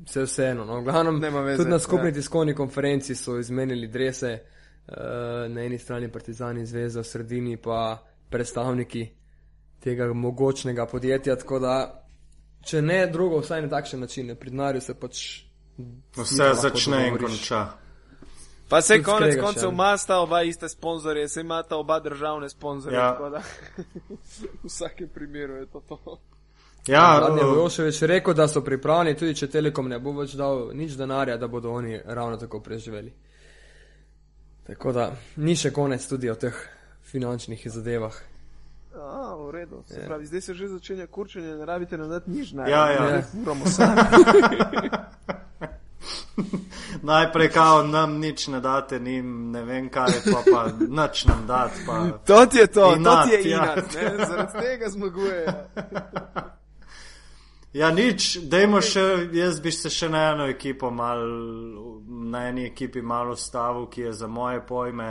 vse 0.06 0.22
vseeno. 0.22 0.64
No, 0.64 0.82
glavnem, 0.82 1.20
tudi 1.56 1.70
na 1.70 1.78
skupni 1.78 2.08
ja. 2.08 2.12
tiskovni 2.12 2.54
konferenci 2.54 3.14
so 3.14 3.38
izmenili 3.38 3.88
drese, 3.88 4.38
na 5.48 5.64
eni 5.64 5.78
strani 5.78 6.12
Partizani 6.12 6.66
zveza, 6.66 7.00
v 7.00 7.04
sredini 7.04 7.56
pa 7.56 7.98
predstavniki 8.30 9.06
tega 9.80 10.12
mogočnega 10.12 10.86
podjetja. 10.86 11.36
Tako 11.36 11.58
da 11.58 12.04
če 12.64 12.82
ne 12.82 13.06
drugo, 13.06 13.40
vsaj 13.40 13.62
na 13.62 13.68
takšen 13.68 14.00
način. 14.00 14.36
Pri 14.36 14.50
denarju 14.50 14.80
se 14.80 14.94
pač. 14.94 15.24
Vse 16.16 16.52
začne 16.60 17.08
in 17.08 17.18
konča. 17.18 17.64
Pa 18.68 18.80
se 18.80 18.94
Tudi 18.94 19.04
konec 19.04 19.40
koncev 19.40 19.68
ja. 19.68 19.72
imata 19.72 20.18
oba 20.18 20.42
iste 20.42 20.68
sponzorje, 20.68 21.28
se 21.28 21.40
imata 21.40 21.76
oba 21.76 21.98
državne 22.00 22.48
sponzorje. 22.48 22.96
Ja. 22.96 23.12
tako 23.12 23.30
da 23.30 23.42
V 24.62 24.66
vsakem 24.66 25.08
primeru 25.14 25.54
je 25.54 25.66
to 25.66 25.80
to. 25.80 26.20
Ja, 26.86 27.20
Zadnje 27.20 27.42
je 27.42 27.46
uh, 27.46 27.56
Vojoševič 27.56 28.02
rekel, 28.02 28.34
da 28.34 28.48
so 28.48 28.60
pripravljeni, 28.60 29.18
tudi 29.18 29.34
če 29.34 29.46
Telekom 29.50 29.88
ne 29.88 29.98
bo 29.98 30.12
več 30.12 30.34
dal 30.36 30.68
nič 30.76 30.96
denarja, 31.00 31.36
da 31.36 31.48
bodo 31.48 31.72
oni 31.72 32.00
ravno 32.04 32.36
tako 32.36 32.60
preživeli. 32.60 33.12
Tako 34.66 34.92
da 34.92 35.10
ni 35.36 35.56
še 35.56 35.70
konec 35.70 36.06
tudi 36.08 36.30
o 36.30 36.34
teh 36.34 36.54
finančnih 37.04 37.66
zadevah. 37.66 38.14
A, 38.94 39.34
v 39.36 39.50
redu. 39.50 39.82
Se 39.86 40.00
Ja. 40.00 40.06
pravi, 40.06 40.26
zdaj 40.26 40.40
se 40.40 40.54
že 40.54 40.68
začenja 40.68 41.06
kurčenje, 41.06 41.56
ne 41.56 41.66
rabite 41.66 41.98
nam 41.98 42.08
dati 42.08 42.30
nič 42.30 42.52
naj. 42.52 42.70
Ja, 42.70 42.90
ja. 42.90 43.04
Ja. 43.10 43.22
Moramo 43.34 43.66
sami. 43.66 44.00
najprej 47.02 47.48
kao 47.48 47.82
nam 47.82 48.18
nič 48.18 48.46
ne 48.48 48.60
date, 48.60 48.98
njim 48.98 49.50
ne 49.50 49.62
vem 49.62 49.88
kaj, 49.90 50.12
pa 50.24 50.42
pa 50.52 50.62
nič 50.88 51.24
nam 51.24 51.46
date. 51.46 51.74
Pa. 51.86 52.18
To 52.26 52.46
ti 52.46 52.58
je 52.58 52.66
to, 52.66 52.80
to 52.80 52.96
Inat, 52.96 53.28
ti 53.28 53.34
je 53.34 53.50
ja. 53.50 53.62
inat, 53.64 53.94
ne? 53.94 54.26
zaradi 54.26 54.52
tega 54.60 54.88
zmaguje. 54.88 55.54
Ja, 57.72 57.90
nič, 57.90 58.38
dajmo 58.42 58.80
še, 58.80 59.02
jaz 59.32 59.60
bi 59.60 59.72
se 59.72 59.90
še 59.90 60.08
na 60.08 60.30
eno 60.32 60.46
ekipo 60.46 60.90
mal, 60.94 61.18
na 62.14 62.48
eni 62.48 62.66
ekipi 62.66 63.02
malo 63.02 63.32
ustavil, 63.32 63.86
ki 63.86 64.00
je 64.00 64.12
za 64.12 64.26
moje 64.26 64.60
pojme 64.66 65.08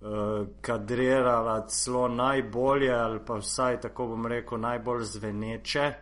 uh, 0.00 0.46
kadrirala 0.60 1.66
celo 1.66 2.08
najbolje 2.08 2.92
ali 2.92 3.20
pa 3.26 3.34
vsaj 3.34 3.80
tako 3.80 4.06
bom 4.06 4.26
rekel 4.26 4.60
najbolj 4.60 5.02
zveneče. 5.02 5.92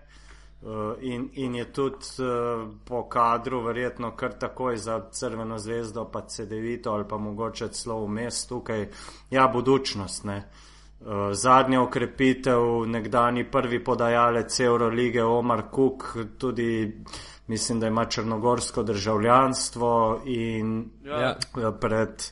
Uh, 0.63 0.95
in, 1.01 1.31
in 1.33 1.55
je 1.55 1.65
tudi 1.73 2.07
uh, 2.23 2.69
po 2.85 3.09
kadru 3.09 3.61
verjetno 3.61 4.11
kar 4.17 4.33
takoj 4.39 4.77
za 4.77 5.01
Crveno 5.11 5.59
zvezdo, 5.59 6.05
pa 6.05 6.21
CD-vito 6.21 6.93
ali 6.93 7.05
pa 7.09 7.19
mogoče 7.19 7.69
celo 7.69 8.05
vmes 8.05 8.47
tukaj, 8.47 8.87
ja, 9.31 9.49
budučnost. 9.49 10.25
Ne? 10.25 10.37
Uh, 11.01 11.33
zadnja 11.33 11.83
okrepitev, 11.83 12.87
nekdani 12.87 13.51
prvi 13.51 13.85
podajalec 13.85 14.61
Eurolige 14.61 15.25
Omar 15.25 15.63
Kuk, 15.71 16.17
tudi 16.39 17.03
mislim, 17.47 17.81
da 17.81 17.87
ima 17.87 18.05
črnogorsko 18.05 18.83
državljanstvo 18.83 20.23
in 20.25 20.91
Ja. 21.05 21.37
uh, 21.57 21.75
pred, 21.81 22.23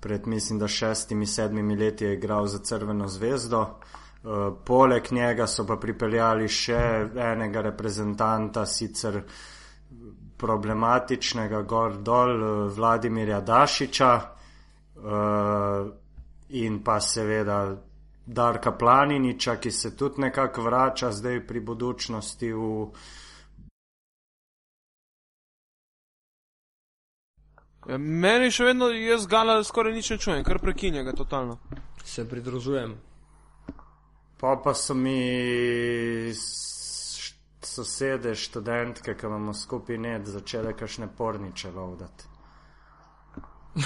pred 0.00 0.26
mislim, 0.26 0.58
da 0.58 0.68
šestimi, 0.68 1.26
sedmimi 1.26 1.76
leti 1.76 2.04
je 2.04 2.14
igral 2.14 2.46
za 2.46 2.58
Crveno 2.58 3.08
zvezdo. 3.08 3.60
Uh, 3.60 4.30
poleg 4.64 5.02
njega 5.10 5.46
so 5.46 5.66
pa 5.66 5.76
pripeljali 5.76 6.48
še 6.48 7.08
enega 7.16 7.60
reprezentanta, 7.60 8.66
sicer 8.66 9.22
problematičnega 10.36 11.62
gor 11.62 11.96
dol, 11.96 12.42
uh, 12.42 12.76
Vladimirja 12.76 13.40
Dašiča 13.40 14.14
uh, 14.16 15.90
in 16.48 16.80
pa 16.84 17.00
seveda 17.00 17.76
Darka 18.26 18.72
Planiniča, 18.72 19.56
ki 19.56 19.70
se 19.70 19.96
tudi 19.96 20.20
nekako 20.20 20.62
vrača 20.62 21.12
zdaj 21.12 21.46
pri 21.46 21.60
budučnosti 21.60 22.52
v. 22.52 22.86
Ja, 27.88 27.98
meni 27.98 28.50
še 28.50 28.64
vedno, 28.70 28.88
jaz 28.88 29.26
gala 29.28 29.58
skoraj 29.64 29.92
nič 29.92 30.10
ne 30.10 30.18
čujem, 30.18 30.44
kar 30.44 30.58
prekinja 30.58 31.02
ga 31.04 31.12
totalno. 31.12 31.58
Se 32.04 32.24
pridružujem. 32.28 32.94
Pa 34.40 34.56
pa 34.64 34.74
so 34.74 34.94
mi 34.94 36.32
sosede, 37.64 38.34
študentke, 38.34 39.14
ki 39.14 39.26
imamo 39.26 39.54
skupaj 39.54 39.98
net, 39.98 40.26
začele 40.26 40.72
kašne 40.76 41.08
porniče 41.16 41.70
lovdati. 41.70 42.24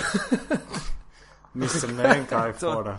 Mislim, 1.55 1.97
ne 1.97 2.03
vem, 2.03 2.27
kaj 2.27 2.49
je 2.49 2.53
fora. 2.61 2.99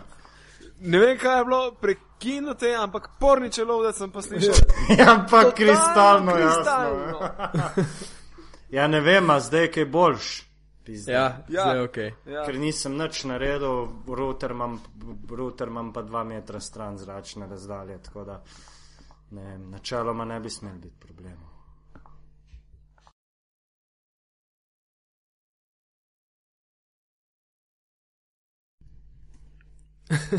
Ne 0.79 0.99
vem, 0.99 1.17
kaj 1.17 1.37
je 1.37 1.45
bilo 1.45 1.71
prekinute, 1.81 2.75
ampak 2.75 3.09
porniče 3.19 3.63
lov, 3.63 3.83
da 3.83 3.93
sem 3.93 4.11
pa 4.11 4.21
slišal. 4.21 4.55
Ja, 4.99 5.25
pa 5.29 5.43
Totalno 5.43 5.51
kristalno 5.55 6.33
kristalno. 6.35 7.03
jasno. 7.03 7.83
Ja, 8.69 8.87
ne 8.87 8.99
vem, 9.01 9.29
a 9.29 9.39
zdaj 9.39 9.71
kaj 9.71 9.85
boljš. 9.85 10.48
Pizda. 10.89 11.11
Ja, 11.11 11.25
Ja. 11.49 11.65
ja. 11.69 11.83
ok. 11.83 11.97
Ja. 12.25 12.45
Ker 12.45 12.57
nisem 12.57 12.97
nič 12.97 13.23
naredil, 13.23 13.75
router 14.09 14.51
imam, 14.51 14.79
router 15.31 15.67
imam 15.67 15.93
pa 15.93 16.01
dva 16.01 16.23
metra 16.25 16.59
stran 16.59 16.97
zračne 16.97 17.47
razdalje, 17.47 17.99
tako 17.99 18.23
da 18.23 18.39
ne 19.31 19.43
vem, 19.43 19.69
načeloma 19.69 20.25
ne 20.25 20.39
bi 20.39 20.49
smel 20.49 20.77
biti 20.77 20.97
problemov. 20.99 21.49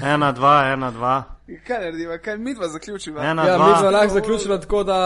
Ena, 0.04 0.32
dva, 0.32 0.64
ena, 0.66 0.90
dva, 0.90 1.24
Kaj 1.66 1.78
narediva, 1.78 2.18
kaj 2.18 2.38
mi 2.38 2.54
dva 2.54 2.68
zaključiva? 2.68 3.24
ena, 3.24 3.46
Ja, 3.46 3.56
dva. 3.56 3.68
mi 3.68 3.76
smo 3.76 3.90
lahko 3.90 4.08
zaključili 4.10 4.60
tako, 4.60 4.84
da, 4.84 4.98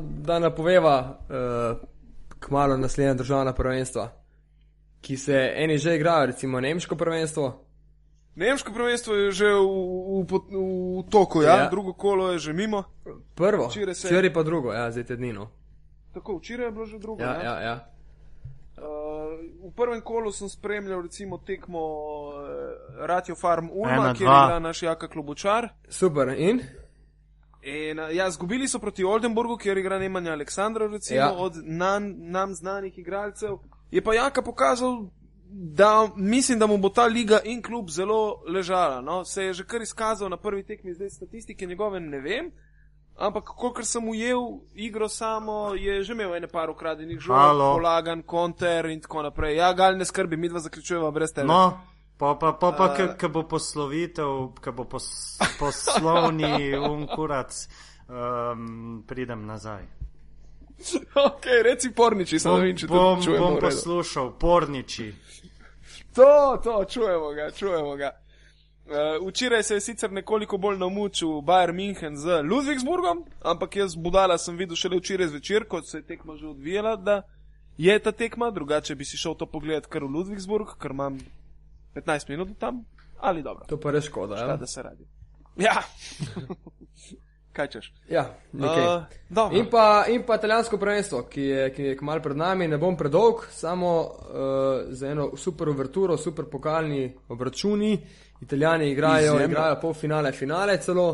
da 0.00 0.38
napoveva 0.38 1.18
uh, 1.20 1.88
kmalo 2.38 2.76
naslednja 2.76 3.14
državna 3.14 3.52
prvenstva, 3.52 4.08
ki 5.06 5.16
se 5.16 5.52
eni 5.54 5.78
že 5.78 5.94
igrajo, 5.94 6.26
recimo 6.26 6.58
nemško 6.60 6.96
prvenstvo. 6.96 7.62
Nemško 8.34 8.72
prvenstvo 8.72 9.14
je 9.16 9.30
že 9.32 9.46
v, 9.46 9.62
v, 10.18 10.26
pot- 10.26 10.50
v 10.50 11.06
toku, 11.06 11.42
ja? 11.42 11.56
Ja. 11.56 11.68
drugo 11.70 11.92
kolo 11.94 12.32
je 12.32 12.38
že 12.40 12.52
mimo. 12.52 12.82
Prvo, 13.34 13.68
Včeraj 13.68 13.94
se- 13.94 14.08
včeraj 14.08 14.32
pa 14.32 14.42
drugo, 14.42 14.72
ja, 14.72 14.90
zdaj 14.90 15.04
tednino. 15.06 15.46
Tako, 16.12 16.36
včeraj 16.36 16.66
je 16.66 16.72
bilo 16.72 16.86
že 16.86 16.98
drugo. 16.98 17.22
Ja, 17.22 17.32
ne? 17.32 17.44
ja, 17.44 17.54
ja. 17.60 17.76
Uh, 18.76 18.82
v 19.62 19.72
prvem 19.72 20.00
kolu 20.00 20.32
sem 20.32 20.48
spremljal 20.48 21.00
recimo 21.02 21.38
tekmo 21.38 21.80
uh, 21.80 22.34
Radio 23.00 23.34
Farm 23.34 23.70
Ulma, 23.70 23.92
Ena, 23.94 24.12
kjer 24.12 24.28
je 24.28 24.36
igra 24.44 24.58
naš 24.58 24.82
Jaka 24.82 25.08
Klobučar. 25.08 25.68
Super. 25.88 26.28
In? 26.30 26.60
In, 27.62 27.98
uh, 27.98 28.10
ja, 28.10 28.30
zgubili 28.30 28.68
so 28.68 28.78
proti 28.78 29.04
Oldenburgu, 29.04 29.56
kjer 29.56 29.78
igra 29.78 29.98
Nemanja 29.98 30.32
Aleksandrov, 30.32 30.92
recimo, 30.92 31.16
Ja. 31.16 31.26
ja. 31.26 31.32
od 31.34 31.52
nan, 31.64 32.14
nam 32.18 32.52
znanih 32.54 32.98
igralcev. 32.98 33.56
Je 33.96 34.02
pa 34.02 34.14
Jaka 34.14 34.42
pokazal, 34.42 35.08
da 35.48 36.08
mislim, 36.16 36.58
da 36.58 36.66
mu 36.66 36.76
bo 36.78 36.88
ta 36.88 37.06
liga 37.06 37.40
in 37.44 37.62
klub 37.62 37.88
zelo 37.90 38.42
ležala. 38.46 39.00
No? 39.00 39.24
Se 39.24 39.42
je 39.42 39.52
že 39.52 39.64
kar 39.64 39.82
izkazal 39.82 40.28
na 40.28 40.36
prvi 40.36 40.62
tekmi, 40.62 40.94
zdaj 40.94 41.10
statistike 41.10 41.66
njegove 41.66 42.00
ne 42.00 42.20
vem. 42.20 42.50
Ampak, 43.16 43.44
kolikor 43.44 43.86
sem 43.86 44.08
ujel 44.08 44.60
igro 44.74 45.08
samo, 45.08 45.74
je 45.74 46.02
že 46.02 46.12
imel 46.12 46.36
ene 46.36 46.48
par 46.48 46.70
ukradenih 46.70 47.20
žog, 47.20 47.36
Halo. 47.36 47.72
polagan, 47.74 48.22
konter 48.22 48.86
in 48.86 49.00
tako 49.00 49.22
naprej. 49.22 49.56
Ja, 49.56 49.72
gal 49.72 49.96
ne 49.96 50.04
skrbi, 50.04 50.36
mi 50.36 50.48
dva 50.48 50.60
zaključujemo 50.60 51.10
brez 51.10 51.32
tebe. 51.32 51.48
No, 51.48 51.80
pa 52.18 52.34
pa, 52.40 52.52
pa, 52.52 52.72
pa 52.72 52.84
Uh, 52.84 53.16
ko 53.20 53.28
bo 53.28 53.42
poslovitev, 53.48 54.60
ko 54.60 54.72
bo 54.72 54.84
pos, 54.84 55.38
poslovni 55.58 56.76
unkurac, 56.92 57.68
um, 58.08 59.04
pridem 59.08 59.46
nazaj. 59.46 59.88
ok, 61.28 61.44
reci 61.64 61.90
porniči, 61.90 62.38
samo 62.38 62.56
vem, 62.60 62.76
če 62.76 62.86
to 62.86 62.94
bom, 62.94 63.22
čujemo. 63.22 63.46
bom 63.46 63.60
poslušal, 63.60 64.32
porniči. 64.38 65.12
To, 66.14 66.60
to, 66.64 66.84
čujemo 66.84 67.32
ga, 67.32 67.50
čujemo 67.50 67.96
ga. 67.96 68.10
Uh, 68.86 69.28
včeraj 69.28 69.62
se 69.62 69.74
je 69.74 69.80
sicer 69.80 70.12
nekoliko 70.12 70.58
bolj 70.58 70.78
namučil 70.78 71.28
Bayern 71.42 71.74
München 71.74 72.16
z 72.16 72.42
Ludwigsburgom, 72.42 73.24
ampak 73.42 73.76
jaz 73.76 73.96
budala 73.96 74.38
sem 74.38 74.56
videl 74.56 74.76
šele 74.76 75.00
včeraj 75.00 75.26
zvečer, 75.32 75.66
ko 75.68 75.82
se 75.82 75.98
je 75.98 76.06
tekma 76.06 76.36
že 76.36 76.46
odvijala, 76.46 76.96
da 76.96 77.22
je 77.78 77.98
ta 77.98 78.12
tekma, 78.12 78.50
drugače 78.50 78.94
bi 78.94 79.04
si 79.04 79.16
šel 79.16 79.34
to 79.34 79.46
pogledat 79.46 79.86
kar 79.90 80.04
v 80.04 80.12
Ludwigsburg, 80.14 80.76
ker 80.78 80.94
imam 80.94 81.18
15 81.94 82.30
minut 82.30 82.48
tam, 82.58 82.84
ali 83.18 83.42
dobro, 83.42 83.66
To 83.68 83.80
pa 83.80 83.90
res 83.90 84.04
škoda. 84.06 84.36
ja. 84.38 84.46
Ja, 84.46 84.56
da 84.56 84.66
se 84.66 84.82
radi. 84.82 85.04
Ja, 85.56 85.82
kaj 87.56 87.68
češ? 87.72 87.92
ja 88.10 88.26
nekaj. 88.52 88.84
Uh. 88.86 89.56
In 89.56 89.70
pa, 89.70 90.04
in 90.08 90.22
pa 90.26 90.36
italijansko 90.36 90.78
prvenstvo, 90.78 91.22
ki 91.30 91.42
je, 91.42 91.70
ki 91.74 91.82
je 91.90 91.96
kmalu 91.96 92.22
pred 92.22 92.36
nami, 92.36 92.68
ne 92.68 92.78
bom 92.78 92.96
predolg, 92.96 93.46
samo 93.50 93.92
uh, 94.00 94.92
za 94.92 95.08
eno 95.08 95.30
super 95.36 95.68
uverturo, 95.68 96.16
super 96.16 96.44
pokalni 96.52 97.08
obračuni. 97.28 97.98
Italijani 98.40 98.90
igrajo, 98.90 99.34
Izjemno. 99.34 99.44
igrajo 99.44 99.80
polfinale, 99.80 100.32
finale 100.32 100.76
celo. 100.80 101.08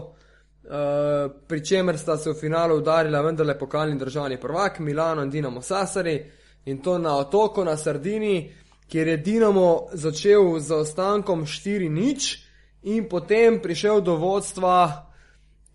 Uh, 0.62 1.30
pri 1.46 1.64
čemer 1.64 1.98
sta 1.98 2.16
se 2.16 2.30
v 2.30 2.34
finalu 2.38 2.76
udarila 2.78 3.20
vendarle 3.20 3.58
pokalni 3.58 3.98
državni 3.98 4.40
prvak 4.40 4.78
Milano 4.78 5.22
in 5.22 5.30
Dinamo 5.30 5.60
Sassari 5.60 6.22
in 6.64 6.78
to 6.82 6.98
na 6.98 7.16
otoku 7.16 7.64
na 7.64 7.76
Sardini, 7.76 8.52
kjer 8.88 9.08
je 9.08 9.16
Dinamo 9.16 9.88
začel 9.92 10.58
z 10.58 10.66
zaostankom 10.66 11.42
4-0 11.46 12.38
in 12.82 13.08
potem 13.08 13.58
prišel 13.62 14.00
do 14.00 14.16
vodstva 14.16 15.11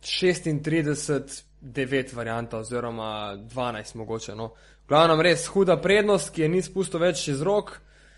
36, 0.07 1.43
9 1.61 2.13
varianta, 2.13 2.57
oziroma 2.57 3.37
12 3.37 3.95
mogoče. 3.95 4.35
No. 4.35 4.53
Glavno, 4.87 5.21
res 5.21 5.47
huda 5.51 5.77
prednost, 5.81 6.31
ki 6.31 6.41
je 6.45 6.49
ni 6.49 6.61
spustil 6.61 7.03
več 7.03 7.27
iz 7.27 7.41
rok. 7.43 7.73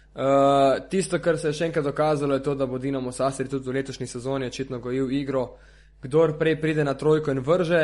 Uh, 0.09 0.77
tisto, 0.89 1.19
kar 1.21 1.37
se 1.37 1.49
je 1.49 1.57
še 1.57 1.69
enkrat 1.69 1.85
dokazalo, 1.85 2.37
je 2.37 2.43
to, 2.43 2.55
da 2.55 2.65
bo 2.67 2.77
Dinamo 2.77 3.11
Sasri 3.11 3.47
tudi 3.49 3.69
v 3.69 3.79
letošnji 3.79 4.07
sezoni 4.07 4.49
očitno 4.49 4.79
gojil 4.79 5.11
igro. 5.11 5.45
Kdor 6.01 6.37
prej 6.39 6.59
pride 6.61 6.83
na 6.83 6.93
trojko 6.93 7.31
in 7.31 7.41
vrže, 7.45 7.81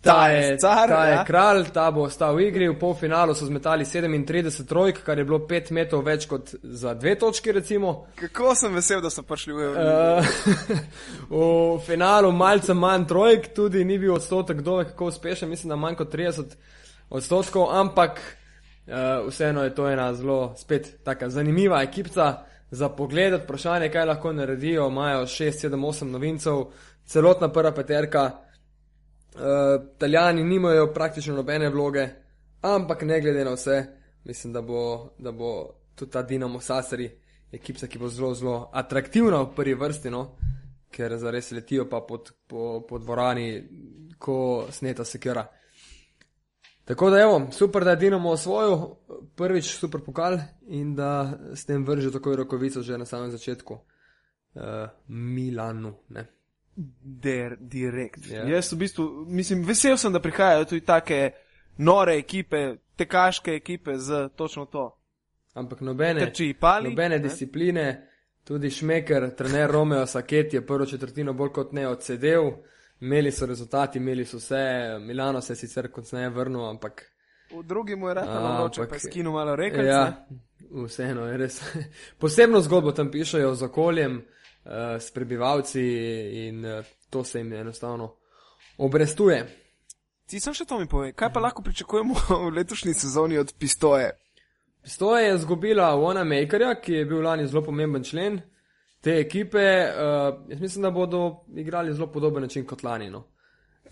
Ta 0.00 0.28
je, 0.28 0.58
car, 0.58 0.88
ta 0.88 1.06
je 1.06 1.12
ja. 1.12 1.24
kralj, 1.24 1.66
ta 1.74 1.90
bo 1.92 2.06
ostal 2.08 2.34
v 2.34 2.46
igri. 2.48 2.68
V 2.68 2.78
polfinalu 2.80 3.34
so 3.36 3.44
zmetali 3.44 3.84
37 3.84 4.64
trojk, 4.68 5.02
kar 5.04 5.18
je 5.18 5.26
bilo 5.28 5.42
5 5.44 5.72
metrov 5.76 6.06
več 6.06 6.24
kot 6.28 6.54
za 6.62 6.94
dve 6.96 7.18
točki, 7.20 7.52
recimo. 7.52 8.06
Kako 8.16 8.54
sem 8.56 8.72
vesel, 8.74 9.02
da 9.04 9.12
so 9.12 9.26
prišli 9.28 9.52
v 9.52 9.66
Euro. 9.66 9.84
Uh, 9.84 10.24
v 11.76 11.84
finalu 11.84 12.32
malce 12.32 12.74
manj 12.74 13.04
trojk, 13.12 13.52
tudi 13.56 13.84
ni 13.84 14.00
bil 14.00 14.16
odstotek, 14.16 14.62
kdo 14.64 14.80
ve 14.80 14.88
kako 14.88 15.12
uspešen, 15.12 15.52
mislim, 15.52 15.76
da 15.76 15.76
manj 15.76 16.00
kot 16.00 16.14
30 16.16 16.56
odstotkov, 17.10 17.68
ampak 17.68 18.22
uh, 18.24 19.28
vseeno 19.28 19.68
je 19.68 19.74
to 19.76 19.88
ena 19.90 20.14
zelo 20.16 20.54
spet 20.56 20.94
taka 21.04 21.28
zanimiva 21.28 21.82
ekipca 21.84 22.46
za 22.70 22.88
pogled, 22.88 23.42
vprašanje, 23.42 23.92
kaj 23.92 24.14
lahko 24.14 24.32
naredijo, 24.32 24.88
imajo 24.88 25.26
6, 25.28 25.66
7, 25.68 25.76
8 25.76 26.08
novincev, 26.08 26.70
celotna 27.04 27.52
prva 27.52 27.76
peterka. 27.76 28.30
Italijani 29.34 30.44
nimajo 30.44 30.92
praktično 30.94 31.34
nobene 31.36 31.68
vloge, 31.70 32.08
ampak 32.60 33.02
ne 33.02 33.20
glede 33.20 33.44
na 33.44 33.52
vse, 33.54 33.86
mislim, 34.24 34.52
da 34.52 34.62
bo, 34.62 35.10
da 35.18 35.32
bo 35.32 35.68
tudi 35.94 36.12
ta 36.12 36.22
Dinamo 36.22 36.60
Sasari 36.60 37.10
ekipa, 37.52 37.86
ki 37.86 37.98
bo 37.98 38.08
zelo, 38.08 38.34
zelo 38.34 38.70
atraktivna 38.72 39.42
v 39.42 39.54
prvi 39.56 39.74
vrsti, 39.74 40.10
no? 40.10 40.36
ker 40.90 41.14
zares 41.18 41.52
letijo 41.54 41.86
pa 41.88 42.00
pod, 42.00 42.32
po, 42.46 42.80
po 42.88 42.98
dvorani, 42.98 43.62
ko 44.18 44.66
sneta 44.70 45.04
sekera. 45.04 45.46
Tako 46.84 47.10
da, 47.10 47.20
evo, 47.22 47.36
super, 47.52 47.84
da 47.84 47.90
je 47.90 47.96
Dinamo 47.96 48.30
osvojil 48.30 48.80
prvič 49.36 49.76
super 49.78 50.00
pokal 50.04 50.38
in 50.66 50.94
da 50.94 51.38
s 51.54 51.64
tem 51.64 51.84
vrže 51.86 52.10
takoj 52.10 52.36
rokovico 52.36 52.82
že 52.82 52.98
na 52.98 53.06
samem 53.06 53.30
začetku 53.30 53.74
uh, 53.74 54.90
Milanu. 55.06 55.94
Ne? 56.08 56.26
Der, 57.02 57.56
direkt. 57.60 58.26
Ja. 58.30 58.44
Jaz 58.44 58.72
v 58.72 58.76
bistvu, 58.78 59.04
mislim, 59.26 59.64
vesel 59.64 59.96
sem, 59.96 60.12
da 60.12 60.20
prihajajo 60.20 60.64
tudi 60.64 60.80
take 60.80 61.30
nore 61.78 62.14
ekipe, 62.16 62.60
tekaške 62.96 63.54
ekipe 63.54 63.98
z 63.98 64.28
točno 64.36 64.64
to. 64.66 64.96
Ampak 65.54 65.80
nobene, 65.80 66.20
Trči 66.20 66.54
pali, 66.54 66.88
nobene 66.88 67.18
ne? 67.18 67.22
discipline, 67.22 67.86
tudi 68.44 68.70
Šmeker, 68.70 69.30
trener 69.36 69.70
Romeo 69.70 70.06
Saket 70.06 70.54
je 70.54 70.66
prvo 70.66 70.86
četrtino 70.86 71.32
bolj 71.32 71.48
kot 71.50 71.72
ne 71.72 71.88
odsedel. 71.88 72.50
Imeli 73.00 73.32
so 73.32 73.46
rezultati, 73.46 73.98
imeli 73.98 74.24
so 74.24 74.36
vse, 74.36 74.64
Milano 75.00 75.40
se 75.40 75.52
je 75.52 75.56
sicer 75.56 75.90
kot 75.90 76.12
ne 76.12 76.28
vrnil, 76.28 76.68
ampak 76.68 77.04
V 77.50 77.62
drugi 77.62 77.96
mu 77.96 78.08
je 78.08 78.14
vroče, 78.14 78.80
ampak- 78.80 78.88
pa 78.88 78.94
je 78.94 79.00
skinil 79.00 79.32
malo 79.32 79.56
rekel. 79.56 79.84
ja, 79.84 80.26
vseeno 80.86 81.26
je 81.26 81.36
res. 81.36 81.60
Posebno 82.20 82.60
zgodbo 82.60 82.92
tam 82.92 83.10
pišejo 83.10 83.54
z 83.54 83.62
okoljem, 83.62 84.22
uh, 84.64 85.00
s 85.00 85.10
prebivalci 85.10 85.82
in 86.48 86.64
uh, 86.64 86.84
to 87.10 87.24
se 87.24 87.38
jim 87.38 87.52
enostavno 87.52 88.16
obrestuje. 88.78 89.46
Ti 90.26 90.40
sem 90.40 90.54
še 90.54 90.64
to 90.64 90.78
mi 90.78 90.86
pove, 90.86 91.12
kaj 91.12 91.32
pa 91.32 91.40
lahko 91.40 91.62
pričakujemo 91.62 92.14
v 92.46 92.54
letošnji 92.54 92.94
sezoni 92.94 93.38
od 93.38 93.54
pistoje? 93.58 94.12
Pistoje 94.82 95.26
je 95.26 95.38
zgubila 95.38 95.90
Wona 95.96 96.24
Makerja, 96.24 96.74
ki 96.80 96.92
je 96.92 97.04
bil 97.04 97.20
lani 97.22 97.46
zelo 97.46 97.62
pomemben 97.64 98.04
člen 98.04 98.40
te 99.00 99.18
ekipe. 99.20 99.64
Uh, 99.90 100.50
jaz 100.50 100.60
mislim, 100.60 100.82
da 100.82 100.90
bodo 100.90 101.44
igrali 101.56 101.94
zelo 101.94 102.12
podoben 102.12 102.42
način 102.42 102.66
kot 102.66 102.82
lani. 102.82 103.10
No. 103.10 103.26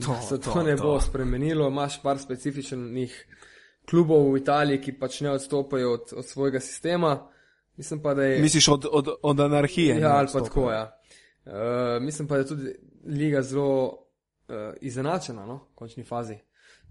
To, 0.06 0.14
Se 0.28 0.40
to, 0.40 0.52
to, 0.52 0.62
ne 0.62 0.76
to. 0.76 0.82
bo 0.82 1.00
spremenilo, 1.00 1.68
imaš 1.68 2.02
par 2.02 2.18
specifičnih 2.18 3.26
klubov 3.90 4.32
v 4.32 4.38
Italiji, 4.38 4.80
ki 4.80 4.98
pač 4.98 5.20
ne 5.20 5.30
odstopajo 5.30 5.92
od, 5.92 6.12
od 6.16 6.26
svojega 6.26 6.60
sistema. 6.60 7.16
Mislim 7.78 8.02
pa, 8.02 8.14
da 8.14 8.22
je. 8.22 8.40
Misliš 8.40 8.68
od, 8.68 8.86
od, 8.92 9.08
od 9.22 9.40
anarhije? 9.40 9.94
ne 9.94 10.00
Ja, 10.00 10.16
ali 10.16 10.28
pa 10.32 10.40
tako, 10.40 10.70
ja. 10.70 11.00
Uh, 11.46 11.52
mislim 12.02 12.28
pa, 12.28 12.34
da 12.34 12.40
je 12.40 12.46
tudi 12.46 12.74
liga 13.06 13.42
zelo 13.42 13.86
uh, 13.88 14.54
izenačena, 14.80 15.46
no, 15.46 15.54
v 15.72 15.74
končni 15.74 16.04
fazi. 16.04 16.34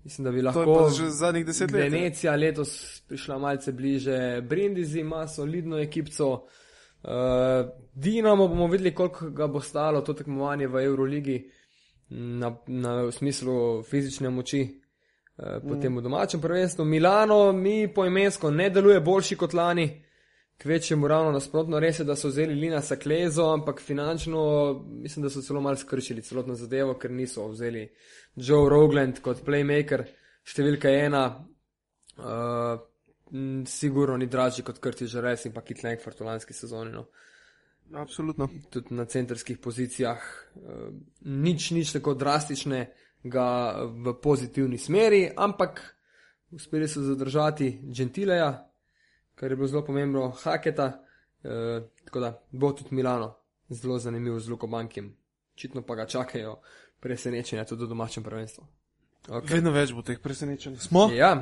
Mislim, 0.03 0.25
da 0.25 0.31
bi 0.31 0.41
To 0.53 0.61
je 0.61 0.67
lahko 0.67 0.89
že 0.89 1.09
zadnjih 1.09 1.45
deset 1.45 1.71
let. 1.71 1.83
ja. 1.83 1.89
Venecija 1.89 2.35
letos 2.35 3.01
prišla 3.07 3.37
malce 3.37 3.71
bliže, 3.71 4.41
Brindisi 4.41 4.99
ima 4.99 5.27
solidno 5.27 5.77
ekipco. 5.77 6.31
Uh, 6.33 7.11
Dinamo 7.93 8.47
bomo 8.47 8.67
videli, 8.67 8.95
koliko 8.95 9.29
ga 9.29 9.47
bo 9.47 9.61
stalo 9.61 10.01
to 10.01 10.13
tekmovanje 10.13 10.67
v 10.67 10.83
Euroligi 10.83 11.51
na, 12.09 12.55
na, 12.67 13.01
v 13.03 13.11
smislu 13.11 13.83
fizične 13.83 14.29
moči. 14.29 14.81
Uh, 15.37 15.69
potem 15.69 15.97
v 15.97 16.01
domačem 16.01 16.41
prvenstvu 16.41 16.85
Milano 16.85 17.51
mi 17.51 17.93
poimensko 17.93 18.51
ne 18.51 18.69
deluje 18.69 18.99
boljši 18.99 19.35
kot 19.35 19.53
lani, 19.53 20.06
kvečemu 20.61 21.07
ravno 21.07 21.31
nasprotno, 21.31 21.79
res 21.79 21.99
je, 21.99 22.05
da 22.05 22.15
so 22.15 22.31
vzeli 22.31 22.55
Lina 22.55 22.81
Saklezo, 22.81 23.45
ampak 23.53 23.81
finančno 23.81 24.41
mislim, 24.89 25.23
da 25.23 25.29
so 25.29 25.41
celo 25.41 25.61
malo 25.61 25.77
skrčili 25.77 26.21
celotno 26.21 26.55
zadevo, 26.55 26.95
ker 26.97 27.11
niso 27.11 27.47
vzeli 27.47 27.87
Joe 28.35 28.69
Rogland 28.69 29.21
kot 29.21 29.43
playmaker, 29.45 30.03
številka 30.47 30.89
ena, 30.89 31.23
uh, 32.17 32.79
m, 33.31 33.65
sigurno 33.69 34.17
ni 34.17 34.27
dražji 34.27 34.65
kot 34.65 34.81
Curtis 34.83 35.11
Žeres 35.13 35.45
in 35.45 35.53
pa 35.53 35.61
Kit 35.61 35.83
Langford 35.83 36.21
v 36.21 36.29
lanski 36.29 36.57
sezoni. 36.57 36.93
No. 36.93 37.07
Absolutno. 37.93 38.49
Tudi 38.73 38.95
na 38.97 39.05
centrskih 39.05 39.59
pozicijah 39.63 40.23
uh, 40.55 40.87
nič, 41.25 41.71
nič 41.77 41.93
tako 41.99 42.15
drastičnega 42.17 43.49
v 43.93 44.15
pozitivni 44.23 44.81
smeri, 44.81 45.27
ampak 45.37 45.83
uspeli 46.51 46.87
so 46.87 47.03
zadržati 47.03 47.75
Gentileja, 47.93 48.51
kar 49.37 49.51
je 49.51 49.55
bilo 49.55 49.67
zelo 49.67 49.85
pomembno, 49.85 50.31
Haketa, 50.43 50.85
uh, 51.43 51.85
tako 52.05 52.19
da 52.19 52.33
bo 52.51 52.71
tudi 52.73 52.95
Milano 52.95 53.35
zelo 53.69 53.99
zanimiv 53.99 54.39
z 54.39 54.49
Luko 54.49 54.67
Bankim. 54.67 55.13
Očitno 55.53 55.81
pa 55.81 55.95
ga 55.95 56.05
čakajo 56.05 56.59
presenečenja 56.99 57.65
tudi 57.65 57.85
v 57.85 57.89
domačem 57.93 58.23
prvenstvu. 58.23 58.65
Okay. 59.27 59.53
Vedno 59.57 59.71
več 59.71 59.91
bo 59.93 60.01
teh 60.01 60.19
presenečenj. 60.23 60.77
Smo? 60.79 61.09
Ja, 61.13 61.33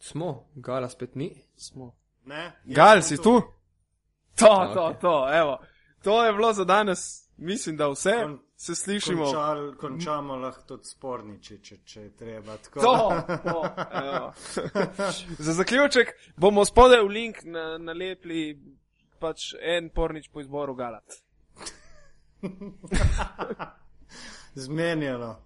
smo, 0.00 0.48
Gala 0.54 0.88
spet 0.88 1.14
ni. 1.14 1.30
Smo. 1.56 1.94
Ne? 2.24 2.52
Gal, 2.64 3.02
si 3.02 3.16
tu? 3.16 3.40
To, 4.36 4.46
Ja, 4.46 4.74
to, 4.74 4.84
okej. 4.86 5.00
to, 5.00 5.14
evo. 5.32 5.58
To 6.02 6.24
je 6.24 6.32
bilo 6.32 6.52
za 6.52 6.64
danes, 6.64 7.28
mislim, 7.36 7.76
da 7.76 7.88
vse. 7.88 8.10
Kon- 8.10 8.38
Se 8.56 8.74
slišimo. 8.74 9.24
Končal, 9.24 9.74
končamo 9.76 10.36
lahko 10.36 10.62
tudi 10.66 10.88
sporniči, 10.88 11.58
če, 11.62 11.76
če 11.84 12.00
je 12.00 12.10
treba. 12.16 12.56
Tako. 12.56 12.80
To, 12.80 13.22
to, 13.44 13.68
evo. 14.02 14.32
Za 15.38 15.52
zaključek 15.52 16.14
bomo 16.36 16.64
spodaj 16.64 17.02
v 17.04 17.08
link 17.12 17.44
na, 17.44 17.76
nalepili 17.78 18.56
pač 19.20 19.52
en 19.60 19.90
pornič 19.92 20.30
po 20.32 20.40
izboru 20.40 20.74
Galat. 20.74 21.20
Zmenjeno. 24.66 25.36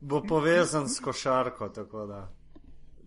Bo 0.00 0.22
povezan 0.22 0.88
s 0.88 1.00
košarko, 1.00 1.68
tako 1.68 2.06
da. 2.06 2.35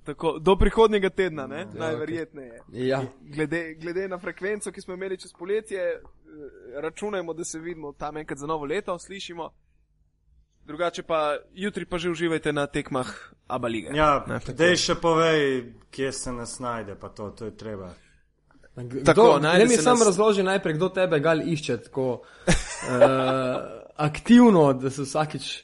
Tako, 0.09 0.39
do 0.39 0.55
prihodnjega 0.55 1.09
tedna, 1.09 1.47
ne? 1.47 1.59
Ja, 1.59 1.67
najverjetneje. 1.75 2.61
Ja, 2.69 3.03
Glede, 3.21 3.73
glede 3.73 4.07
na 4.07 4.17
frekvenco, 4.17 4.71
ki 4.71 4.81
smo 4.81 4.93
imeli 4.93 5.17
čez 5.17 5.33
poletje, 5.33 5.79
eh, 5.79 6.01
računajmo, 6.75 7.33
da 7.33 7.45
se 7.45 7.59
vidimo 7.59 7.93
tam 7.93 8.17
enkrat 8.17 8.39
za 8.39 8.47
novo 8.47 8.65
leto, 8.65 8.99
slišimo. 8.99 9.49
Drugače 10.65 11.03
pa 11.03 11.19
jutri 11.53 11.85
pa 11.85 11.97
že 11.97 12.09
uživajte 12.09 12.53
na 12.53 12.67
tekmah 12.67 13.07
Aba 13.47 13.67
Lige. 13.67 13.89
Ja, 13.93 14.25
dej 14.47 14.75
še 14.77 14.95
povej, 14.95 15.63
kje 15.89 16.11
se 16.11 16.31
nas 16.31 16.59
najde, 16.59 16.95
pa 16.95 17.09
to, 17.09 17.29
to 17.29 17.45
je 17.45 17.57
treba. 17.57 17.93
Kdo, 18.75 19.01
Tako, 19.05 19.39
ne 19.39 19.65
mi 19.65 19.77
sam 19.77 19.97
nas- 19.97 20.07
razloži 20.07 20.43
najprej, 20.43 20.73
kdo 20.73 20.89
tebe 20.89 21.19
gal 21.19 21.41
išče 21.41 21.77
tako 21.77 22.11
uh, 22.11 22.53
aktivno, 24.09 24.73
da 24.73 24.89
se 24.89 25.01
vsakič 25.01 25.63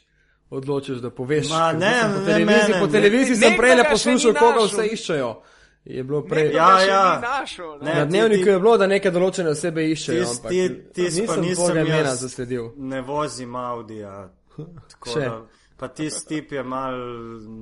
odločiš, 0.49 0.97
da 0.97 1.09
poveš. 1.09 1.49
Ma, 1.49 1.71
ne, 1.73 1.93
sem 1.93 2.11
po 2.13 2.19
ne, 2.19 2.25
televiziji, 2.25 2.45
mene, 2.67 2.79
po 2.79 2.85
ne. 2.85 2.91
televiziji 2.91 3.35
sem 3.35 3.49
Nekdo 3.49 3.61
prej 3.61 3.83
poslušal, 3.91 4.33
koga 4.33 4.65
vse 4.65 4.87
iščejo. 4.87 5.41
Je 5.85 6.03
bilo 6.03 6.21
prej. 6.23 6.51
Ja, 6.51 6.81
ja. 6.81 7.19
našel, 7.21 7.77
ne? 7.77 7.85
Ne, 7.85 7.95
Na 7.95 8.03
ti- 8.03 8.09
dnevniku 8.09 8.43
ti- 8.43 8.49
je 8.49 8.59
bilo, 8.59 8.77
da 8.77 8.87
neke 8.87 9.11
določene 9.11 9.49
osebe 9.49 9.83
iščejo. 9.83 10.23
Tis- 10.23 10.37
ampak 10.37 10.51
ti- 10.51 10.81
tis 10.93 11.15
pa 11.17 11.21
nisem 11.21 11.41
nisem 11.41 11.55
tvojega 11.55 11.81
imena 11.81 12.15
zasledil. 12.15 12.71
Ne 12.77 13.01
vozim 13.01 13.55
Audija. 13.55 14.29
tako 14.89 15.19
da- 15.19 15.41
Pa 15.77 15.87
tisti 15.87 16.27
tip 16.27 16.51
je 16.51 16.63
mal, 16.63 16.93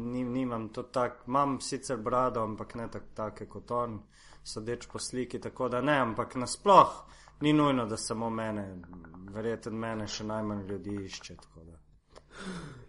nim, 0.05 0.31
nimam 0.31 0.69
to 0.69 0.83
tak, 0.83 1.23
imam 1.27 1.61
sicer 1.61 1.97
brado, 1.97 2.41
ampak 2.41 2.75
ne 2.75 2.87
tak, 2.87 3.03
take 3.13 3.45
kot 3.45 3.71
on, 3.71 3.99
sodeč 4.43 4.87
po 4.87 4.99
sliki, 4.99 5.39
tako 5.39 5.69
da 5.69 5.81
ne, 5.81 5.93
ampak 5.93 6.35
nasploh 6.35 6.91
ni 7.41 7.53
nujno, 7.53 7.85
da 7.85 7.97
samo 7.97 8.29
mene, 8.29 8.75
verjetno 9.27 9.71
mene 9.71 10.07
še 10.07 10.23
najmanj 10.23 10.61
ljudi 10.63 10.95
išče. 11.05 11.35
tako 11.35 11.59
da. 11.61 11.72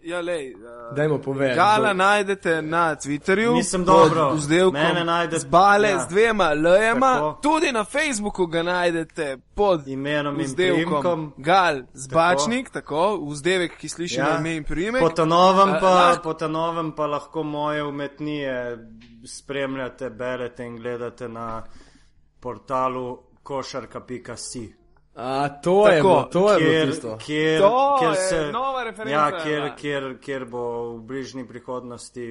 Ja, 0.03 0.21
lej, 0.21 0.53
uh, 0.53 0.95
Dajmo 0.95 1.17
povedati. 1.17 1.55
Gala 1.55 1.87
kdo- 1.87 1.93
najdete 1.95 2.61
na 2.61 2.95
Twitterju, 2.95 3.53
pod 3.73 3.85
dobro. 3.85 4.33
vzdevkom 4.33 4.73
Mene 4.73 5.03
najdete- 5.03 5.39
z 5.39 5.45
bale 5.45 5.89
ja. 5.89 5.99
z 5.99 6.07
dvema 6.07 6.49
lejema, 6.51 7.13
Tako. 7.13 7.39
tudi 7.41 7.71
na 7.71 7.83
Facebooku 7.83 8.45
ga 8.45 8.63
najdete 8.63 9.37
pod 9.55 9.87
Imenom 9.87 10.39
in 10.39 10.45
vzdevkom 10.45 10.83
priimkom. 10.85 11.33
Gal 11.37 11.81
Zbačnik, 11.93 12.69
tako, 12.69 13.17
vzdevek, 13.23 13.77
ki 13.77 13.89
sliši 13.89 14.15
Ja. 14.15 14.23
na 14.25 14.39
ime 14.39 14.55
in 14.55 14.63
priimek. 14.63 15.01
Po 15.01 15.09
ta 15.09 15.25
novem 15.25 15.69
A, 15.69 15.79
pa, 15.79 15.87
lahko- 15.87 16.23
po 16.23 16.33
ta 16.33 16.47
novem 16.47 16.91
pa 16.91 17.05
lahko 17.07 17.43
moje 17.43 17.83
umetnije 17.83 18.77
spremljate, 19.25 20.09
berete 20.09 20.63
in 20.63 20.75
gledate 20.75 21.27
na 21.27 21.63
portalu 22.39 23.17
košarka.si. 23.43 24.73
A, 25.15 25.49
to 25.51 25.87
je 25.87 25.97
Tako, 25.97 26.07
bilo, 26.09 26.23
to 26.25 26.51
je 26.51 26.59
bilo 26.59 26.71
Kjer, 26.71 26.89
tisto. 26.89 27.17
kjer, 27.17 27.61
To 27.61 27.97
kjer 27.99 28.11
je 28.11 28.15
se, 28.17 28.51
nova 28.51 28.83
referenca, 28.83 29.13
Ja, 29.13 29.43
kjer, 29.43 29.59
ja. 29.61 29.75
kjer, 29.75 30.19
kjer 30.19 30.45
bo 30.45 30.63
v 30.89 31.01
bližnji 31.01 31.47
prihodnosti 31.47 32.25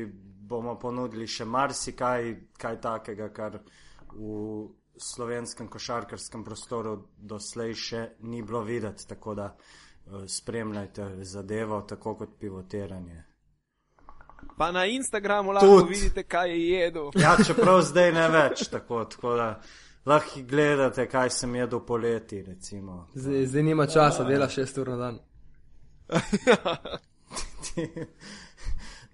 bomo 0.45 0.75
ponudili 0.77 1.27
še 1.27 1.45
marsikaj 1.47 2.27
kaj 2.55 2.81
takega, 2.81 3.29
kar 3.31 3.59
v 4.11 4.69
slovenskem 4.97 5.69
košarkarskem 5.69 6.45
prostoru 6.45 6.93
doslej 7.19 7.75
še 7.75 8.03
ni 8.21 8.43
bilo 8.43 8.61
videti. 8.63 9.07
Tako 9.07 9.35
da 9.35 9.47
eh, 9.47 10.29
spremljajte 10.29 11.09
zadevo, 11.25 11.81
tako 11.83 12.15
kot 12.15 12.37
pivotiranje. 12.39 13.25
Pa 14.57 14.71
na 14.71 14.85
Instagramu 14.87 15.53
lahko 15.53 15.81
Tud. 15.81 15.89
vidite, 15.89 16.23
kaj 16.23 16.51
je 16.51 16.69
jedel. 16.71 17.11
Ja, 17.15 17.37
čeprav 17.39 17.81
zdaj 17.83 18.13
ne 18.13 18.29
več 18.29 18.69
tako, 18.69 19.05
tako 19.07 19.35
da 19.35 19.49
lahko 20.07 20.41
gledate, 20.49 21.09
kaj 21.09 21.31
sem 21.31 21.55
jedel 21.55 21.81
poleti. 21.87 22.43
Recimo. 22.43 23.09
Zdaj, 23.15 23.47
zdaj 23.47 23.63
nima 23.63 23.87
časa, 23.87 24.25
dela 24.25 24.49
6 24.49 24.81
ur 24.81 24.89
na 24.89 24.97
dan. 24.97 25.19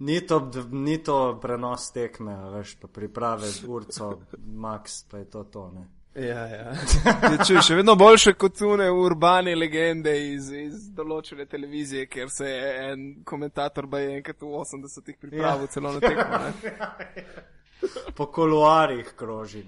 Ni 0.01 0.27
to, 0.27 0.51
ni 0.71 1.03
to 1.03 1.39
prenos 1.41 1.91
tekme, 1.93 2.33
a 2.33 2.49
veš, 2.49 2.75
pa 2.81 2.87
priprave 2.87 3.47
z 3.47 3.67
urco, 3.69 4.15
max, 4.57 5.03
pa 5.11 5.17
je 5.17 5.29
to 5.29 5.43
to. 5.43 5.71
Ne? 5.75 5.83
Ja, 6.15 6.47
ja. 6.47 6.71
Je, 7.31 7.37
čuj, 7.47 7.61
še 7.63 7.75
vedno 7.77 7.93
boljše 7.95 8.33
kot 8.33 8.57
tune 8.57 8.89
urbane 8.91 9.53
legende 9.55 10.11
iz, 10.33 10.49
iz 10.51 10.89
določene 10.97 11.45
televizije, 11.45 12.07
kjer 12.09 12.33
se 12.33 12.49
je 12.49 12.73
en 12.89 13.05
komentator 13.23 13.85
baje 13.87 14.17
enkrat 14.17 14.41
v 14.41 14.49
80-ih 14.63 15.19
pripravil 15.21 15.69
ja. 15.69 15.71
celo 15.71 15.93
na 15.93 16.01
tekmo. 16.01 16.41
ne. 16.43 17.25
Po 18.17 18.25
koluarjih 18.33 19.13
kroži. 19.17 19.63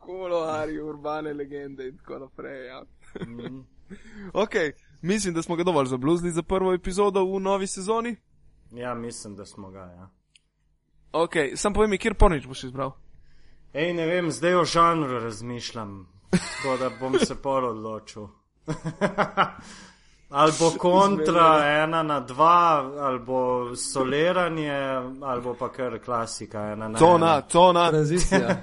Koloari, 0.00 0.80
urbane 0.80 1.32
legende 1.32 1.88
in 1.88 1.98
tako 1.98 2.18
naprej. 2.18 2.66
Ja. 2.66 2.82
Mm. 3.26 3.66
Ok, 4.32 4.50
mislim, 5.02 5.34
da 5.34 5.42
smo 5.42 5.56
ga 5.56 5.64
dovolj 5.64 5.86
zabluzili 5.86 6.30
za 6.30 6.42
prvo 6.42 6.72
epizodo 6.74 7.24
v 7.24 7.40
novi 7.40 7.66
sezoni. 7.66 8.16
Ja, 8.72 8.94
mislim, 8.94 9.36
da 9.36 9.46
smo 9.46 9.70
ga. 9.70 9.78
Ja. 9.78 10.10
Ok, 11.12 11.32
sam 11.54 11.74
povem 11.74 11.98
kjer 11.98 12.14
pornič 12.14 12.46
boš 12.46 12.64
izbral. 12.64 12.92
Ej, 13.72 13.92
ne 13.94 14.06
vem, 14.06 14.30
zdaj 14.30 14.54
o 14.54 14.64
žanru 14.64 15.18
razmišljam, 15.18 16.06
tako 16.30 16.76
da 16.78 16.90
bom 17.00 17.18
se 17.18 17.34
pol 17.42 17.64
odločil. 17.64 18.28
ali 20.30 20.52
bo 20.58 20.70
kontra 20.78 21.82
ena 21.82 22.02
na 22.02 22.20
dva, 22.20 22.90
ali 22.98 23.18
bo 23.18 23.76
soleranje, 23.76 24.72
ali 25.22 25.42
bo 25.42 25.54
pa 25.54 25.68
kar 25.68 25.98
klasika 25.98 26.60
ena 26.60 26.88
na 26.88 26.98
Tona, 26.98 27.26
ena. 27.26 27.40
tona. 27.40 27.90
Tranzicija. 27.90 28.56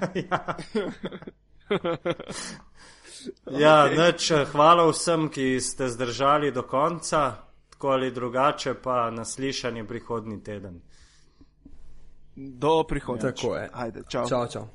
Ja, 3.50 3.88
nič, 3.90 4.32
hvala 4.52 4.86
vsem, 4.88 5.28
ki 5.28 5.60
ste 5.60 5.88
zdržali 5.88 6.52
do 6.52 6.62
konca, 6.62 7.34
tako 7.70 7.88
ali 7.88 8.10
drugače, 8.10 8.74
pa 8.74 9.10
naslišanje 9.10 9.84
prihodnji 9.84 10.42
teden. 10.44 10.80
Do 12.36 12.84
prihodnje. 12.88 13.22
Tako 13.22 13.56
je. 13.56 13.70
Ajde, 13.72 14.02
čau. 14.08 14.28
Čau, 14.28 14.46
čau. 14.46 14.68